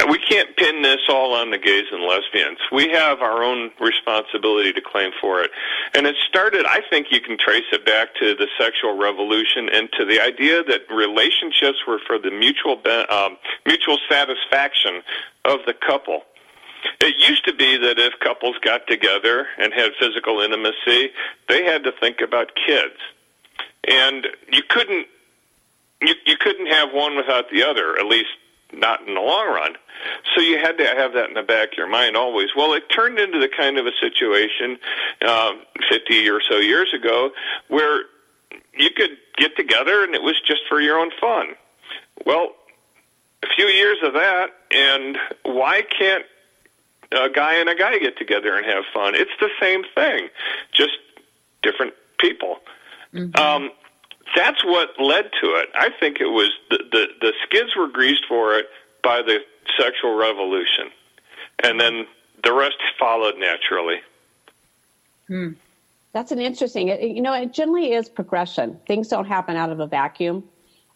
we 0.10 0.18
can't 0.20 0.56
pin 0.56 0.82
this 0.82 1.02
all 1.10 1.34
on 1.34 1.52
the 1.52 1.58
gays 1.58 1.86
and 1.92 2.04
lesbians. 2.04 2.58
We 2.72 2.90
have 2.90 3.22
our 3.22 3.44
own 3.44 3.72
responsibility 3.80 4.74
to 4.74 4.82
claim 4.82 5.12
for 5.20 5.42
it. 5.42 5.52
And 5.94 6.08
it 6.08 6.16
started, 6.28 6.66
I 6.66 6.82
think 6.90 7.08
you 7.12 7.20
can 7.20 7.38
trace 7.38 7.66
it 7.72 7.86
back 7.86 8.16
to 8.16 8.36
the 8.36 8.48
sexual 8.60 8.98
revolution 8.98 9.70
and 9.70 9.90
to 9.94 10.06
the 10.06 10.22
idea 10.22 10.64
that 10.64 10.82
relationships 10.90 11.80
were 11.88 12.00
for 12.08 12.18
the 12.18 12.32
mutual, 12.32 12.82
um, 13.10 13.38
mutual 13.66 13.98
satisfaction 14.10 15.02
of 15.46 15.60
the 15.66 15.74
couple. 15.74 16.24
It 17.00 17.16
used 17.30 17.46
to 17.46 17.54
be 17.54 17.78
that 17.78 18.00
if 18.00 18.14
couples 18.20 18.56
got 18.64 18.88
together 18.88 19.48
and 19.60 19.74
had 19.74 19.92
physical 20.00 20.40
intimacy, 20.42 21.12
they 21.48 21.64
had 21.64 21.84
to 21.84 21.92
think 22.00 22.22
about 22.22 22.52
kids. 22.56 22.96
And 23.88 24.28
you 24.52 24.64
couldn't 24.70 25.08
you, 26.02 26.16
you 26.26 26.36
couldn't 26.38 26.68
have 26.68 26.92
one 26.94 27.16
without 27.16 27.50
the 27.52 27.64
other, 27.64 27.98
at 27.98 28.06
least 28.06 28.30
not 28.74 29.08
in 29.08 29.14
the 29.16 29.22
long 29.22 29.48
run. 29.48 29.74
So 30.36 30.42
you 30.42 30.58
had 30.58 30.78
to 30.78 30.86
have 30.86 31.14
that 31.14 31.30
in 31.30 31.36
the 31.36 31.44
back 31.44 31.74
of 31.74 31.78
your 31.78 31.88
mind 31.88 32.16
always. 32.16 32.50
Well, 32.56 32.74
it 32.74 32.84
turned 32.90 33.20
into 33.20 33.40
the 33.40 33.50
kind 33.50 33.78
of 33.78 33.86
a 33.86 33.92
situation 34.00 34.78
uh, 35.22 35.52
50 35.90 36.30
or 36.30 36.42
so 36.50 36.58
years 36.58 36.94
ago 36.94 37.32
where 37.68 38.02
you 38.76 38.90
could 38.96 39.18
get 39.38 39.56
together 39.56 40.04
and 40.04 40.16
it 40.16 40.24
was 40.24 40.40
just 40.46 40.62
for 40.68 40.82
your 40.82 40.98
own 40.98 41.12
fun. 41.20 41.48
Well, 42.26 42.56
a 43.44 43.48
few 43.56 43.66
years 43.66 43.98
of 44.04 44.14
that, 44.14 44.48
and 44.72 45.18
why 45.44 45.82
can't 45.82 46.26
a 47.12 47.30
guy 47.30 47.56
and 47.56 47.70
a 47.70 47.76
guy 47.76 47.98
get 47.98 48.18
together 48.18 48.56
and 48.56 48.66
have 48.66 48.84
fun? 48.94 49.16
It's 49.16 49.32
the 49.40 49.50
same 49.60 49.84
thing, 49.96 50.30
just 50.72 50.98
different 51.64 51.94
people. 52.20 52.58
Mm-hmm. 53.14 53.36
Um, 53.42 53.72
that's 54.36 54.64
what 54.64 54.90
led 55.00 55.30
to 55.42 55.48
it. 55.56 55.70
I 55.76 55.90
think 56.00 56.20
it 56.20 56.28
was 56.28 56.50
the, 56.70 56.80
the 56.92 57.08
the 57.20 57.34
skids 57.46 57.76
were 57.76 57.88
greased 57.88 58.26
for 58.28 58.56
it 58.56 58.68
by 59.04 59.22
the 59.22 59.40
sexual 59.80 60.16
revolution, 60.16 60.90
and 61.64 61.80
then 61.80 62.06
the 62.44 62.54
rest 62.54 62.78
followed 63.00 63.36
naturally. 63.38 64.02
Hmm. 65.28 65.50
That's 66.14 66.32
an 66.32 66.40
interesting. 66.40 66.90
You 66.90 67.22
know, 67.22 67.34
it 67.34 67.54
generally 67.54 67.94
is 67.94 68.10
progression. 68.10 68.80
Things 68.86 69.08
don't 69.08 69.26
happen 69.26 69.56
out 69.56 69.70
of 69.70 69.80
a 69.80 69.88
vacuum. 69.88 70.44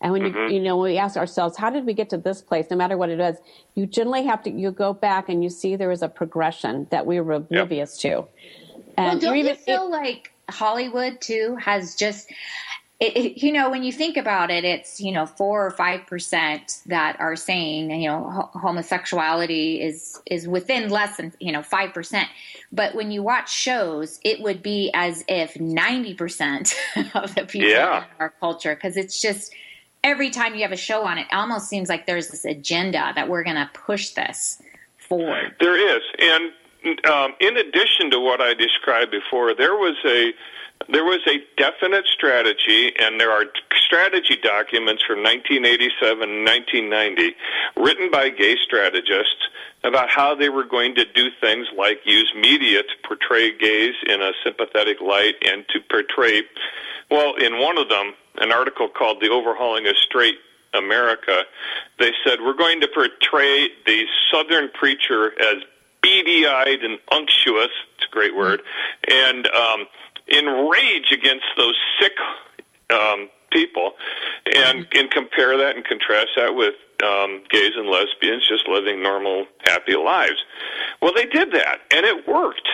And 0.02 0.12
when 0.12 0.24
mm-hmm. 0.24 0.38
you 0.38 0.58
you 0.58 0.62
know 0.62 0.78
when 0.78 0.92
we 0.92 0.98
ask 0.98 1.16
ourselves, 1.16 1.58
how 1.58 1.70
did 1.70 1.86
we 1.86 1.94
get 1.94 2.10
to 2.10 2.18
this 2.18 2.42
place? 2.42 2.68
No 2.70 2.76
matter 2.76 2.98
what 2.98 3.10
it 3.10 3.20
is, 3.20 3.38
you 3.76 3.86
generally 3.86 4.26
have 4.26 4.44
to 4.44 4.52
you 4.52 4.72
go 4.72 4.94
back 4.94 5.30
and 5.30 5.44
you 5.44 5.50
see 5.50 5.76
there 5.76 5.92
is 5.92 6.02
a 6.02 6.10
progression 6.10 6.88
that 6.92 7.06
we 7.06 7.20
were 7.22 7.34
oblivious 7.34 8.04
yep. 8.04 8.14
to. 8.14 8.44
And 8.98 9.22
well, 9.22 9.34
don't 9.34 9.38
you 9.38 9.56
feel 9.56 9.88
it, 9.88 9.92
like 9.92 10.34
Hollywood 10.50 11.22
too 11.22 11.56
has 11.62 11.96
just 11.96 12.30
it, 13.00 13.18
it, 13.18 13.44
you 13.44 13.52
know, 13.52 13.70
when 13.70 13.84
you 13.84 13.92
think 13.92 14.16
about 14.16 14.50
it, 14.50 14.64
it's 14.64 15.02
you 15.02 15.12
know 15.12 15.26
four 15.26 15.66
or 15.66 15.72
five 15.72 16.06
percent 16.08 16.82
that 16.86 17.20
are 17.20 17.36
saying 17.36 17.92
you 17.92 18.08
know 18.08 18.30
ho- 18.30 18.60
homosexuality 18.60 19.82
is 19.82 20.22
is 20.26 20.48
within 20.48 20.90
less 20.90 21.18
than 21.18 21.34
you 21.40 21.52
know 21.52 21.62
five 21.62 21.94
percent. 21.94 22.30
But 22.72 22.96
when 22.96 23.12
you 23.12 23.22
watch 23.22 23.52
shows, 23.52 24.20
it 24.24 24.42
would 24.42 24.64
be 24.64 24.92
as 24.94 25.26
if 25.28 25.60
ninety 25.60 26.14
percent 26.14 26.74
of 27.14 27.36
the 27.36 27.46
people 27.46 27.70
yeah. 27.70 28.04
in 28.04 28.10
our 28.20 28.34
culture, 28.40 28.74
because 28.76 28.96
it's 28.96 29.22
just 29.22 29.54
every 30.06 30.30
time 30.30 30.56
you 30.56 30.62
have 30.62 30.72
a 30.72 30.78
show 30.78 31.04
on, 31.04 31.18
it 31.18 31.28
almost 31.34 31.68
seems 31.68 31.90
like 31.90 32.06
there's 32.06 32.30
this 32.30 32.46
agenda 32.46 33.12
that 33.16 33.28
we're 33.28 33.44
going 33.44 33.56
to 33.58 33.70
push 33.74 34.12
this 34.12 34.62
forward. 35.10 35.56
There 35.60 35.98
is, 35.98 36.02
and 36.20 36.52
um, 37.12 37.34
in 37.42 37.58
addition 37.58 38.12
to 38.12 38.20
what 38.20 38.40
I 38.40 38.54
described 38.54 39.12
before, 39.12 39.54
there 39.56 39.74
was 39.74 39.98
a 40.06 40.32
there 40.90 41.04
was 41.04 41.22
a 41.28 41.40
definite 41.58 42.06
strategy, 42.06 42.94
and 43.00 43.20
there 43.20 43.32
are 43.32 43.46
strategy 43.86 44.38
documents 44.42 45.04
from 45.04 45.24
1987 45.24 46.30
and 46.30 46.46
1990 46.46 47.36
written 47.78 48.12
by 48.12 48.30
gay 48.30 48.56
strategists 48.64 49.48
about 49.84 50.10
how 50.10 50.36
they 50.36 50.50
were 50.50 50.64
going 50.64 50.96
to 50.96 51.06
do 51.06 51.30
things 51.42 51.68
like 51.78 52.00
use 52.06 52.32
media 52.36 52.84
to 52.84 53.08
portray 53.08 53.56
gays 53.58 53.94
in 54.08 54.22
a 54.22 54.32
sympathetic 54.44 55.00
light 55.02 55.36
and 55.46 55.66
to 55.70 55.80
portray, 55.90 56.44
well, 57.10 57.36
in 57.36 57.60
one 57.60 57.78
of 57.78 57.90
them, 57.90 58.14
an 58.38 58.52
article 58.52 58.90
called 58.90 59.22
The 59.22 59.30
Overhauling 59.30 59.88
of 59.88 59.96
Straight 59.98 60.38
America, 60.74 61.44
they 62.00 62.12
said, 62.26 62.40
We're 62.42 62.54
going 62.54 62.82
to 62.82 62.88
portray 62.88 63.70
the 63.86 64.06
Southern 64.32 64.70
preacher 64.70 65.32
as 65.42 65.64
beady 66.02 66.46
eyed 66.46 66.84
and 66.84 67.00
unctuous. 67.12 67.72
It's 67.96 68.08
a 68.08 68.12
great 68.12 68.36
word. 68.36 68.62
And, 69.08 69.48
um, 69.48 69.88
in 70.28 70.46
rage 70.46 71.12
against 71.12 71.46
those 71.58 71.76
sick 72.00 72.14
um, 72.92 73.30
people, 73.52 73.94
and 74.56 74.88
and 74.94 75.12
compare 75.12 75.58
that 75.58 75.76
and 75.76 75.86
contrast 75.86 76.30
that 76.38 76.56
with 76.56 76.76
um, 77.04 77.42
gays 77.50 77.72
and 77.76 77.88
lesbians 77.90 78.48
just 78.48 78.68
living 78.68 79.02
normal, 79.02 79.46
happy 79.66 79.96
lives. 79.96 80.44
Well, 81.02 81.14
they 81.14 81.26
did 81.26 81.52
that, 81.52 81.80
and 81.92 82.06
it 82.06 82.28
worked. 82.28 82.68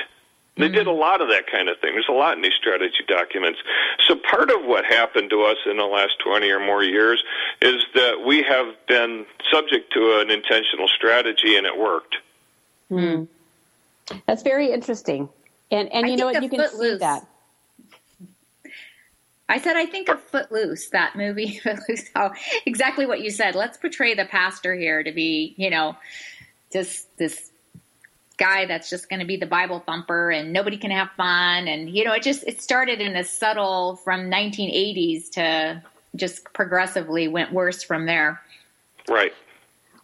They 0.58 0.70
did 0.70 0.86
a 0.86 0.92
lot 0.92 1.22
of 1.22 1.30
that 1.30 1.48
kind 1.50 1.70
of 1.70 1.80
thing. 1.80 1.94
There's 1.94 2.10
a 2.10 2.14
lot 2.14 2.36
in 2.36 2.44
these 2.44 2.54
strategy 2.54 3.04
documents. 3.08 3.60
So 4.08 4.16
part 4.16 4.52
of 4.52 4.64
what 4.64 4.86
happened 4.86 5.30
to 5.32 5.44
us 5.44 5.58
in 5.66 5.78
the 5.78 5.86
last 5.86 6.20
20 6.24 6.50
or 6.52 6.60
more 6.60 6.84
years 6.84 7.24
is 7.62 7.84
that 7.96 8.24
we 8.26 8.44
have 8.44 8.76
been 8.88 9.26
subject 9.52 9.92
to 9.94 10.20
an 10.20 10.30
intentional 10.30 10.88
strategy 10.88 11.56
and 11.56 11.66
it 11.66 11.78
worked. 11.78 12.18
Mm. 12.92 13.28
That's 14.28 14.44
very 14.44 14.72
interesting. 14.72 15.30
And 15.72 15.92
and 15.94 16.10
you 16.10 16.18
know 16.18 16.26
what 16.26 16.44
you 16.44 16.50
can 16.50 16.70
see 16.70 16.98
that. 16.98 17.26
I 19.52 19.60
said, 19.60 19.76
I 19.76 19.86
think 19.86 20.08
of 20.08 20.22
Footloose, 20.22 20.90
that 20.92 21.18
movie, 21.18 21.60
Footloose, 21.64 22.10
exactly 22.66 23.06
what 23.06 23.20
you 23.20 23.30
said. 23.30 23.54
Let's 23.54 23.78
portray 23.78 24.16
the 24.16 24.24
pastor 24.24 24.74
here 24.74 25.04
to 25.04 25.12
be, 25.12 25.54
you 25.58 25.70
know, 25.70 25.98
just 26.72 27.18
this 27.18 27.52
guy 28.38 28.66
that's 28.66 28.90
just 28.90 29.10
going 29.10 29.20
to 29.20 29.26
be 29.26 29.36
the 29.36 29.46
Bible 29.46 29.82
thumper 29.86 30.32
and 30.32 30.54
nobody 30.54 30.78
can 30.78 30.90
have 30.90 31.10
fun. 31.18 31.68
And, 31.68 31.90
you 31.90 32.06
know, 32.06 32.14
it 32.14 32.24
just, 32.24 32.46
it 32.48 32.62
started 32.62 33.02
in 33.02 33.14
a 33.18 33.26
subtle 33.26 33.98
from 33.98 34.32
1980s 34.32 35.30
to 35.32 35.84
just 36.16 36.46
progressively 36.54 37.28
went 37.28 37.52
worse 37.52 37.84
from 37.84 38.06
there. 38.06 38.42
Right. 39.10 39.34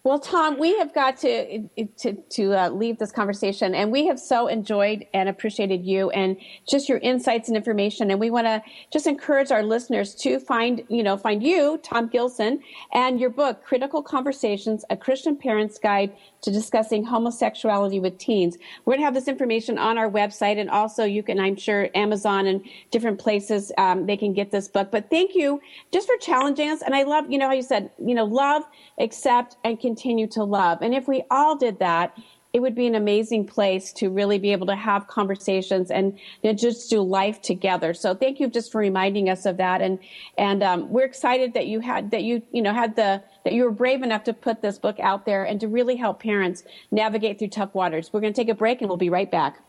Well, 0.08 0.20
Tom, 0.20 0.58
we 0.58 0.78
have 0.78 0.93
got 0.93 1.18
to 1.18 1.68
to, 1.97 2.14
to 2.14 2.53
uh, 2.53 2.70
leave 2.70 2.97
this 2.97 3.12
conversation, 3.12 3.76
and 3.76 3.91
we 3.91 4.08
have 4.08 4.18
so 4.18 4.47
enjoyed 4.47 5.05
and 5.14 5.28
appreciated 5.28 5.86
you 5.86 6.12
and 6.12 6.38
just 6.66 6.88
your 6.88 6.99
insights 6.99 7.49
and 7.49 7.58
information. 7.58 8.10
And 8.10 8.18
we 8.18 8.30
want 8.30 8.47
to 8.47 8.64
just 8.89 9.05
encourage 9.05 9.51
our 9.51 9.64
listeners 9.64 10.16
to 10.16 10.39
find 10.39 10.82
you 10.88 11.03
know 11.03 11.18
find 11.18 11.43
you, 11.43 11.78
Tom 11.84 12.08
Gilson, 12.08 12.62
and 12.93 13.20
your 13.20 13.30
book, 13.30 13.66
Critical 13.66 14.01
Conversations: 14.01 14.86
A 14.89 14.95
Christian 14.95 15.36
Parent's 15.36 15.78
Guide 15.78 16.16
to 16.41 16.51
discussing 16.51 17.03
homosexuality 17.03 17.99
with 17.99 18.17
teens. 18.17 18.57
We're 18.85 18.93
going 18.93 19.01
to 19.01 19.05
have 19.05 19.13
this 19.13 19.27
information 19.27 19.77
on 19.77 19.97
our 19.97 20.09
website, 20.09 20.59
and 20.59 20.69
also 20.69 21.03
you 21.03 21.23
can, 21.23 21.39
I'm 21.39 21.55
sure, 21.55 21.89
Amazon 21.95 22.47
and 22.47 22.63
different 22.91 23.19
places 23.19 23.71
um, 23.77 24.05
they 24.05 24.17
can 24.17 24.33
get 24.33 24.51
this 24.51 24.67
book. 24.67 24.91
But 24.91 25.09
thank 25.09 25.35
you 25.35 25.61
just 25.91 26.07
for 26.07 26.17
challenging 26.17 26.69
us. 26.69 26.81
And 26.81 26.95
I 26.95 27.03
love, 27.03 27.25
you 27.29 27.38
know, 27.38 27.47
how 27.47 27.53
you 27.53 27.61
said, 27.61 27.89
you 28.03 28.15
know, 28.15 28.25
love, 28.25 28.63
accept, 28.99 29.57
and 29.63 29.79
continue 29.79 30.27
to 30.27 30.43
love. 30.43 30.81
And 30.81 30.93
if 30.93 31.07
we 31.07 31.23
all 31.31 31.55
did 31.55 31.79
that, 31.79 32.17
it 32.54 32.60
would 32.60 32.76
be 32.76 32.88
an 32.88 32.95
amazing 32.95 33.45
place 33.45 33.91
to 33.93 34.10
really 34.10 34.39
be 34.39 34.52
able 34.52 34.68
to 34.68 34.76
have 34.76 35.08
conversations 35.08 35.91
and 35.91 36.18
just 36.56 36.89
do 36.89 37.02
life 37.02 37.41
together. 37.41 37.93
So 37.93 38.16
thank 38.16 38.39
you 38.39 38.48
just 38.50 38.72
for 38.72 38.80
reminding 38.80 39.30
us 39.30 39.45
of 39.45 39.58
that. 39.58 39.82
And 39.82 40.00
and 40.38 40.64
um, 40.64 40.89
we're 40.89 41.06
excited 41.06 41.54
that 41.54 41.68
you 41.68 41.80
had 41.80 42.12
that 42.12 42.24
you 42.24 42.41
you 42.52 42.62
know 42.62 42.74
had 42.74 42.95
the 42.95 43.22
that 43.43 43.54
you 43.54 43.64
were 43.64 43.72
brave 43.72 44.02
enough 44.02 44.24
to 44.26 44.34
put 44.34 44.62
this 44.62 44.78
book 44.78 45.00
out 45.00 45.26
there 45.26 45.43
and 45.45 45.60
to 45.62 45.68
really 45.68 45.95
help 45.95 46.22
parents 46.22 46.64
navigate 46.91 47.39
through 47.39 47.50
tough 47.50 47.74
waters. 47.74 48.12
We're 48.12 48.22
going 48.22 48.34
to 48.34 48.41
take 48.41 48.50
a 48.50 48.56
break 48.56 48.82
and 48.82 48.89
we'll 48.89 48.98
be 48.98 49.10
right 49.10 49.30
back. 49.30 49.60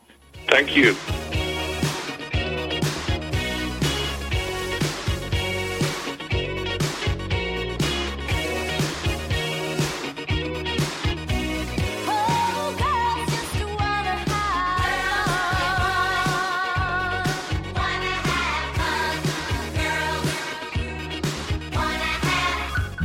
Thank 0.47 0.77
you. 0.77 0.97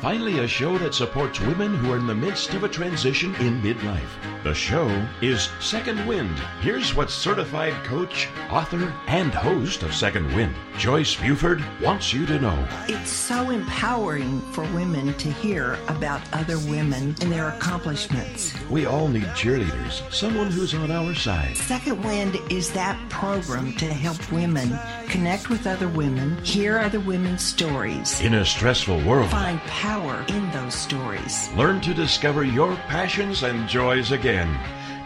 Finally, 0.00 0.38
a 0.38 0.48
show 0.48 0.78
that 0.78 0.94
supports 0.94 1.40
women 1.40 1.74
who 1.74 1.92
are 1.92 1.98
in 1.98 2.06
the 2.06 2.14
midst 2.14 2.54
of 2.54 2.64
a 2.64 2.68
transition 2.68 3.34
in 3.34 3.60
midlife. 3.60 4.08
The 4.42 4.54
show 4.54 4.88
is 5.20 5.50
Second 5.60 6.06
Wind. 6.06 6.38
Here's 6.62 6.94
what 6.94 7.10
certified 7.10 7.74
coach, 7.84 8.26
author, 8.48 8.94
and 9.08 9.34
host 9.34 9.82
of 9.82 9.94
Second 9.94 10.34
Wind, 10.34 10.54
Joyce 10.78 11.16
Buford, 11.16 11.62
wants 11.82 12.14
you 12.14 12.24
to 12.24 12.40
know. 12.40 12.66
It's 12.88 13.10
so 13.10 13.50
empowering 13.50 14.40
for 14.52 14.62
women 14.72 15.12
to 15.18 15.30
hear 15.30 15.76
about 15.88 16.22
other 16.32 16.58
women 16.60 17.14
and 17.20 17.30
their 17.30 17.48
accomplishments. 17.48 18.54
We 18.70 18.86
all 18.86 19.08
need 19.08 19.24
cheerleaders, 19.36 20.10
someone 20.10 20.50
who's 20.50 20.72
on 20.72 20.90
our 20.90 21.14
side. 21.14 21.58
Second 21.58 22.02
Wind 22.02 22.38
is 22.48 22.72
that 22.72 22.98
program 23.10 23.74
to 23.74 23.84
help 23.84 24.32
women 24.32 24.78
connect 25.08 25.50
with 25.50 25.66
other 25.66 25.88
women, 25.88 26.42
hear 26.42 26.78
other 26.78 27.00
women's 27.00 27.44
stories. 27.44 28.18
In 28.22 28.32
a 28.32 28.46
stressful 28.46 29.04
world, 29.04 29.28
find 29.28 29.60
power 29.60 29.89
in 30.30 30.50
those 30.52 30.74
stories. 30.74 31.52
Learn 31.54 31.80
to 31.80 31.92
discover 31.92 32.44
your 32.44 32.76
passions 32.86 33.42
and 33.42 33.68
joys 33.68 34.12
again 34.12 34.20
again. 34.20 34.58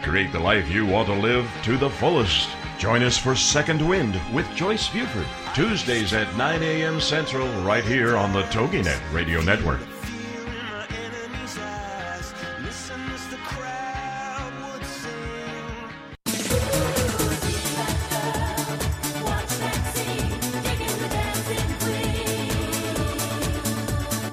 Create 0.03 0.33
the 0.33 0.39
life 0.39 0.69
you 0.71 0.85
want 0.85 1.07
to 1.07 1.15
live 1.15 1.51
to 1.63 1.79
the 1.79 1.89
fullest. 1.89 2.49
Join 2.79 3.03
us 3.03 3.17
for 3.17 3.35
Second 3.35 3.81
Wind 3.81 4.21
with 4.33 4.53
Joyce 4.55 4.89
Buford, 4.89 5.27
Tuesdays 5.55 6.13
at 6.13 6.37
9 6.37 6.63
a.m. 6.63 7.01
Central, 7.01 7.49
right 7.63 7.85
here 7.85 8.17
on 8.17 8.33
the 8.33 8.43
TogiNet 8.45 9.01
Radio 9.13 9.41
Network. 9.41 9.81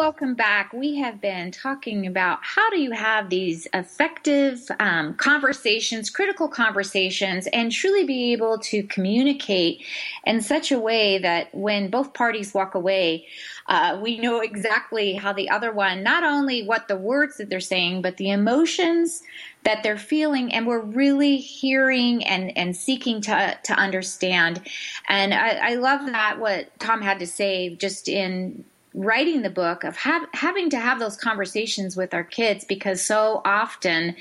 Welcome 0.00 0.34
back. 0.34 0.72
We 0.72 0.96
have 0.96 1.20
been 1.20 1.50
talking 1.50 2.06
about 2.06 2.38
how 2.40 2.70
do 2.70 2.80
you 2.80 2.92
have 2.92 3.28
these 3.28 3.68
effective 3.74 4.66
um, 4.80 5.12
conversations, 5.12 6.08
critical 6.08 6.48
conversations, 6.48 7.46
and 7.52 7.70
truly 7.70 8.04
be 8.04 8.32
able 8.32 8.56
to 8.60 8.82
communicate 8.84 9.84
in 10.24 10.40
such 10.40 10.72
a 10.72 10.78
way 10.78 11.18
that 11.18 11.54
when 11.54 11.90
both 11.90 12.14
parties 12.14 12.54
walk 12.54 12.74
away, 12.74 13.26
uh, 13.66 14.00
we 14.02 14.18
know 14.18 14.40
exactly 14.40 15.12
how 15.12 15.34
the 15.34 15.50
other 15.50 15.70
one, 15.70 16.02
not 16.02 16.24
only 16.24 16.64
what 16.64 16.88
the 16.88 16.96
words 16.96 17.36
that 17.36 17.50
they're 17.50 17.60
saying, 17.60 18.00
but 18.00 18.16
the 18.16 18.30
emotions 18.30 19.22
that 19.64 19.82
they're 19.82 19.98
feeling, 19.98 20.50
and 20.50 20.66
we're 20.66 20.80
really 20.80 21.36
hearing 21.36 22.24
and, 22.24 22.56
and 22.56 22.74
seeking 22.74 23.20
to, 23.20 23.58
to 23.64 23.74
understand. 23.74 24.62
And 25.10 25.34
I, 25.34 25.72
I 25.72 25.74
love 25.74 26.06
that 26.06 26.40
what 26.40 26.70
Tom 26.80 27.02
had 27.02 27.18
to 27.18 27.26
say 27.26 27.76
just 27.76 28.08
in 28.08 28.64
writing 28.94 29.42
the 29.42 29.50
book 29.50 29.84
of 29.84 29.96
having 29.96 30.70
to 30.70 30.78
have 30.78 30.98
those 30.98 31.16
conversations 31.16 31.96
with 31.96 32.12
our 32.12 32.24
kids 32.24 32.64
because 32.64 33.00
so 33.00 33.40
often 33.44 34.16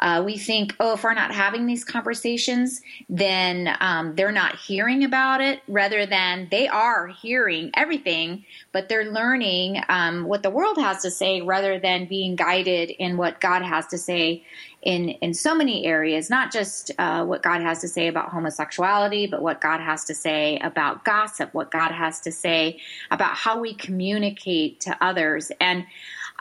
uh, 0.00 0.22
we 0.24 0.38
think, 0.38 0.74
oh, 0.80 0.94
if 0.94 1.04
we're 1.04 1.14
not 1.14 1.34
having 1.34 1.66
these 1.66 1.84
conversations, 1.84 2.80
then 3.08 3.76
um, 3.80 4.14
they're 4.14 4.32
not 4.32 4.56
hearing 4.56 5.04
about 5.04 5.40
it, 5.42 5.60
rather 5.68 6.06
than 6.06 6.48
they 6.50 6.68
are 6.68 7.08
hearing 7.08 7.70
everything, 7.74 8.44
but 8.72 8.88
they're 8.88 9.10
learning 9.10 9.82
um, 9.88 10.24
what 10.24 10.42
the 10.42 10.50
world 10.50 10.78
has 10.78 11.02
to 11.02 11.10
say 11.10 11.42
rather 11.42 11.78
than 11.78 12.06
being 12.06 12.34
guided 12.34 12.90
in 12.90 13.18
what 13.18 13.40
God 13.40 13.62
has 13.62 13.86
to 13.88 13.98
say 13.98 14.42
in 14.82 15.10
in 15.10 15.34
so 15.34 15.54
many 15.54 15.84
areas, 15.84 16.30
not 16.30 16.50
just 16.52 16.90
uh, 16.98 17.24
what 17.24 17.42
God 17.42 17.60
has 17.60 17.80
to 17.80 17.88
say 17.88 18.08
about 18.08 18.30
homosexuality, 18.30 19.26
but 19.26 19.42
what 19.42 19.60
God 19.60 19.80
has 19.80 20.04
to 20.06 20.14
say 20.14 20.58
about 20.58 21.04
gossip, 21.04 21.52
what 21.52 21.70
God 21.70 21.92
has 21.92 22.20
to 22.20 22.32
say 22.32 22.80
about 23.10 23.34
how 23.34 23.60
we 23.60 23.74
communicate 23.74 24.80
to 24.80 24.96
others. 25.04 25.52
And 25.60 25.84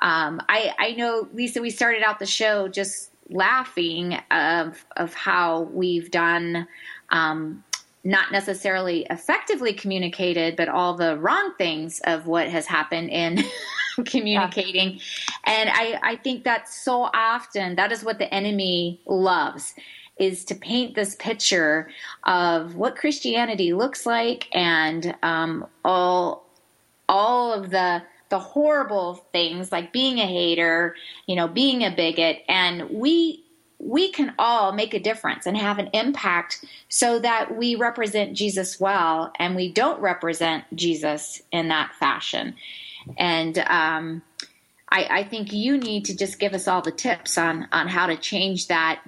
um, 0.02 0.42
I, 0.48 0.74
I 0.80 0.92
know, 0.94 1.28
Lisa, 1.34 1.62
we 1.62 1.70
started 1.70 2.02
out 2.04 2.20
the 2.20 2.26
show 2.26 2.68
just 2.70 3.12
laughing 3.30 4.18
of 4.32 4.86
of 4.96 5.14
how 5.14 5.62
we've 5.74 6.10
done. 6.12 6.68
Um, 7.10 7.64
not 8.06 8.32
necessarily 8.32 9.06
effectively 9.10 9.74
communicated, 9.74 10.56
but 10.56 10.70
all 10.70 10.96
the 10.96 11.18
wrong 11.18 11.54
things 11.58 12.00
of 12.06 12.28
what 12.28 12.48
has 12.48 12.66
happened 12.66 13.10
in 13.10 13.44
communicating. 14.06 14.94
Yeah. 14.94 15.00
And 15.46 15.70
I, 15.70 16.00
I 16.02 16.16
think 16.18 16.44
that 16.44 16.70
so 16.70 17.10
often 17.14 17.76
that 17.76 17.92
is 17.92 18.04
what 18.04 18.20
the 18.20 18.34
enemy 18.34 19.02
loves 19.06 19.74
is 20.20 20.44
to 20.46 20.56
paint 20.56 20.96
this 20.96 21.16
picture 21.16 21.90
of 22.26 22.76
what 22.76 22.96
Christianity 22.96 23.74
looks 23.74 24.06
like 24.06 24.48
and 24.54 25.16
um, 25.24 25.66
all 25.84 26.46
all 27.08 27.54
of 27.54 27.72
the 27.72 28.04
the 28.30 28.40
horrible 28.40 29.26
things 29.32 29.72
like 29.72 29.92
being 29.92 30.20
a 30.20 30.26
hater, 30.26 30.96
you 31.26 31.36
know, 31.36 31.48
being 31.48 31.84
a 31.84 31.90
bigot, 31.90 32.44
and 32.48 32.90
we 32.92 33.44
we 33.80 34.12
can 34.12 34.34
all 34.38 34.74
make 34.74 34.94
a 34.94 35.00
difference 35.00 35.46
and 35.46 35.58
have 35.58 35.80
an 35.80 35.90
impact 35.94 36.66
so 36.90 37.18
that 37.18 37.56
we 37.56 37.76
represent 37.76 38.36
Jesus 38.36 38.78
well 38.80 39.32
and 39.40 39.56
we 39.56 39.72
don't 39.72 40.02
represent 40.02 40.66
Jesus 40.76 41.42
in 41.52 41.70
that 41.70 41.94
fashion. 41.96 42.56
And 43.18 43.58
um, 43.60 44.22
I, 44.90 45.08
I, 45.10 45.24
think 45.24 45.54
you 45.54 45.78
need 45.78 46.06
to 46.06 46.16
just 46.16 46.40
give 46.40 46.54
us 46.54 46.68
all 46.68 46.82
the 46.82 46.92
tips 46.92 47.38
on 47.38 47.68
on 47.72 47.88
how 47.88 48.08
to 48.08 48.18
change 48.18 48.68
that. 48.68 49.02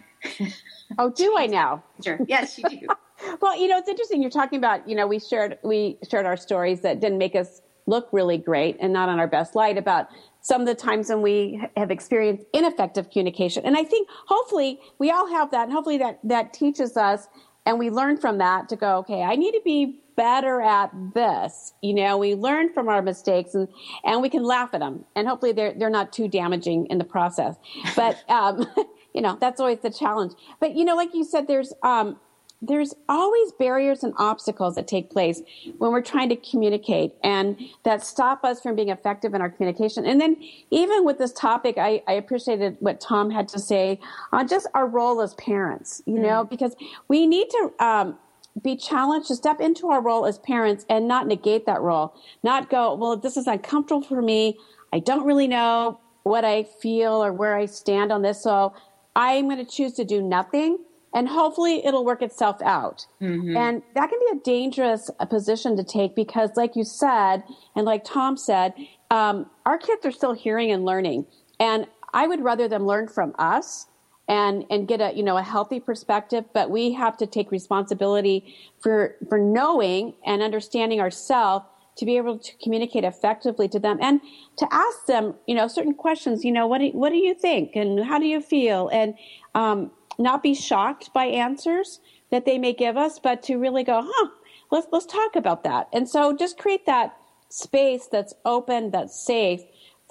oh, 0.98 1.10
do 1.10 1.36
I 1.38 1.48
now? 1.48 1.84
Sure. 2.04 2.20
Yes, 2.28 2.58
you 2.58 2.70
do. 2.70 2.88
well, 3.42 3.60
you 3.60 3.68
know, 3.68 3.78
it's 3.78 3.89
interesting. 3.89 4.22
You're 4.22 4.32
talking 4.32 4.58
about, 4.58 4.88
you 4.88 4.96
know, 4.96 5.08
we 5.08 5.20
shared 5.20 5.58
we 5.64 5.98
shared 6.10 6.26
our 6.26 6.38
stories 6.38 6.82
that 6.82 7.00
didn't 7.00 7.18
make 7.18 7.36
us 7.36 7.62
look 7.88 8.08
really 8.12 8.38
great 8.38 8.78
and 8.80 8.94
not 8.94 9.10
on 9.10 9.20
our 9.20 9.28
best 9.28 9.56
light 9.56 9.78
about 9.78 10.08
some 10.42 10.62
of 10.62 10.68
the 10.68 10.76
times 10.76 11.10
when 11.10 11.22
we 11.22 11.62
have 11.76 11.92
experienced 11.92 12.46
ineffective 12.54 13.10
communication. 13.10 13.66
And 13.66 13.78
I 13.78 13.84
think 13.84 14.08
hopefully 14.28 14.80
we 15.00 15.12
all 15.12 15.28
have 15.30 15.52
that 15.52 15.64
and 15.64 15.74
hopefully 15.74 15.98
that 15.98 16.20
that 16.24 16.54
teaches 16.54 16.98
us 16.98 17.28
and 17.66 17.78
we 17.78 17.89
learn 17.89 18.18
from 18.18 18.39
that 18.39 18.70
to 18.70 18.76
go, 18.76 18.97
okay, 18.97 19.22
I 19.22 19.36
need 19.36 19.51
to 19.51 19.62
be 19.64 20.01
better 20.16 20.62
at 20.62 20.91
this. 21.14 21.74
You 21.82 21.93
know, 21.93 22.18
we 22.18 22.36
learn 22.36 22.74
from 22.74 22.88
our 22.89 23.01
mistakes 23.01 23.53
and, 23.53 23.68
and 24.03 24.22
we 24.22 24.30
can 24.30 24.43
laugh 24.43 24.70
at 24.74 24.80
them. 24.80 25.05
And 25.16 25.28
hopefully 25.28 25.51
they're, 25.51 25.74
they're 25.74 25.89
not 25.89 26.12
too 26.12 26.28
damaging 26.28 26.88
in 26.88 26.97
the 26.97 27.03
process. 27.03 27.55
But, 27.95 28.24
um, 28.30 28.66
you 29.14 29.22
know, 29.22 29.38
that's 29.39 29.59
always 29.59 29.80
the 29.80 29.91
challenge. 29.91 30.34
But, 30.59 30.76
you 30.76 30.86
know, 30.86 30.95
like 30.95 31.14
you 31.14 31.24
said, 31.24 31.47
there's, 31.47 31.74
um, 31.84 32.20
there's 32.62 32.93
always 33.09 33.51
barriers 33.53 34.03
and 34.03 34.14
obstacles 34.18 34.76
that 34.76 34.88
take 34.88 35.09
place 35.09 35.41
when 35.80 35.91
we're 35.91 36.01
trying 36.01 36.30
to 36.30 36.36
communicate 36.36 37.14
and 37.24 37.57
that 37.84 38.05
stop 38.05 38.43
us 38.43 38.62
from 38.62 38.76
being 38.76 38.89
effective 38.89 39.34
in 39.34 39.41
our 39.41 39.49
communication. 39.49 40.05
And 40.05 40.22
then 40.22 40.38
even 40.70 41.03
with 41.03 41.18
this 41.18 41.34
topic, 41.34 41.78
I, 41.78 42.03
I 42.07 42.14
appreciated 42.14 42.78
what 42.80 43.01
Tom 43.01 43.32
had 43.32 43.47
to 43.49 43.59
say 43.59 43.99
on 44.32 44.47
just 44.47 44.68
our 44.76 44.88
role 44.88 45.22
as 45.22 45.34
parents, 45.36 46.03
you 46.05 46.20
know, 46.20 46.45
mm. 46.45 46.49
because 46.49 46.76
we 47.07 47.26
need 47.26 47.49
to, 47.49 47.74
um, 47.80 48.20
be 48.62 48.76
challenged 48.76 49.30
to 49.30 49.36
step 49.36 49.62
into 49.62 49.88
our 49.88 50.01
role 50.01 50.26
as 50.26 50.38
parents 50.39 50.86
and 50.89 51.07
not 51.07 51.26
negate 51.26 51.66
that 51.66 51.82
role. 51.82 52.14
Not 52.43 52.70
go, 52.70 52.93
well, 52.95 53.16
this 53.16 53.38
is 53.38 53.47
uncomfortable 53.47 54.01
for 54.01 54.22
me. 54.22 54.57
I 54.91 54.99
don't 54.99 55.26
really 55.26 55.47
know 55.47 56.01
what 56.24 56.43
I 56.43 56.64
feel 56.64 57.24
or 57.24 57.32
where 57.32 57.55
I 57.55 57.66
stand 57.66 58.12
on 58.12 58.24
this. 58.24 58.43
So 58.43 58.74
I'm 59.16 59.45
going 59.45 59.66
to 59.66 59.72
choose 59.72 59.93
to 59.93 60.03
do 60.03 60.22
nothing 60.22 60.80
and 61.14 61.28
hopefully 61.28 61.86
it'll 61.86 62.05
work 62.05 62.22
itself 62.22 62.62
out. 62.62 63.05
Mm-hmm. 63.22 63.57
And 63.57 63.82
that 63.95 64.09
can 64.09 64.20
be 64.20 64.38
a 64.38 64.43
dangerous 64.43 65.09
uh, 65.20 65.26
position 65.26 65.76
to 65.78 65.84
take 65.84 66.16
because, 66.16 66.51
like 66.55 66.76
you 66.76 66.84
said, 66.84 67.43
and 67.76 67.86
like 67.86 68.03
Tom 68.03 68.38
said, 68.38 68.74
um, 69.09 69.49
our 69.66 69.78
kids 69.78 70.05
are 70.05 70.12
still 70.12 70.34
hearing 70.34 70.72
and 70.72 70.86
learning. 70.86 71.26
And 71.59 71.88
I 72.14 72.28
would 72.28 72.43
rather 72.43 72.68
them 72.68 72.86
learn 72.86 73.07
from 73.07 73.36
us 73.38 73.88
and 74.28 74.66
and 74.70 74.88
get 74.88 75.01
a 75.01 75.14
you 75.16 75.24
know 75.24 75.38
a 75.38 75.43
healthy 75.43 75.80
perspective 75.80 76.45
but 76.53 76.70
we 76.70 76.93
have 76.93 77.18
to 77.18 77.26
take 77.26 77.51
responsibility 77.51 78.55
for 78.80 79.16
for 79.28 79.38
knowing 79.38 80.14
and 80.26 80.41
understanding 80.41 81.01
ourselves 81.01 81.66
to 81.97 82.05
be 82.05 82.18
able 82.18 82.38
to 82.38 82.51
communicate 82.64 83.03
effectively 83.03 83.68
to 83.68 83.80
them 83.80 83.97
and 84.01 84.22
to 84.57 84.66
ask 84.72 85.05
them 85.07 85.34
you 85.47 85.55
know 85.55 85.68
certain 85.68 85.93
questions 85.93 86.45
you 86.45 86.51
know 86.51 86.68
what 86.68 86.80
do, 86.80 86.88
what 86.89 87.09
do 87.09 87.18
you 87.18 87.34
think 87.34 87.76
and 87.76 88.05
how 88.05 88.20
do 88.20 88.26
you 88.26 88.39
feel 88.39 88.89
and 88.89 89.16
um, 89.55 89.91
not 90.22 90.43
be 90.43 90.53
shocked 90.53 91.13
by 91.13 91.26
answers 91.26 91.99
that 92.30 92.45
they 92.45 92.57
may 92.57 92.74
give 92.74 92.97
us 92.97 93.19
but 93.19 93.43
to 93.43 93.57
really 93.57 93.84
go 93.84 94.01
huh 94.05 94.30
let's 94.72 94.88
let's 94.91 95.05
talk 95.05 95.36
about 95.36 95.63
that 95.63 95.88
and 95.93 96.07
so 96.07 96.36
just 96.36 96.57
create 96.57 96.86
that 96.86 97.15
space 97.49 98.07
that's 98.07 98.34
open 98.45 98.91
that's 98.91 99.26
safe 99.26 99.61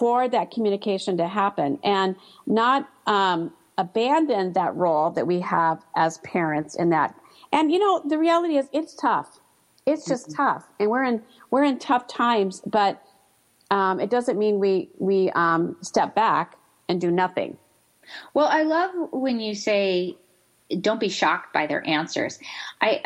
for 0.01 0.29
that 0.31 0.51
communication 0.51 1.19
to 1.19 1.29
happen 1.29 1.79
and 1.85 2.17
not 2.47 2.89
um, 3.07 3.53
abandon 3.77 4.55
that 4.55 4.75
role 4.75 5.11
that 5.11 5.27
we 5.27 5.41
have 5.41 5.85
as 5.95 6.19
parents 6.19 6.75
in 6.75 6.89
that. 6.91 7.15
And 7.53 7.71
you 7.71 7.79
know, 7.79 8.03
the 8.07 8.19
reality 8.19 8.57
is 8.57 8.69
it's 8.73 8.95
tough. 8.95 9.41
It's 9.87 10.07
just 10.07 10.29
mm-hmm. 10.29 10.43
tough. 10.43 10.69
And 10.81 10.91
we're 10.91 11.05
in 11.05 11.23
we're 11.51 11.65
in 11.65 11.79
tough 11.79 12.07
times, 12.07 12.63
but 12.65 13.03
um, 13.71 14.01
it 14.01 14.09
doesn't 14.09 14.39
mean 14.39 14.59
we 14.59 14.89
we 14.99 15.31
um, 15.33 15.77
step 15.83 16.15
back 16.15 16.57
and 16.89 16.99
do 16.99 17.11
nothing. 17.11 17.59
Well, 18.35 18.47
I 18.47 18.63
love 18.63 18.91
when 19.13 19.41
you 19.41 19.55
say 19.55 20.17
don't 20.81 21.01
be 21.01 21.09
shocked 21.09 21.53
by 21.53 21.67
their 21.67 21.87
answers. 21.87 22.39
I 22.81 23.03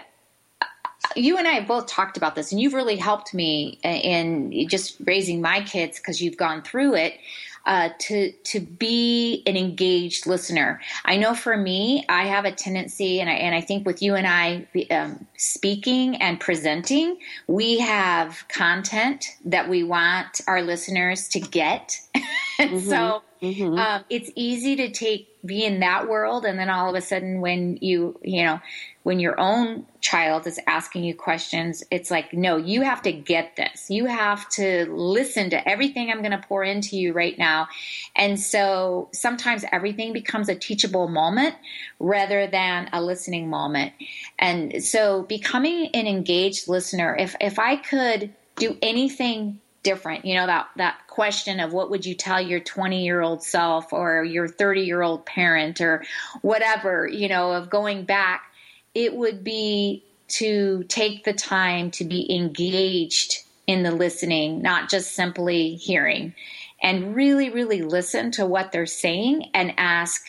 you 1.16 1.36
and 1.36 1.46
I 1.46 1.52
have 1.52 1.66
both 1.66 1.86
talked 1.86 2.16
about 2.16 2.34
this, 2.34 2.52
and 2.52 2.61
you've 2.61 2.74
really 2.74 2.96
helped 2.96 3.34
me 3.34 3.78
in 3.82 4.68
just 4.68 4.96
raising 5.05 5.40
my 5.40 5.61
kids 5.62 5.98
because 5.98 6.20
you've 6.20 6.36
gone 6.36 6.62
through 6.62 6.94
it 6.94 7.18
uh, 7.66 7.90
to 7.98 8.32
to 8.32 8.61
be 8.61 9.42
an 9.46 9.57
engaged 9.57 10.26
listener. 10.26 10.80
I 11.05 11.16
know 11.16 11.34
for 11.34 11.57
me, 11.57 12.05
I 12.09 12.26
have 12.26 12.44
a 12.44 12.52
tendency, 12.52 13.20
and 13.20 13.30
I 13.30 13.34
and 13.34 13.55
I 13.55 13.61
think 13.61 13.86
with 13.86 14.02
you 14.02 14.14
and 14.14 14.26
I 14.26 14.66
um, 14.90 15.26
speaking 15.36 16.16
and 16.16 16.38
presenting, 16.38 17.18
we 17.46 17.78
have 17.78 18.46
content 18.48 19.36
that 19.44 19.68
we 19.68 19.82
want 19.82 20.40
our 20.46 20.62
listeners 20.62 21.28
to 21.28 21.40
get. 21.40 22.00
mm-hmm. 22.59 22.78
So 22.78 23.22
mm-hmm. 23.45 23.78
Um, 23.78 24.05
it's 24.09 24.30
easy 24.34 24.76
to 24.76 24.90
take 24.90 25.28
be 25.45 25.64
in 25.64 25.80
that 25.80 26.09
world, 26.09 26.47
and 26.47 26.59
then 26.59 26.70
all 26.70 26.88
of 26.88 26.95
a 26.95 27.01
sudden, 27.01 27.40
when 27.40 27.78
you 27.80 28.18
you 28.22 28.45
know 28.45 28.61
when 29.05 29.20
your 29.20 29.38
own 29.38 29.86
child 30.01 30.47
is 30.47 30.59
asking 30.66 31.05
you 31.05 31.14
questions, 31.14 31.84
it's 31.90 32.11
like, 32.11 32.32
no, 32.32 32.57
you 32.57 32.80
have 32.80 33.03
to 33.03 33.12
get 33.12 33.55
this. 33.55 33.90
You 33.90 34.07
have 34.07 34.49
to 34.51 34.86
listen 34.90 35.51
to 35.51 35.68
everything 35.68 36.11
I'm 36.11 36.20
going 36.20 36.30
to 36.32 36.47
pour 36.47 36.64
into 36.64 36.97
you 36.97 37.12
right 37.12 37.38
now. 37.38 37.68
And 38.16 38.40
so 38.40 39.11
sometimes 39.12 39.64
everything 39.70 40.14
becomes 40.14 40.49
a 40.49 40.55
teachable 40.55 41.07
moment 41.09 41.55
rather 42.01 42.47
than 42.47 42.88
a 42.95 43.03
listening 43.03 43.51
moment. 43.51 43.92
And 44.38 44.82
so 44.82 45.22
becoming 45.24 45.90
an 45.92 46.07
engaged 46.07 46.66
listener, 46.66 47.14
if, 47.14 47.36
if 47.42 47.59
I 47.59 47.76
could 47.76 48.32
do 48.57 48.78
anything 48.80 49.61
different. 49.85 50.24
You 50.24 50.35
know, 50.35 50.47
that, 50.47 50.68
that 50.76 51.07
question 51.07 51.61
of 51.61 51.72
what 51.72 51.91
would 51.91 52.05
you 52.05 52.14
tell 52.14 52.41
your 52.41 52.59
20 52.59 53.05
year 53.05 53.20
old 53.20 53.45
self 53.45 53.93
or 53.93 54.24
your 54.24 54.49
30 54.49 54.80
year 54.80 55.03
old 55.03 55.24
parent 55.24 55.80
or 55.80 56.05
whatever, 56.43 57.07
you 57.07 57.28
know, 57.28 57.53
of 57.53 57.70
going 57.70 58.05
back, 58.05 58.51
it 58.95 59.14
would 59.14 59.45
be 59.45 60.03
to 60.26 60.85
take 60.89 61.24
the 61.24 61.32
time 61.32 61.91
to 61.93 62.05
be 62.05 62.35
engaged 62.35 63.43
in 63.66 63.82
the 63.82 63.93
listening, 63.93 64.61
not 64.62 64.91
just 64.91 65.14
simply 65.14 65.76
hearing, 65.76 66.35
and 66.82 67.14
really, 67.14 67.51
really 67.51 67.82
listen 67.82 68.30
to 68.32 68.45
what 68.45 68.72
they're 68.72 68.87
saying 68.87 69.51
and 69.55 69.74
ask 69.78 70.22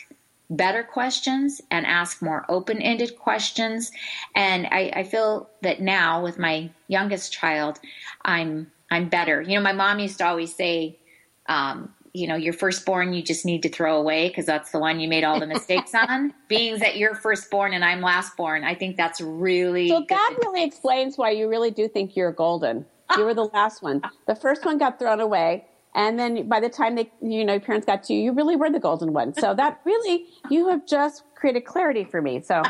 better 0.50 0.84
questions 0.84 1.60
and 1.72 1.86
ask 1.86 2.22
more 2.22 2.46
open 2.50 2.82
ended 2.82 3.18
questions. 3.18 3.92
And 4.36 4.68
I, 4.68 4.92
I, 4.96 5.04
feel 5.04 5.50
that 5.62 5.82
now 5.82 6.24
with 6.24 6.38
my 6.38 6.70
youngest 6.88 7.34
child, 7.34 7.80
I'm 8.24 8.72
I'm 8.92 9.10
better. 9.10 9.42
You 9.42 9.56
know, 9.56 9.62
my 9.62 9.74
mom 9.74 10.00
used 10.00 10.18
to 10.20 10.26
always 10.26 10.54
say, 10.54 11.00
um, 11.48 11.94
you 12.16 12.28
know, 12.28 12.36
your 12.36 12.54
firstborn 12.54 13.14
you 13.14 13.22
just 13.22 13.46
need 13.46 13.62
to 13.64 13.70
throw 13.70 13.98
away 13.98 14.30
because 14.30 14.46
that's 14.46 14.72
the 14.72 14.80
one 14.80 15.02
you 15.02 15.08
made 15.10 15.26
all 15.26 15.40
the 15.40 15.48
mistakes 15.48 15.94
on. 16.08 16.34
Being 16.48 16.80
that 16.80 16.96
you're 16.96 17.14
firstborn 17.14 17.74
and 17.74 17.84
I'm 17.84 18.00
lastborn, 18.00 18.64
I 18.64 18.74
think 18.74 18.96
that's 18.96 19.20
really 19.20 19.90
so. 19.90 20.06
That 20.08 20.36
really 20.42 20.64
explains 20.64 21.18
why 21.18 21.32
you 21.32 21.50
really 21.50 21.72
do 21.72 21.90
think 21.90 22.16
you're 22.16 22.32
golden. 22.32 22.86
You 23.18 23.26
were 23.26 23.34
the 23.34 23.44
last 23.54 23.84
one. 23.84 24.02
The 24.28 24.36
first 24.36 24.66
one 24.66 24.78
got 24.78 24.98
thrown 24.98 25.20
away. 25.20 25.66
And 25.94 26.20
then 26.20 26.48
by 26.48 26.60
the 26.60 26.70
time 26.70 26.96
they, 26.96 27.10
you 27.22 27.46
know, 27.46 27.54
your 27.54 27.62
parents 27.62 27.86
got 27.86 28.04
to 28.06 28.14
you, 28.14 28.22
you 28.22 28.34
really 28.34 28.56
were 28.56 28.70
the 28.70 28.80
golden 28.80 29.14
one. 29.14 29.34
So 29.34 29.54
that 29.54 29.82
really, 29.86 30.26
you 30.50 30.70
have 30.70 30.86
just 30.86 31.24
created 31.36 31.66
clarity 31.66 32.04
for 32.04 32.22
me. 32.22 32.42
So. 32.42 32.62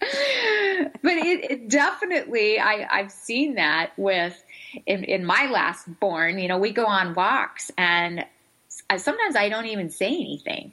but 0.00 1.12
it, 1.12 1.50
it, 1.50 1.68
definitely, 1.70 2.58
I, 2.58 2.86
I've 2.90 3.12
seen 3.12 3.54
that 3.54 3.92
with 3.96 4.43
in, 4.86 5.04
in 5.04 5.24
my 5.24 5.48
last 5.50 5.86
born. 6.00 6.38
You 6.38 6.48
know, 6.48 6.58
we 6.58 6.72
go 6.72 6.86
on 6.86 7.14
walks, 7.14 7.70
and 7.76 8.24
sometimes 8.96 9.36
I 9.36 9.48
don't 9.48 9.66
even 9.66 9.90
say 9.90 10.08
anything 10.08 10.72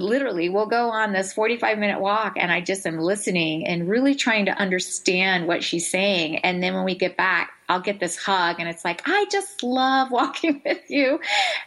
literally 0.00 0.48
we'll 0.48 0.66
go 0.66 0.90
on 0.90 1.12
this 1.12 1.32
45 1.32 1.78
minute 1.78 2.00
walk 2.00 2.34
and 2.36 2.50
I 2.50 2.60
just 2.60 2.86
am 2.86 2.98
listening 2.98 3.66
and 3.66 3.88
really 3.88 4.14
trying 4.14 4.46
to 4.46 4.52
understand 4.52 5.46
what 5.46 5.62
she's 5.62 5.90
saying. 5.90 6.38
And 6.38 6.62
then 6.62 6.74
when 6.74 6.84
we 6.84 6.94
get 6.94 7.16
back, 7.16 7.52
I'll 7.68 7.80
get 7.80 8.00
this 8.00 8.16
hug 8.16 8.56
and 8.58 8.68
it's 8.68 8.84
like, 8.84 9.02
I 9.06 9.26
just 9.30 9.62
love 9.62 10.10
walking 10.10 10.62
with 10.64 10.88
you. 10.88 11.20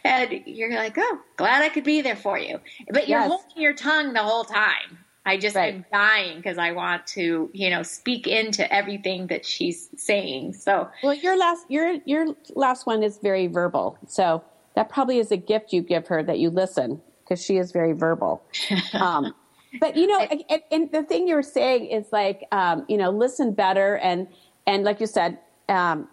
And 0.03 0.41
you're 0.45 0.73
like, 0.73 0.95
oh, 0.97 1.19
glad 1.37 1.63
I 1.63 1.69
could 1.69 1.83
be 1.83 2.01
there 2.01 2.15
for 2.15 2.37
you. 2.37 2.59
But 2.89 3.07
you're 3.07 3.19
yes. 3.19 3.29
holding 3.29 3.61
your 3.61 3.73
tongue 3.73 4.13
the 4.13 4.23
whole 4.23 4.43
time. 4.43 5.04
I 5.26 5.38
just 5.38 5.55
right. 5.55 5.73
am 5.73 5.86
dying 5.91 6.38
because 6.38 6.57
I 6.57 6.71
want 6.71 7.07
to, 7.07 7.49
you 7.51 7.69
know, 7.69 7.82
speak 7.82 8.28
into 8.28 8.71
everything 8.73 9.28
that 9.28 9.45
she's 9.45 9.89
saying. 9.97 10.53
So, 10.53 10.88
well, 11.01 11.15
your 11.15 11.38
last, 11.38 11.65
your, 11.69 11.97
your 12.05 12.28
last 12.53 12.86
one 12.86 13.01
is 13.01 13.17
very 13.17 13.47
verbal. 13.47 13.97
So 14.07 14.43
that 14.76 14.89
probably 14.89 15.17
is 15.17 15.32
a 15.32 15.38
gift 15.38 15.73
you 15.73 15.82
give 15.82 16.07
her 16.07 16.21
that 16.23 16.38
you 16.38 16.49
listen 16.51 17.01
because 17.23 17.43
she 17.43 17.57
is 17.57 17.71
very 17.71 17.93
verbal. 17.93 18.43
Um, 18.93 19.34
but 19.80 19.97
you 19.97 20.07
know, 20.07 20.19
and, 20.19 20.61
and, 20.71 20.91
the 20.91 21.03
thing 21.03 21.28
you 21.28 21.36
were 21.36 21.43
saying 21.43 21.88
is 21.88 22.05
like, 22.11 22.45
um, 22.53 22.86
you 22.88 22.97
know, 22.97 23.09
listen 23.09 23.51
better 23.51 23.97
and 23.97 24.28
and 24.67 24.86
like 24.86 25.01
you 25.01 25.07
said, 25.07 25.38
um, 25.67 26.07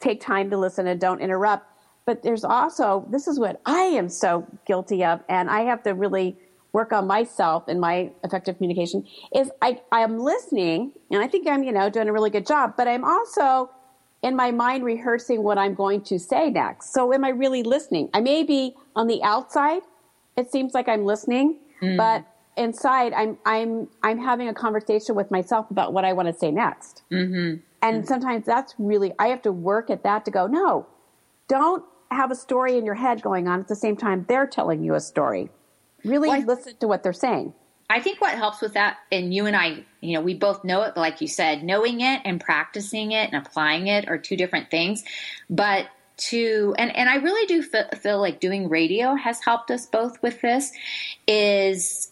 take 0.00 0.20
time 0.20 0.50
to 0.50 0.56
listen 0.56 0.86
and 0.86 1.00
don't 1.00 1.20
interrupt. 1.20 1.66
But 2.06 2.22
there's 2.22 2.44
also 2.44 3.06
this 3.10 3.26
is 3.26 3.38
what 3.38 3.60
I 3.66 3.80
am 3.80 4.08
so 4.08 4.46
guilty 4.66 5.04
of, 5.04 5.20
and 5.28 5.50
I 5.50 5.62
have 5.62 5.82
to 5.82 5.94
really 5.94 6.36
work 6.78 6.92
on 6.92 7.06
myself 7.06 7.64
and 7.68 7.80
my 7.80 8.10
effective 8.24 8.56
communication. 8.56 9.06
Is 9.34 9.50
I 9.60 9.80
I 9.92 10.00
am 10.00 10.18
listening, 10.18 10.92
and 11.10 11.22
I 11.22 11.28
think 11.28 11.46
I'm 11.46 11.62
you 11.62 11.72
know 11.72 11.90
doing 11.90 12.08
a 12.08 12.12
really 12.12 12.30
good 12.30 12.46
job, 12.46 12.74
but 12.76 12.86
I'm 12.88 13.04
also 13.04 13.70
in 14.22 14.34
my 14.34 14.50
mind 14.50 14.84
rehearsing 14.84 15.42
what 15.42 15.58
I'm 15.58 15.74
going 15.74 16.00
to 16.02 16.18
say 16.18 16.50
next. 16.50 16.92
So 16.92 17.12
am 17.12 17.24
I 17.24 17.30
really 17.44 17.62
listening? 17.62 18.10
I 18.12 18.20
may 18.20 18.42
be 18.42 18.74
on 18.96 19.06
the 19.06 19.22
outside 19.22 19.82
it 20.38 20.52
seems 20.52 20.72
like 20.72 20.88
I'm 20.88 21.04
listening, 21.04 21.58
mm. 21.82 21.96
but 21.96 22.24
inside 22.56 23.12
I'm 23.12 23.36
I'm 23.44 23.88
I'm 24.04 24.18
having 24.18 24.48
a 24.48 24.54
conversation 24.54 25.16
with 25.16 25.30
myself 25.30 25.70
about 25.70 25.92
what 25.92 26.04
I 26.04 26.12
want 26.12 26.28
to 26.28 26.34
say 26.34 26.50
next. 26.52 27.02
Mm-hmm. 27.10 27.60
And 27.82 27.96
mm-hmm. 27.96 28.06
sometimes 28.06 28.46
that's 28.46 28.74
really 28.78 29.12
I 29.18 29.28
have 29.28 29.42
to 29.42 29.52
work 29.52 29.90
at 29.90 30.04
that 30.04 30.24
to 30.26 30.30
go, 30.30 30.46
no, 30.46 30.86
don't 31.48 31.84
have 32.12 32.30
a 32.30 32.36
story 32.36 32.78
in 32.78 32.86
your 32.86 32.94
head 32.94 33.20
going 33.20 33.48
on 33.48 33.60
at 33.60 33.68
the 33.68 33.76
same 33.76 33.96
time 33.96 34.24
they're 34.28 34.46
telling 34.46 34.82
you 34.84 34.94
a 34.94 35.00
story. 35.00 35.50
Really 36.04 36.28
well, 36.28 36.40
listen 36.42 36.76
to 36.76 36.88
what 36.88 37.02
they're 37.02 37.12
saying. 37.12 37.54
I 37.90 38.00
think 38.00 38.20
what 38.20 38.34
helps 38.34 38.60
with 38.60 38.74
that, 38.74 38.98
and 39.10 39.32
you 39.32 39.46
and 39.46 39.56
I, 39.56 39.84
you 40.00 40.14
know, 40.14 40.20
we 40.20 40.34
both 40.34 40.62
know 40.62 40.82
it, 40.82 40.94
but 40.94 41.00
like 41.00 41.20
you 41.20 41.28
said, 41.28 41.62
knowing 41.62 42.00
it 42.00 42.20
and 42.24 42.40
practicing 42.40 43.12
it 43.12 43.32
and 43.32 43.46
applying 43.46 43.86
it 43.86 44.08
are 44.08 44.18
two 44.18 44.36
different 44.36 44.70
things. 44.70 45.04
But 45.48 45.86
to 46.18 46.74
and 46.78 46.94
and 46.94 47.08
I 47.08 47.16
really 47.16 47.46
do 47.46 47.62
feel, 47.62 47.88
feel 48.00 48.20
like 48.20 48.40
doing 48.40 48.68
radio 48.68 49.14
has 49.14 49.40
helped 49.40 49.70
us 49.70 49.86
both 49.86 50.20
with 50.22 50.40
this 50.42 50.72
is 51.26 52.10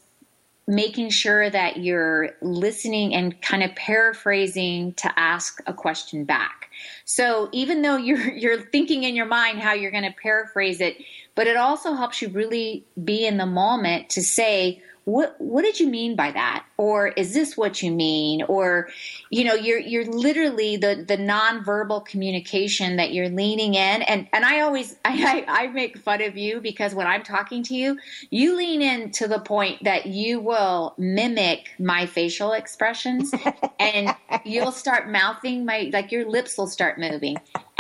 making 0.67 1.11
sure 1.11 1.51
that 1.51 1.77
you're 1.77 2.31
listening 2.41 3.15
and 3.15 3.41
kind 3.43 3.63
of 3.63 3.75
paraphrasing 3.77 4.95
to 4.95 5.19
ask 5.19 5.61
a 5.67 5.75
question 5.75 6.25
back. 6.25 6.56
So 7.05 7.49
even 7.53 7.83
though 7.83 7.97
you're 7.97 8.31
you're 8.37 8.61
thinking 8.61 9.05
in 9.05 9.15
your 9.17 9.27
mind 9.27 9.61
how 9.61 9.73
you're 9.73 9.91
going 9.91 10.05
to 10.05 10.15
paraphrase 10.21 10.81
it, 10.81 10.97
but 11.35 11.47
it 11.47 11.57
also 11.57 11.95
helps 11.95 12.23
you 12.23 12.29
really 12.29 12.85
be 13.03 13.27
in 13.27 13.37
the 13.37 13.47
moment 13.47 14.11
to 14.11 14.23
say 14.23 14.83
what 15.07 15.37
what 15.39 15.63
did 15.63 15.79
you 15.79 15.89
mean 15.89 16.17
by 16.17 16.33
that? 16.33 16.67
Or 16.79 17.07
is 17.07 17.33
this 17.33 17.57
what 17.57 17.81
you 17.81 17.93
mean? 17.93 18.43
Or 18.43 18.89
you 19.31 19.45
know 19.45 19.55
you're 19.55 19.79
you're 19.79 20.05
literally 20.05 20.77
the 20.77 21.05
the 21.07 21.17
nonverbal 21.17 22.05
communication 22.05 22.97
that 22.97 23.13
you're 23.15 23.29
leaning 23.29 23.75
in. 23.75 24.03
And 24.03 24.27
and 24.33 24.45
I 24.45 24.61
always 24.61 24.97
I, 25.05 25.45
I 25.47 25.69
make 25.69 25.97
fun 25.97 26.23
of 26.23 26.37
you 26.37 26.61
because 26.61 26.93
when 26.93 27.07
I'm 27.07 27.23
talking 27.23 27.63
to 27.65 27.75
you 27.75 27.99
you 28.31 28.57
lean 28.57 28.83
in 28.83 29.13
to 29.13 29.29
the 29.29 29.39
point 29.39 29.85
that 29.85 30.07
you 30.07 30.41
will 30.41 30.95
mimic 30.99 31.71
my 31.79 32.07
facial 32.07 32.53
expressions 32.53 33.33
and 33.79 34.13
you'll 34.45 34.73
start 34.73 35.09
mouthing 35.09 35.65
my 35.65 35.89
like 35.93 36.11
your 36.11 36.29
lips 36.29 36.59
will 36.59 36.67
start 36.67 36.99
moving 36.99 37.37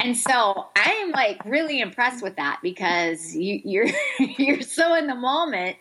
and 0.07 0.16
so 0.16 0.68
I'm 0.76 1.11
like 1.11 1.44
really 1.44 1.80
impressed 1.80 2.22
with 2.22 2.36
that 2.36 2.61
because 2.62 3.34
you, 3.34 3.61
you're 3.64 3.88
you're 4.38 4.62
so 4.62 4.94
in 4.94 5.09
the 5.09 5.16
moment 5.16 5.76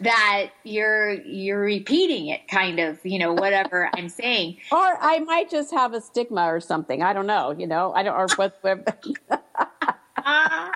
that 0.00 0.50
you're 0.64 1.12
you're 1.22 1.60
repeating 1.60 2.26
it 2.26 2.48
kind 2.48 2.80
of 2.80 2.98
you 3.04 3.20
know 3.20 3.32
whatever 3.32 3.88
I'm 3.94 4.08
saying. 4.08 4.56
Or 4.72 4.98
I 5.00 5.20
might 5.20 5.48
just 5.48 5.72
have 5.72 5.94
a 5.94 6.00
stigma 6.00 6.52
or 6.52 6.58
something. 6.58 7.02
I 7.02 7.12
don't 7.12 7.28
know. 7.28 7.54
You 7.56 7.68
know 7.68 7.92
I 7.94 8.02
don't 8.02 8.16
or 8.16 8.26
what. 8.36 8.58
Uh, 10.24 10.68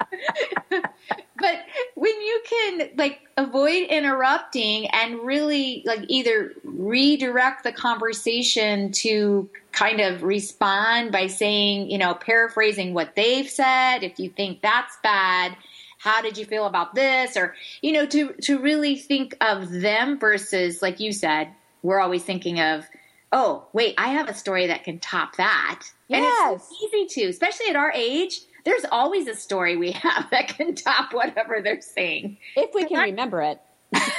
but 1.42 1.58
when 1.96 2.22
you 2.22 2.42
can 2.48 2.90
like 2.96 3.20
avoid 3.36 3.88
interrupting 3.90 4.86
and 4.86 5.18
really 5.20 5.82
like 5.84 6.04
either 6.06 6.52
redirect 6.62 7.64
the 7.64 7.72
conversation 7.72 8.92
to 8.92 9.50
kind 9.72 10.00
of 10.00 10.22
respond 10.22 11.10
by 11.10 11.26
saying, 11.26 11.90
you 11.90 11.98
know, 11.98 12.14
paraphrasing 12.14 12.94
what 12.94 13.16
they've 13.16 13.50
said, 13.50 14.04
if 14.04 14.20
you 14.20 14.30
think 14.30 14.62
that's 14.62 14.96
bad, 15.02 15.56
how 15.98 16.22
did 16.22 16.38
you 16.38 16.44
feel 16.44 16.66
about 16.66 16.94
this 16.94 17.36
or 17.36 17.54
you 17.80 17.92
know 17.92 18.06
to 18.06 18.32
to 18.42 18.60
really 18.60 18.96
think 18.96 19.36
of 19.40 19.70
them 19.70 20.20
versus 20.20 20.80
like 20.80 21.00
you 21.00 21.12
said, 21.12 21.48
we're 21.82 22.00
always 22.00 22.22
thinking 22.22 22.60
of 22.60 22.86
oh, 23.32 23.66
wait, 23.72 23.94
I 23.96 24.08
have 24.08 24.28
a 24.28 24.34
story 24.34 24.66
that 24.66 24.84
can 24.84 24.98
top 24.98 25.36
that. 25.36 25.84
Yes. 26.08 26.44
And 26.44 26.56
it's 26.56 26.82
easy 26.82 27.22
to, 27.22 27.30
especially 27.30 27.70
at 27.70 27.76
our 27.76 27.90
age 27.92 28.40
there's 28.64 28.84
always 28.90 29.28
a 29.28 29.34
story 29.34 29.76
we 29.76 29.92
have 29.92 30.28
that 30.30 30.48
can 30.48 30.74
top 30.74 31.12
whatever 31.12 31.60
they're 31.62 31.80
saying. 31.80 32.38
If 32.56 32.74
we 32.74 32.84
can 32.84 32.98
I, 32.98 33.04
remember 33.04 33.42
it. 33.42 33.60
it's 33.92 34.10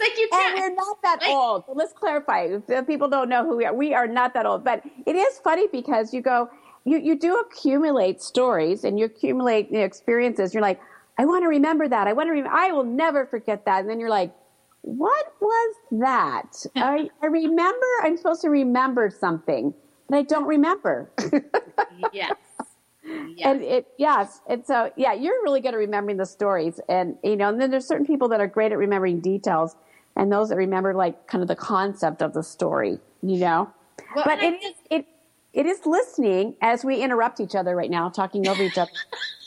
like 0.00 0.18
you 0.18 0.28
can't. 0.30 0.58
And 0.58 0.60
we're 0.60 0.74
not 0.74 1.02
that 1.02 1.20
like, 1.20 1.30
old. 1.30 1.64
let's 1.74 1.92
clarify. 1.92 2.48
If 2.68 2.86
People 2.86 3.08
don't 3.08 3.28
know 3.28 3.44
who 3.44 3.56
we 3.56 3.64
are. 3.64 3.74
We 3.74 3.94
are 3.94 4.06
not 4.06 4.34
that 4.34 4.46
old. 4.46 4.64
But 4.64 4.82
it 5.06 5.16
is 5.16 5.38
funny 5.38 5.66
because 5.68 6.14
you 6.14 6.22
go, 6.22 6.48
you, 6.84 6.98
you 6.98 7.18
do 7.18 7.38
accumulate 7.38 8.22
stories 8.22 8.84
and 8.84 8.98
you 8.98 9.04
accumulate 9.04 9.70
you 9.70 9.78
know, 9.78 9.84
experiences. 9.84 10.54
You're 10.54 10.62
like, 10.62 10.80
I 11.18 11.26
want 11.26 11.44
to 11.44 11.48
remember 11.48 11.88
that. 11.88 12.06
I 12.06 12.12
want 12.12 12.28
to 12.28 12.32
remember. 12.32 12.56
I 12.56 12.72
will 12.72 12.84
never 12.84 13.26
forget 13.26 13.64
that. 13.66 13.80
And 13.80 13.90
then 13.90 14.00
you're 14.00 14.10
like, 14.10 14.32
what 14.82 15.34
was 15.40 15.74
that? 15.92 16.52
I, 16.76 17.10
I 17.22 17.26
remember. 17.26 17.86
I'm 18.02 18.16
supposed 18.16 18.42
to 18.42 18.50
remember 18.50 19.10
something 19.10 19.74
and 20.10 20.16
I 20.16 20.22
don't 20.22 20.46
remember. 20.46 21.08
yes. 22.12 22.34
Yes. 23.04 23.38
And 23.44 23.62
it, 23.62 23.86
yes. 23.96 24.40
And 24.48 24.66
so, 24.66 24.90
yeah, 24.96 25.12
you're 25.12 25.40
really 25.44 25.60
good 25.60 25.72
at 25.72 25.76
remembering 25.76 26.16
the 26.16 26.26
stories. 26.26 26.80
And, 26.88 27.16
you 27.22 27.36
know, 27.36 27.48
and 27.48 27.60
then 27.60 27.70
there's 27.70 27.86
certain 27.86 28.04
people 28.04 28.28
that 28.30 28.40
are 28.40 28.48
great 28.48 28.72
at 28.72 28.78
remembering 28.78 29.20
details 29.20 29.76
and 30.16 30.32
those 30.32 30.48
that 30.48 30.56
remember 30.56 30.94
like 30.94 31.28
kind 31.28 31.42
of 31.42 31.48
the 31.48 31.54
concept 31.54 32.22
of 32.22 32.32
the 32.32 32.42
story, 32.42 32.98
you 33.22 33.38
know? 33.38 33.70
Well, 34.16 34.24
but 34.24 34.42
it 34.42 34.54
is, 34.60 34.74
it, 34.90 35.06
it 35.52 35.66
is 35.66 35.86
listening 35.86 36.56
as 36.60 36.84
we 36.84 37.00
interrupt 37.00 37.38
each 37.38 37.54
other 37.54 37.76
right 37.76 37.90
now, 37.90 38.08
talking 38.08 38.48
over 38.48 38.62
each 38.62 38.78
other. 38.78 38.90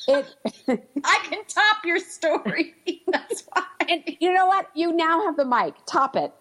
It, 0.05 0.25
I 1.05 1.19
can 1.29 1.45
top 1.47 1.85
your 1.85 1.97
story. 1.97 2.75
That's 3.07 3.45
why. 3.53 3.63
And 3.87 4.03
you 4.19 4.33
know 4.33 4.47
what? 4.47 4.67
You 4.75 4.91
now 4.91 5.23
have 5.23 5.37
the 5.37 5.45
mic. 5.45 5.75
Top 5.85 6.17
it. 6.17 6.33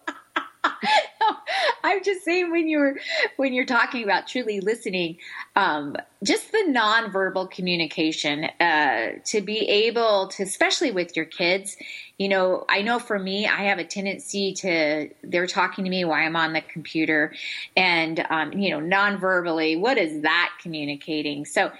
I'm 1.93 2.03
just 2.03 2.23
saying 2.23 2.51
when 2.51 2.67
you're 2.67 2.95
when 3.35 3.53
you're 3.53 3.65
talking 3.65 4.03
about 4.03 4.27
truly 4.27 4.61
listening, 4.61 5.17
um, 5.55 5.97
just 6.23 6.51
the 6.51 6.65
nonverbal 6.69 7.51
communication 7.51 8.45
uh, 8.59 9.19
to 9.25 9.41
be 9.41 9.59
able 9.59 10.29
to, 10.29 10.43
especially 10.43 10.91
with 10.91 11.15
your 11.15 11.25
kids. 11.25 11.75
You 12.17 12.29
know, 12.29 12.65
I 12.69 12.83
know 12.83 12.99
for 12.99 13.19
me, 13.19 13.47
I 13.47 13.63
have 13.63 13.79
a 13.79 13.83
tendency 13.83 14.53
to 14.53 15.09
they're 15.23 15.47
talking 15.47 15.83
to 15.83 15.89
me 15.89 16.05
while 16.05 16.25
I'm 16.25 16.35
on 16.35 16.53
the 16.53 16.61
computer, 16.61 17.33
and 17.75 18.25
um, 18.29 18.53
you 18.53 18.69
know, 18.69 18.79
nonverbally, 18.79 19.77
what 19.79 19.97
is 19.97 20.21
that 20.21 20.53
communicating? 20.61 21.45
So 21.45 21.71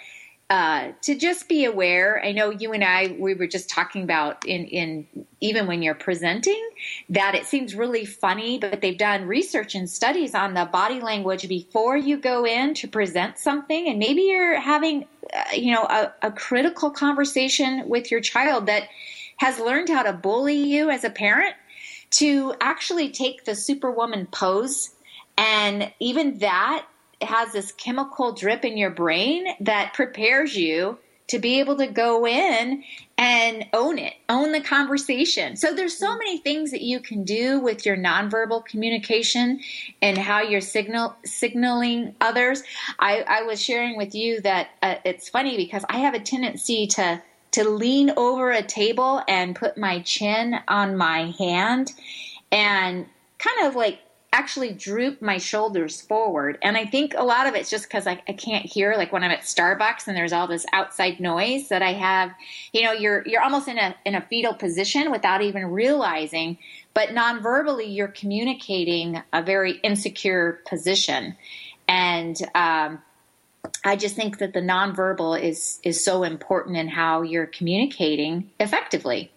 uh, 0.54 0.92
to 1.02 1.16
just 1.16 1.50
be 1.50 1.66
aware. 1.66 2.24
I 2.24 2.32
know 2.32 2.52
you 2.52 2.74
and 2.74 2.84
I 2.84 3.16
we 3.18 3.34
were 3.34 3.48
just 3.48 3.72
talking 3.72 4.04
about 4.04 4.46
in 4.46 4.66
in 4.66 5.26
even 5.42 5.66
when 5.66 5.82
you're 5.82 5.96
presenting 5.96 6.64
that 7.10 7.34
it 7.34 7.48
seems 7.48 7.74
really 7.74 8.06
funny, 8.06 8.60
but 8.60 8.80
they've 8.80 8.96
done 8.96 9.26
research 9.26 9.74
and 9.74 9.90
studies 9.90 10.36
on 10.36 10.54
the 10.54 10.66
body 10.66 11.02
language 11.02 11.48
before 11.48 11.98
you 11.98 12.18
go 12.18 12.46
in 12.46 12.76
to 12.76 12.88
present 12.88 13.40
something, 13.40 13.88
and 13.88 13.98
maybe 13.98 14.22
you're 14.22 14.62
having 14.62 15.08
uh, 15.36 15.56
you 15.56 15.74
know 15.74 15.86
a, 15.86 16.14
a 16.22 16.32
critical 16.32 16.92
conversation 16.92 17.90
with 17.90 18.12
your 18.12 18.22
child 18.22 18.68
that 18.68 18.84
has 19.38 19.58
learned 19.58 19.90
how 19.90 20.04
to 20.04 20.14
bully 20.14 20.58
you 20.58 20.92
as 20.92 21.04
a 21.04 21.10
parent 21.10 21.56
to 22.12 22.54
actually 22.62 23.10
take 23.10 23.44
the 23.46 23.56
superwoman 23.56 24.28
pose 24.28 24.92
and 25.36 25.92
even 26.00 26.38
that 26.38 26.86
has 27.26 27.52
this 27.52 27.72
chemical 27.72 28.34
drip 28.34 28.66
in 28.66 28.78
your 28.78 28.90
brain 28.90 29.46
that 29.62 29.94
prepares 29.94 30.56
you 30.56 30.98
to 31.28 31.40
be 31.40 31.60
able 31.60 31.78
to 31.78 31.88
go 31.88 32.28
in 32.28 32.84
and 33.18 33.66
own 33.74 33.98
it, 33.98 34.14
own 34.28 34.52
the 34.52 34.62
conversation. 34.62 35.56
So 35.56 35.74
there's 35.74 35.98
so 35.98 36.18
many 36.18 36.38
things 36.38 36.72
that 36.72 36.82
you 36.82 37.00
can 37.00 37.24
do 37.24 37.60
with 37.60 37.86
your 37.86 37.96
nonverbal 37.96 38.66
communication 38.66 39.62
and 40.02 40.18
how 40.18 40.42
you're 40.42 40.62
signal 40.62 41.16
signaling 41.24 42.16
others. 42.20 42.64
I, 43.00 43.24
I 43.28 43.42
was 43.44 43.62
sharing 43.62 43.98
with 43.98 44.14
you 44.14 44.42
that 44.42 44.70
uh, 44.82 44.96
it's 45.06 45.30
funny 45.30 45.56
because 45.56 45.86
I 45.90 46.00
have 46.00 46.14
a 46.14 46.20
tendency 46.20 46.88
to 46.88 47.22
to 47.52 47.70
lean 47.70 48.12
over 48.18 48.52
a 48.52 48.64
table 48.64 49.22
and 49.28 49.56
put 49.56 49.78
my 49.78 50.00
chin 50.00 50.56
on 50.68 50.98
my 50.98 51.32
hand 51.38 51.94
and 52.52 53.06
kind 53.38 53.68
of 53.68 53.76
like 53.76 54.00
actually 54.34 54.74
droop 54.74 55.22
my 55.22 55.38
shoulders 55.38 56.02
forward. 56.02 56.58
And 56.64 56.76
I 56.76 56.86
think 56.86 57.14
a 57.16 57.24
lot 57.24 57.46
of 57.46 57.54
it's 57.54 57.70
just 57.70 57.84
because 57.84 58.08
I, 58.08 58.22
I, 58.28 58.34
can't 58.34 58.66
hear, 58.66 58.96
like 58.98 59.14
when 59.14 59.24
I'm 59.24 59.30
at 59.30 59.42
Starbucks 59.42 60.08
and 60.08 60.18
there's 60.18 60.34
all 60.34 60.48
this 60.48 60.66
outside 60.74 61.20
noise 61.20 61.70
that 61.70 61.84
I 61.84 61.94
have, 61.94 62.32
you 62.74 62.82
know, 62.82 62.92
you're, 62.92 63.26
you're 63.28 63.44
almost 63.44 63.68
in 63.68 63.78
a, 63.78 63.96
in 64.06 64.16
a 64.16 64.22
fetal 64.22 64.56
position 64.56 65.12
without 65.12 65.44
even 65.44 65.68
realizing, 65.68 66.58
but 66.96 67.10
nonverbally 67.10 67.96
you're 67.96 68.08
communicating 68.08 69.22
a 69.32 69.44
very 69.44 69.74
insecure 69.84 70.60
position. 70.68 71.38
And, 71.88 72.36
um, 72.56 73.02
I 73.86 73.96
just 73.96 74.16
think 74.16 74.40
that 74.40 74.54
the 74.54 74.62
nonverbal 74.62 75.42
is, 75.42 75.80
is 75.84 76.04
so 76.04 76.24
important 76.24 76.76
in 76.76 76.88
how 76.88 77.22
you're 77.22 77.46
communicating 77.46 78.50
effectively. 78.60 79.32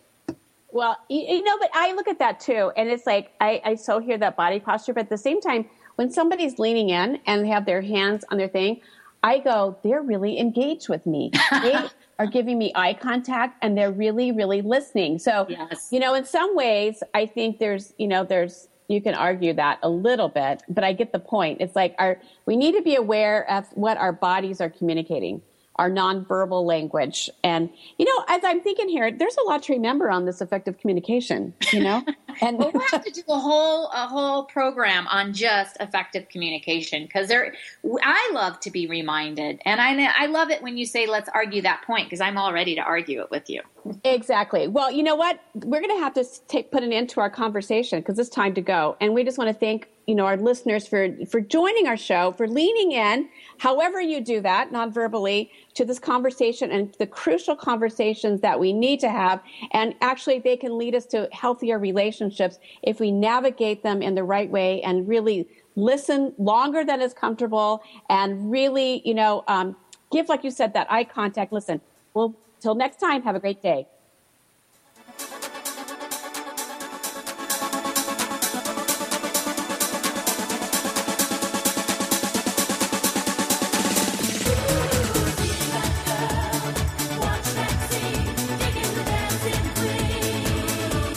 Well, 0.70 0.96
you, 1.08 1.20
you, 1.20 1.42
know, 1.42 1.56
but 1.58 1.70
I 1.74 1.92
look 1.92 2.08
at 2.08 2.18
that 2.18 2.40
too, 2.40 2.72
and 2.76 2.88
it's 2.88 3.06
like 3.06 3.32
I, 3.40 3.60
I 3.64 3.74
so 3.76 3.98
hear 3.98 4.18
that 4.18 4.36
body 4.36 4.60
posture, 4.60 4.92
but 4.92 5.04
at 5.04 5.10
the 5.10 5.18
same 5.18 5.40
time, 5.40 5.68
when 5.94 6.10
somebody's 6.10 6.58
leaning 6.58 6.90
in 6.90 7.20
and 7.26 7.44
they 7.44 7.48
have 7.48 7.66
their 7.66 7.80
hands 7.80 8.24
on 8.30 8.38
their 8.38 8.48
thing, 8.48 8.80
I 9.22 9.38
go, 9.38 9.76
they're 9.82 10.02
really 10.02 10.38
engaged 10.38 10.88
with 10.88 11.06
me. 11.06 11.32
They 11.50 11.74
are 12.18 12.26
giving 12.26 12.58
me 12.58 12.72
eye 12.74 12.94
contact 12.94 13.58
and 13.62 13.76
they're 13.76 13.90
really, 13.90 14.32
really 14.32 14.62
listening. 14.62 15.18
So, 15.18 15.46
yes. 15.48 15.88
you 15.90 16.00
know, 16.00 16.14
in 16.14 16.24
some 16.24 16.54
ways, 16.54 17.02
I 17.14 17.26
think 17.26 17.58
there's, 17.58 17.92
you 17.98 18.06
know, 18.06 18.24
there's, 18.24 18.68
you 18.88 19.00
can 19.00 19.14
argue 19.14 19.52
that 19.54 19.80
a 19.82 19.88
little 19.88 20.28
bit, 20.28 20.62
but 20.68 20.84
I 20.84 20.92
get 20.92 21.12
the 21.12 21.18
point. 21.18 21.60
It's 21.60 21.74
like 21.74 21.94
our, 21.98 22.20
we 22.44 22.56
need 22.56 22.72
to 22.72 22.82
be 22.82 22.94
aware 22.94 23.50
of 23.50 23.66
what 23.74 23.96
our 23.96 24.12
bodies 24.12 24.60
are 24.60 24.70
communicating 24.70 25.42
our 25.76 25.90
nonverbal 25.90 26.64
language. 26.64 27.30
And, 27.44 27.70
you 27.98 28.06
know, 28.06 28.24
as 28.28 28.42
I'm 28.44 28.60
thinking 28.60 28.88
here, 28.88 29.10
there's 29.10 29.36
a 29.36 29.42
lot 29.46 29.62
to 29.64 29.72
remember 29.72 30.10
on 30.10 30.24
this 30.24 30.40
effective 30.40 30.78
communication, 30.78 31.54
you 31.72 31.82
know? 31.82 32.02
And 32.42 32.58
we'll 32.58 32.70
have 32.90 33.02
to 33.02 33.10
do 33.10 33.22
a 33.30 33.38
whole, 33.38 33.88
a 33.94 34.06
whole 34.06 34.44
program 34.44 35.06
on 35.06 35.32
just 35.32 35.78
effective 35.80 36.28
communication 36.28 37.04
because 37.04 37.28
there, 37.28 37.54
I 38.02 38.30
love 38.34 38.60
to 38.60 38.70
be 38.70 38.86
reminded. 38.86 39.62
And 39.64 39.80
I, 39.80 40.12
I 40.14 40.26
love 40.26 40.50
it 40.50 40.60
when 40.60 40.76
you 40.76 40.84
say, 40.84 41.06
let's 41.06 41.30
argue 41.32 41.62
that 41.62 41.80
point 41.86 42.06
because 42.10 42.20
I'm 42.20 42.36
all 42.36 42.52
ready 42.52 42.74
to 42.74 42.82
argue 42.82 43.22
it 43.22 43.30
with 43.30 43.48
you. 43.48 43.62
Exactly. 44.04 44.68
Well, 44.68 44.90
you 44.90 45.02
know 45.02 45.16
what? 45.16 45.40
We're 45.54 45.80
going 45.80 45.96
to 45.96 46.02
have 46.02 46.14
to 46.14 46.24
take, 46.48 46.70
put 46.70 46.82
an 46.82 46.92
end 46.92 47.08
to 47.10 47.20
our 47.20 47.30
conversation 47.30 48.00
because 48.00 48.18
it's 48.18 48.28
time 48.28 48.54
to 48.54 48.60
go. 48.60 48.96
And 49.00 49.14
we 49.14 49.24
just 49.24 49.38
want 49.38 49.48
to 49.48 49.54
thank 49.54 49.88
you 50.06 50.14
know 50.14 50.24
our 50.24 50.36
listeners 50.36 50.86
for 50.86 51.08
for 51.26 51.40
joining 51.40 51.86
our 51.86 51.96
show 51.96 52.32
for 52.32 52.46
leaning 52.46 52.92
in 52.92 53.28
however 53.58 54.00
you 54.00 54.20
do 54.20 54.40
that 54.40 54.70
non-verbally 54.70 55.50
to 55.74 55.84
this 55.84 55.98
conversation 55.98 56.70
and 56.70 56.94
the 56.98 57.06
crucial 57.06 57.56
conversations 57.56 58.40
that 58.40 58.58
we 58.58 58.72
need 58.72 59.00
to 59.00 59.10
have 59.10 59.42
and 59.72 59.94
actually 60.00 60.38
they 60.38 60.56
can 60.56 60.78
lead 60.78 60.94
us 60.94 61.06
to 61.06 61.28
healthier 61.32 61.78
relationships 61.78 62.58
if 62.82 63.00
we 63.00 63.10
navigate 63.10 63.82
them 63.82 64.00
in 64.00 64.14
the 64.14 64.22
right 64.22 64.50
way 64.50 64.80
and 64.82 65.08
really 65.08 65.48
listen 65.74 66.32
longer 66.38 66.84
than 66.84 67.00
is 67.00 67.12
comfortable 67.12 67.82
and 68.08 68.50
really 68.50 69.02
you 69.04 69.14
know 69.14 69.42
um, 69.48 69.76
give 70.12 70.28
like 70.28 70.44
you 70.44 70.50
said 70.50 70.72
that 70.72 70.86
eye 70.90 71.04
contact 71.04 71.52
listen 71.52 71.80
well 72.14 72.34
till 72.60 72.74
next 72.74 72.96
time 72.96 73.22
have 73.22 73.34
a 73.34 73.40
great 73.40 73.62
day 73.62 73.86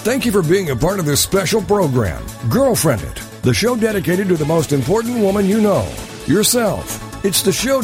Thank 0.10 0.26
you 0.26 0.32
for 0.32 0.42
being 0.42 0.72
a 0.72 0.76
part 0.76 1.00
of 1.00 1.06
this 1.06 1.22
special 1.22 1.62
program, 1.62 2.24
Girlfriendit, 2.50 3.42
the 3.44 3.54
show 3.54 3.76
dedicated 3.76 4.28
to 4.30 4.38
the 4.38 4.44
most 4.44 4.72
important 4.72 5.20
woman 5.20 5.46
you 5.46 5.62
know, 5.62 5.88
yourself. 6.26 7.24
It's 7.24 7.44
the 7.44 7.52
show 7.52 7.78